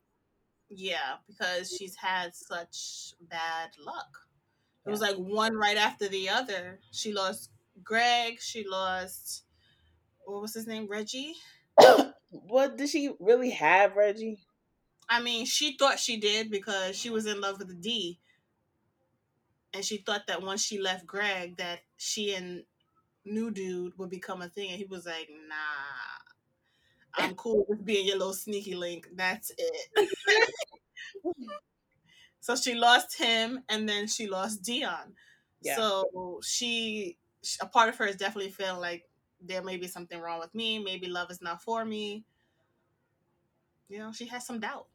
Yeah, 0.69 1.17
because 1.27 1.71
she's 1.71 1.97
had 1.97 2.35
such 2.35 3.15
bad 3.21 3.71
luck. 3.85 4.19
It 4.87 4.91
was 4.91 5.01
like 5.01 5.17
one 5.17 5.57
right 5.57 5.77
after 5.77 6.09
the 6.09 6.29
other. 6.29 6.81
She 6.93 7.13
lost 7.13 7.51
Greg. 7.83 8.41
She 8.41 8.65
lost 8.67 9.47
what 10.27 10.43
was 10.43 10.55
his 10.55 10.67
name? 10.67 10.87
Reggie. 10.89 11.35
what 12.29 12.77
did 12.77 12.89
she 12.89 13.13
really 13.21 13.51
have, 13.51 13.97
Reggie? 13.97 14.39
I 15.09 15.23
mean, 15.23 15.47
she 15.47 15.77
thought 15.77 16.01
she 16.01 16.19
did 16.19 16.51
because 16.51 16.97
she 16.97 17.11
was 17.11 17.27
in 17.27 17.41
love 17.41 17.59
with 17.59 17.69
the 17.69 17.75
D. 17.75 18.19
And 19.73 19.85
she 19.85 19.99
thought 19.99 20.27
that 20.27 20.43
once 20.43 20.65
she 20.65 20.81
left 20.81 21.07
Greg 21.07 21.59
that 21.59 21.81
she 21.97 22.35
and 22.35 22.65
new 23.27 23.51
dude 23.51 23.93
would 23.99 24.11
become 24.11 24.41
a 24.43 24.49
thing. 24.49 24.71
And 24.71 24.79
he 24.79 24.87
was 24.87 25.07
like, 25.07 25.29
nah. 25.49 26.17
I'm 27.19 27.35
cool 27.35 27.65
with 27.69 27.85
being 27.85 28.07
your 28.07 28.19
little 28.19 28.35
sneaky 28.35 28.75
link. 28.75 29.09
That's 29.15 29.51
it. 29.57 30.09
so 32.41 32.57
she 32.57 32.75
lost 32.75 33.19
him 33.19 33.61
and 33.69 33.89
then 33.89 34.07
she 34.07 34.27
lost 34.27 34.63
Dion. 34.63 35.15
Yeah. 35.63 35.77
So 35.77 36.41
she 36.43 37.17
a 37.61 37.67
part 37.67 37.89
of 37.89 37.97
her 37.97 38.07
is 38.07 38.17
definitely 38.17 38.51
feeling 38.51 38.81
like 38.81 39.05
there 39.41 39.63
may 39.63 39.77
be 39.77 39.87
something 39.87 40.21
wrong 40.21 40.41
with 40.41 40.55
me. 40.55 40.79
Maybe 40.79 41.07
love 41.07 41.31
is 41.31 41.41
not 41.41 41.63
for 41.63 41.85
me. 41.85 42.25
You 43.89 43.99
know, 43.99 44.13
she 44.13 44.27
has 44.27 44.47
some 44.47 44.61
doubt. 44.61 44.87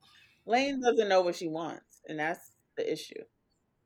Lane 0.46 0.82
doesn't 0.82 1.08
know 1.08 1.22
what 1.22 1.36
she 1.36 1.48
wants, 1.48 2.02
and 2.08 2.20
that's 2.20 2.52
the 2.76 2.92
issue. 2.92 3.24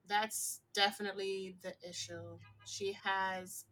That's 0.08 0.62
definitely 0.74 1.58
the 1.62 1.74
issue. 1.88 2.38
She 2.66 2.98
has 3.04 3.66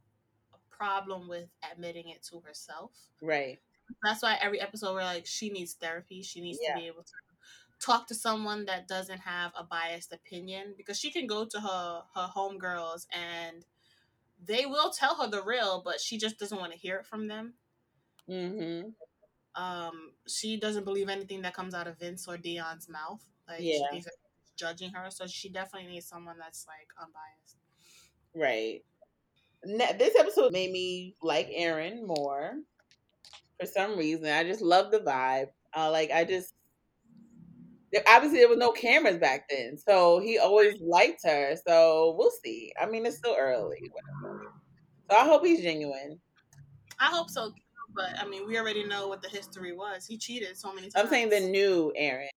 problem 0.84 1.28
with 1.28 1.50
admitting 1.72 2.10
it 2.10 2.24
to 2.24 2.40
herself. 2.42 2.92
Right. 3.22 3.60
That's 4.04 4.22
why 4.24 4.38
every 4.42 4.60
episode 4.60 4.94
we're 4.94 5.04
like, 5.04 5.26
she 5.26 5.50
needs 5.50 5.74
therapy. 5.74 6.22
She 6.22 6.42
needs 6.42 6.60
Yeah. 6.62 6.76
to 6.76 6.82
be 6.82 6.88
able 6.88 7.04
to 7.04 7.14
talk 7.80 8.08
to 8.08 8.16
someone 8.16 8.66
that 8.66 8.88
doesn't 8.88 9.20
have 9.20 9.52
a 9.58 9.64
biased 9.64 10.14
opinion 10.14 10.74
because 10.78 10.98
she 11.00 11.12
can 11.12 11.28
go 11.28 11.46
to 11.46 11.60
her 11.60 12.02
her 12.16 12.30
homegirls 12.36 13.08
and 13.12 13.66
they 14.46 14.66
will 14.66 14.90
tell 14.90 15.16
her 15.16 15.28
the 15.28 15.42
real, 15.44 15.82
but 15.84 16.00
she 16.02 16.18
just 16.18 16.38
doesn't 16.38 16.60
want 16.60 16.72
to 16.74 16.78
hear 16.78 16.98
it 16.98 17.06
from 17.06 17.28
them. 17.28 17.54
Mm-hmm. 18.30 18.90
Um, 19.62 20.12
she 20.28 20.58
doesn't 20.58 20.84
believe 20.86 21.10
anything 21.10 21.42
that 21.44 21.54
comes 21.54 21.74
out 21.74 21.88
of 21.88 22.00
Vince 22.00 22.28
or 22.28 22.38
Dion's 22.38 22.90
mouth. 22.90 23.24
Like 23.48 23.60
Yeah. 23.62 23.78
she 23.78 23.88
thinks 23.92 24.06
that 24.06 24.16
he's 24.42 24.52
judging 24.58 24.92
her, 24.92 25.10
so 25.12 25.28
she 25.28 25.50
definitely 25.50 25.90
needs 25.92 26.08
someone 26.08 26.38
that's 26.38 26.66
like 26.68 26.90
unbiased. 27.00 27.58
Right. 28.36 28.84
This 29.66 30.16
episode 30.20 30.52
made 30.52 30.72
me 30.72 31.16
like 31.22 31.50
Aaron 31.52 32.06
more 32.06 32.56
for 33.60 33.66
some 33.66 33.98
reason. 33.98 34.28
I 34.30 34.44
just 34.44 34.62
love 34.62 34.92
the 34.92 35.00
vibe. 35.00 35.48
Uh, 35.76 35.90
like 35.92 36.12
I 36.12 36.24
just 36.24 36.54
there, 37.94 38.04
obviously 38.08 38.40
there 38.40 38.50
was 38.50 38.58
no 38.58 38.72
cameras 38.72 39.18
back 39.18 39.48
then, 39.50 39.78
so 39.78 40.20
he 40.20 40.40
always 40.40 40.74
liked 40.82 41.22
her. 41.26 41.56
So 41.66 42.16
we'll 42.18 42.32
see. 42.44 42.74
I 42.82 42.88
mean, 42.88 43.06
it's 43.06 43.18
still 43.18 43.36
early. 43.38 43.92
Whatever. 43.92 44.52
So 45.10 45.16
I 45.16 45.26
hope 45.26 45.46
he's 45.46 45.62
genuine. 45.62 46.20
I 47.00 47.06
hope 47.06 47.30
so, 47.30 47.54
but 47.94 48.10
I 48.20 48.26
mean, 48.26 48.48
we 48.48 48.58
already 48.58 48.84
know 48.84 49.08
what 49.08 49.22
the 49.22 49.30
history 49.30 49.74
was. 49.74 50.06
He 50.08 50.18
cheated 50.18 50.58
so 50.58 50.74
many 50.74 50.90
times. 50.90 50.96
I'm 50.96 51.08
saying 51.08 51.30
the 51.30 51.40
new 51.40 51.94
Aaron. 51.96 52.30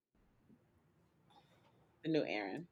The 2.05 2.11
new 2.11 2.25
Aaron. 2.27 2.67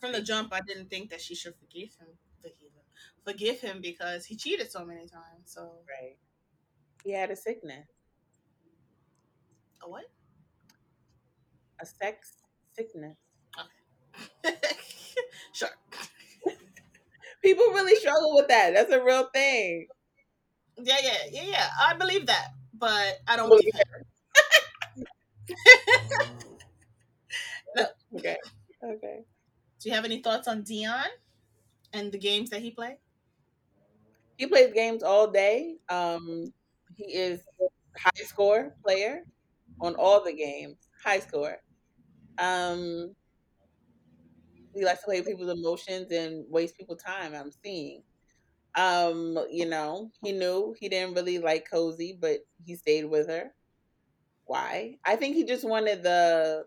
from 0.00 0.12
the 0.12 0.22
jump, 0.22 0.52
I 0.52 0.60
didn't 0.62 0.88
think 0.88 1.10
that 1.10 1.20
she 1.20 1.34
should 1.34 1.54
forgive 1.56 1.90
him. 1.98 2.08
Forgive 3.24 3.60
him. 3.60 3.80
Because 3.80 4.26
he 4.26 4.36
cheated 4.36 4.70
so 4.70 4.84
many 4.84 5.06
times. 5.08 5.46
So 5.46 5.62
Right. 5.88 6.16
He 7.04 7.12
had 7.12 7.30
a 7.30 7.36
sickness, 7.36 7.88
a 9.82 9.88
what? 9.88 10.04
a 11.80 11.86
sex 11.86 12.34
sickness. 12.72 13.16
sure. 15.52 15.68
People 17.42 17.64
really 17.72 17.94
struggle 17.96 18.34
with 18.34 18.48
that. 18.48 18.74
That's 18.74 18.92
a 18.92 19.02
real 19.02 19.28
thing. 19.32 19.86
Yeah, 20.78 20.98
yeah, 21.02 21.18
yeah, 21.32 21.42
yeah. 21.44 21.68
I 21.80 21.94
believe 21.96 22.26
that, 22.26 22.48
but 22.74 23.18
I 23.28 23.36
don't 23.36 23.48
believe 23.48 23.74
him. 23.74 24.04
Okay. 28.14 28.36
Okay. 28.82 29.24
Do 29.80 29.88
you 29.88 29.94
have 29.94 30.04
any 30.04 30.22
thoughts 30.22 30.48
on 30.48 30.62
Dion 30.62 31.06
and 31.92 32.12
the 32.12 32.18
games 32.18 32.50
that 32.50 32.62
he 32.62 32.70
played? 32.70 32.98
He 34.40 34.46
plays 34.46 34.72
games 34.72 35.02
all 35.02 35.30
day. 35.30 35.76
Um, 35.90 36.50
he 36.96 37.12
is 37.12 37.42
high 37.94 38.24
score 38.24 38.74
player 38.82 39.24
on 39.82 39.94
all 39.96 40.24
the 40.24 40.32
games. 40.32 40.78
High 41.04 41.20
score. 41.20 41.58
Um, 42.38 43.14
he 44.74 44.82
likes 44.82 45.00
to 45.00 45.04
play 45.04 45.20
with 45.20 45.28
people's 45.28 45.50
emotions 45.50 46.10
and 46.10 46.46
waste 46.48 46.78
people's 46.78 47.02
time. 47.02 47.34
I'm 47.34 47.50
seeing. 47.62 48.02
Um, 48.76 49.38
you 49.50 49.68
know, 49.68 50.10
he 50.22 50.32
knew 50.32 50.74
he 50.80 50.88
didn't 50.88 51.16
really 51.16 51.38
like 51.38 51.70
Cozy, 51.70 52.16
but 52.18 52.38
he 52.64 52.76
stayed 52.76 53.04
with 53.04 53.28
her. 53.28 53.52
Why? 54.46 54.96
I 55.04 55.16
think 55.16 55.36
he 55.36 55.44
just 55.44 55.68
wanted 55.68 56.02
the, 56.02 56.64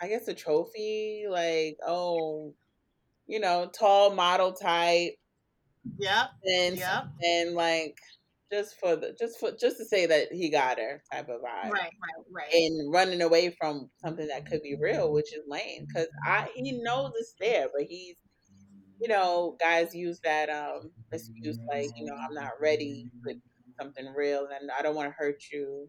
I 0.00 0.08
guess, 0.08 0.26
the 0.26 0.34
trophy. 0.34 1.26
Like, 1.30 1.78
oh, 1.86 2.54
you 3.28 3.38
know, 3.38 3.70
tall 3.72 4.12
model 4.12 4.52
type 4.52 5.14
Yep. 5.98 6.30
and 6.44 6.76
Yep. 6.76 7.04
and 7.22 7.54
like 7.54 7.96
just 8.52 8.74
for 8.80 8.96
the 8.96 9.16
just 9.18 9.38
for 9.40 9.52
just 9.52 9.78
to 9.78 9.84
say 9.84 10.06
that 10.06 10.32
he 10.32 10.50
got 10.50 10.78
her 10.78 11.02
type 11.12 11.28
of 11.28 11.40
vibe 11.40 11.70
Right, 11.70 11.72
right, 11.72 12.24
right. 12.30 12.52
and 12.52 12.92
running 12.92 13.22
away 13.22 13.54
from 13.58 13.90
something 14.04 14.28
that 14.28 14.46
could 14.46 14.62
be 14.62 14.76
real 14.80 15.12
which 15.12 15.32
is 15.34 15.42
lane 15.48 15.86
because 15.86 16.08
i 16.26 16.48
he 16.54 16.80
knows 16.82 17.12
it's 17.18 17.34
there 17.40 17.68
but 17.74 17.86
he's 17.88 18.16
you 19.00 19.08
know 19.08 19.56
guys 19.60 19.94
use 19.94 20.20
that 20.24 20.50
um 20.50 20.92
excuse 21.12 21.58
like 21.70 21.88
you 21.96 22.04
know 22.04 22.14
i'm 22.14 22.34
not 22.34 22.52
ready 22.60 23.10
with 23.24 23.36
something 23.80 24.06
real 24.14 24.46
and 24.60 24.70
i 24.78 24.82
don't 24.82 24.94
want 24.94 25.08
to 25.08 25.14
hurt 25.16 25.42
you 25.52 25.88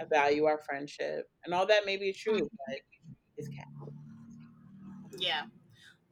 i 0.00 0.04
value 0.04 0.44
our 0.44 0.60
friendship 0.68 1.26
and 1.44 1.54
all 1.54 1.66
that 1.66 1.86
may 1.86 1.96
be 1.96 2.12
true 2.12 2.48
but 2.66 2.78
it's 3.36 3.48
cat 3.48 3.66
Yeah. 5.18 5.42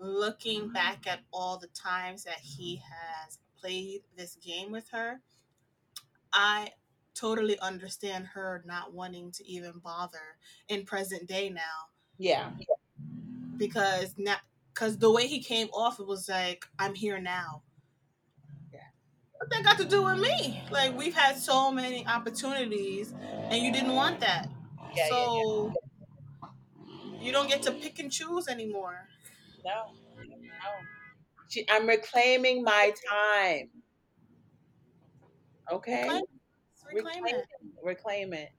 Looking 0.02 0.62
mm-hmm. 0.62 0.72
back 0.72 1.06
at 1.06 1.20
all 1.32 1.58
the 1.58 1.68
times 1.68 2.24
that 2.24 2.40
he 2.40 2.76
has 2.76 3.38
played 3.60 4.02
this 4.16 4.36
game 4.36 4.72
with 4.72 4.88
her, 4.90 5.20
I 6.32 6.70
totally 7.14 7.58
understand 7.60 8.26
her 8.26 8.62
not 8.66 8.92
wanting 8.92 9.30
to 9.30 9.46
even 9.46 9.78
bother 9.84 10.38
in 10.68 10.82
present 10.82 11.28
day 11.28 11.50
now 11.50 11.60
yeah 12.16 12.48
because 13.58 14.14
now 14.16 14.36
because 14.72 14.98
the 14.98 15.10
way 15.10 15.26
he 15.26 15.40
came 15.40 15.68
off 15.68 16.00
it 16.00 16.06
was 16.06 16.28
like 16.28 16.66
I'm 16.78 16.94
here 16.94 17.20
now. 17.20 17.62
Yeah. 18.72 18.80
What 19.36 19.50
that 19.50 19.64
got 19.64 19.78
to 19.78 19.84
do 19.84 20.02
with 20.02 20.18
me? 20.18 20.62
Like 20.70 20.96
we've 20.96 21.14
had 21.14 21.36
so 21.36 21.70
many 21.70 22.06
opportunities 22.06 23.14
and 23.50 23.62
you 23.62 23.72
didn't 23.72 23.94
want 23.94 24.20
that. 24.20 24.48
Yeah, 24.94 25.04
yeah, 25.04 25.08
so 25.10 25.72
you 27.20 27.32
don't 27.32 27.48
get 27.48 27.62
to 27.62 27.72
pick 27.72 27.98
and 27.98 28.10
choose 28.10 28.48
anymore. 28.48 29.08
No 29.64 29.92
no 30.18 30.68
she, 31.48 31.64
i'm 31.70 31.86
reclaiming 31.86 32.62
my 32.62 32.92
time 33.08 33.68
okay 35.70 36.08
Reclaim, 36.94 37.24
reclaim 37.24 37.24
reclaim 37.24 37.34
it. 37.34 37.34
it. 37.36 37.84
Reclaim 37.84 38.32
it. 38.34 38.52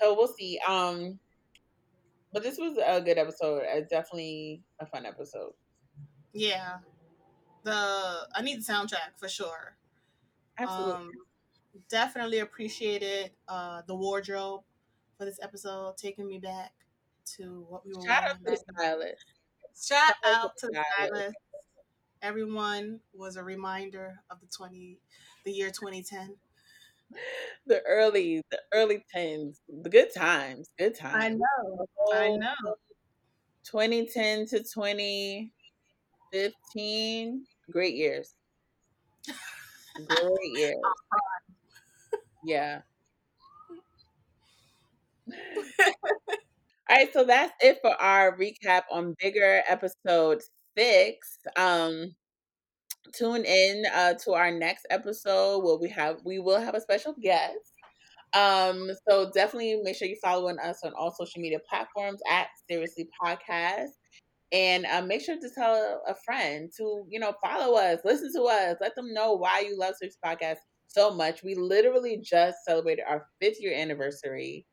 So 0.00 0.14
we'll 0.14 0.28
see. 0.28 0.58
Um, 0.66 1.18
but 2.32 2.42
this 2.42 2.58
was 2.58 2.76
a 2.84 3.00
good 3.00 3.18
episode. 3.18 3.62
It's 3.64 3.88
definitely 3.88 4.62
a 4.80 4.86
fun 4.86 5.06
episode. 5.06 5.52
Yeah. 6.32 6.78
The 7.62 8.26
I 8.34 8.42
need 8.42 8.60
the 8.60 8.72
soundtrack 8.72 9.16
for 9.16 9.28
sure. 9.28 9.76
Absolutely. 10.58 10.94
Um 10.94 11.10
definitely 11.88 12.38
appreciated 12.40 13.30
uh 13.48 13.82
the 13.86 13.94
wardrobe 13.94 14.62
for 15.16 15.24
this 15.24 15.38
episode, 15.42 15.96
taking 15.96 16.26
me 16.26 16.38
back 16.38 16.72
to 17.36 17.64
what 17.68 17.86
we 17.86 17.94
were 17.94 18.04
Shout 18.04 18.24
out 18.24 18.38
to 18.44 18.50
the 18.50 18.56
stylist. 18.56 19.24
Shout 19.76 20.14
out 20.24 20.44
out 20.44 20.56
to 20.58 20.66
the 20.68 20.84
stylist. 20.94 21.36
Everyone 22.22 23.00
was 23.12 23.36
a 23.36 23.44
reminder 23.44 24.20
of 24.30 24.40
the 24.40 24.46
twenty, 24.46 24.98
the 25.44 25.52
year 25.52 25.70
2010. 25.70 26.36
The 27.66 27.82
early, 27.86 28.42
the 28.50 28.60
early 28.72 29.04
tens, 29.10 29.60
the 29.68 29.90
good 29.90 30.12
times, 30.14 30.68
good 30.78 30.94
times. 30.94 31.24
I 31.24 31.28
know, 31.30 31.86
I 32.12 32.28
Oh, 32.28 32.36
know. 32.36 32.76
2010 33.64 34.46
to 34.48 34.62
2015, 34.62 35.50
great 37.70 37.94
years. 37.94 38.34
Great 40.06 40.52
years. 40.56 40.76
Yeah. 42.44 42.82
All 46.88 46.96
right, 46.96 47.12
so 47.12 47.24
that's 47.24 47.52
it 47.60 47.78
for 47.82 47.90
our 48.00 48.36
recap 48.36 48.82
on 48.90 49.14
Bigger 49.18 49.62
episode 49.68 50.42
six. 50.76 51.38
Um, 51.56 52.14
tune 53.12 53.44
in 53.44 53.84
uh, 53.94 54.14
to 54.24 54.32
our 54.32 54.50
next 54.50 54.86
episode 54.90 55.60
where 55.64 55.76
we 55.76 55.88
have 55.90 56.18
we 56.24 56.38
will 56.38 56.60
have 56.60 56.74
a 56.74 56.80
special 56.80 57.14
guest. 57.22 57.72
Um, 58.34 58.90
so 59.08 59.30
definitely 59.34 59.80
make 59.82 59.96
sure 59.96 60.08
you're 60.08 60.16
following 60.22 60.58
us 60.58 60.80
on 60.84 60.92
all 60.98 61.12
social 61.12 61.40
media 61.42 61.60
platforms 61.68 62.20
at 62.30 62.48
Seriously 62.70 63.08
Podcast. 63.22 63.90
And 64.52 64.86
uh, 64.86 65.02
make 65.02 65.22
sure 65.22 65.36
to 65.36 65.50
tell 65.56 66.02
a 66.08 66.14
friend 66.24 66.70
to, 66.78 67.04
you 67.10 67.20
know, 67.20 67.34
follow 67.44 67.76
us, 67.78 68.00
listen 68.04 68.32
to 68.34 68.42
us, 68.44 68.76
let 68.80 68.94
them 68.96 69.12
know 69.14 69.34
why 69.34 69.60
you 69.60 69.78
love 69.78 69.94
Seriously 69.98 70.20
Podcast 70.24 70.58
so 70.88 71.14
much. 71.14 71.42
We 71.44 71.54
literally 71.56 72.20
just 72.22 72.58
celebrated 72.66 73.04
our 73.08 73.26
fifth 73.40 73.60
year 73.60 73.74
anniversary. 73.76 74.66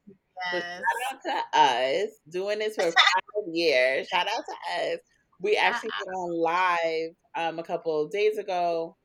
So 0.51 0.59
shout 0.59 0.81
out 1.11 1.21
to 1.23 1.59
us 1.59 2.09
doing 2.29 2.59
this 2.59 2.75
for 2.75 2.83
five 2.83 2.93
years. 3.51 4.07
Shout 4.07 4.27
out 4.27 4.43
to 4.47 4.93
us. 4.93 4.99
We 5.39 5.55
actually 5.57 5.91
went 6.05 6.15
on 6.15 6.41
live 6.41 7.15
um, 7.35 7.59
a 7.59 7.63
couple 7.63 8.03
of 8.03 8.11
days 8.11 8.37
ago. 8.37 8.95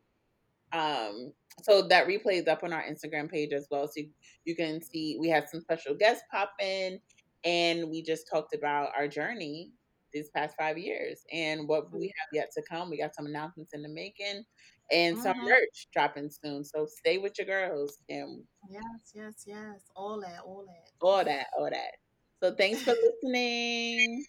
Um, 0.73 1.33
so 1.63 1.83
that 1.89 2.07
replay 2.07 2.41
is 2.41 2.49
up 2.49 2.63
on 2.63 2.73
our 2.73 2.83
Instagram 2.83 3.31
page 3.31 3.53
as 3.53 3.67
well. 3.71 3.87
So 3.87 3.95
you, 3.97 4.09
you 4.45 4.57
can 4.57 4.83
see 4.83 5.17
we 5.21 5.29
had 5.29 5.49
some 5.49 5.61
special 5.61 5.95
guests 5.95 6.25
pop 6.31 6.53
in, 6.61 7.01
and 7.45 7.91
we 7.91 8.03
just 8.03 8.29
talked 8.31 8.55
about 8.55 8.91
our 8.97 9.09
journey 9.09 9.73
these 10.13 10.31
past 10.31 10.57
five 10.59 10.79
years 10.79 11.25
and 11.33 11.69
what 11.69 11.93
we 11.93 12.07
have 12.07 12.29
yet 12.33 12.51
to 12.57 12.63
come. 12.69 12.91
We 12.91 12.99
got 12.99 13.15
some 13.15 13.27
announcements 13.27 13.73
in 13.75 13.83
the 13.83 13.89
making 13.89 14.45
and 14.91 15.19
some 15.19 15.37
Mhm. 15.37 15.45
merch 15.45 15.89
dropping 15.93 16.31
soon. 16.31 16.65
So 16.65 16.87
stay 16.87 17.19
with 17.19 17.39
your 17.39 17.47
girls 17.47 17.99
and 18.09 18.47
Yes, 18.69 19.13
yes, 19.15 19.45
yes. 19.47 19.81
All 19.95 20.21
that, 20.21 20.41
all 20.43 20.65
that. 20.67 20.91
all 21.01 21.25
that, 21.25 21.47
all 21.57 21.71
that. 21.71 21.95
So 22.43 22.55
thanks 22.55 22.83
for 22.83 22.93
listening 22.93 24.25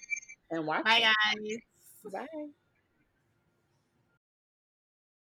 and 0.52 0.66
watching. 0.68 0.84
Bye, 0.84 1.14
guys. 1.34 1.58
Bye. 2.12 2.48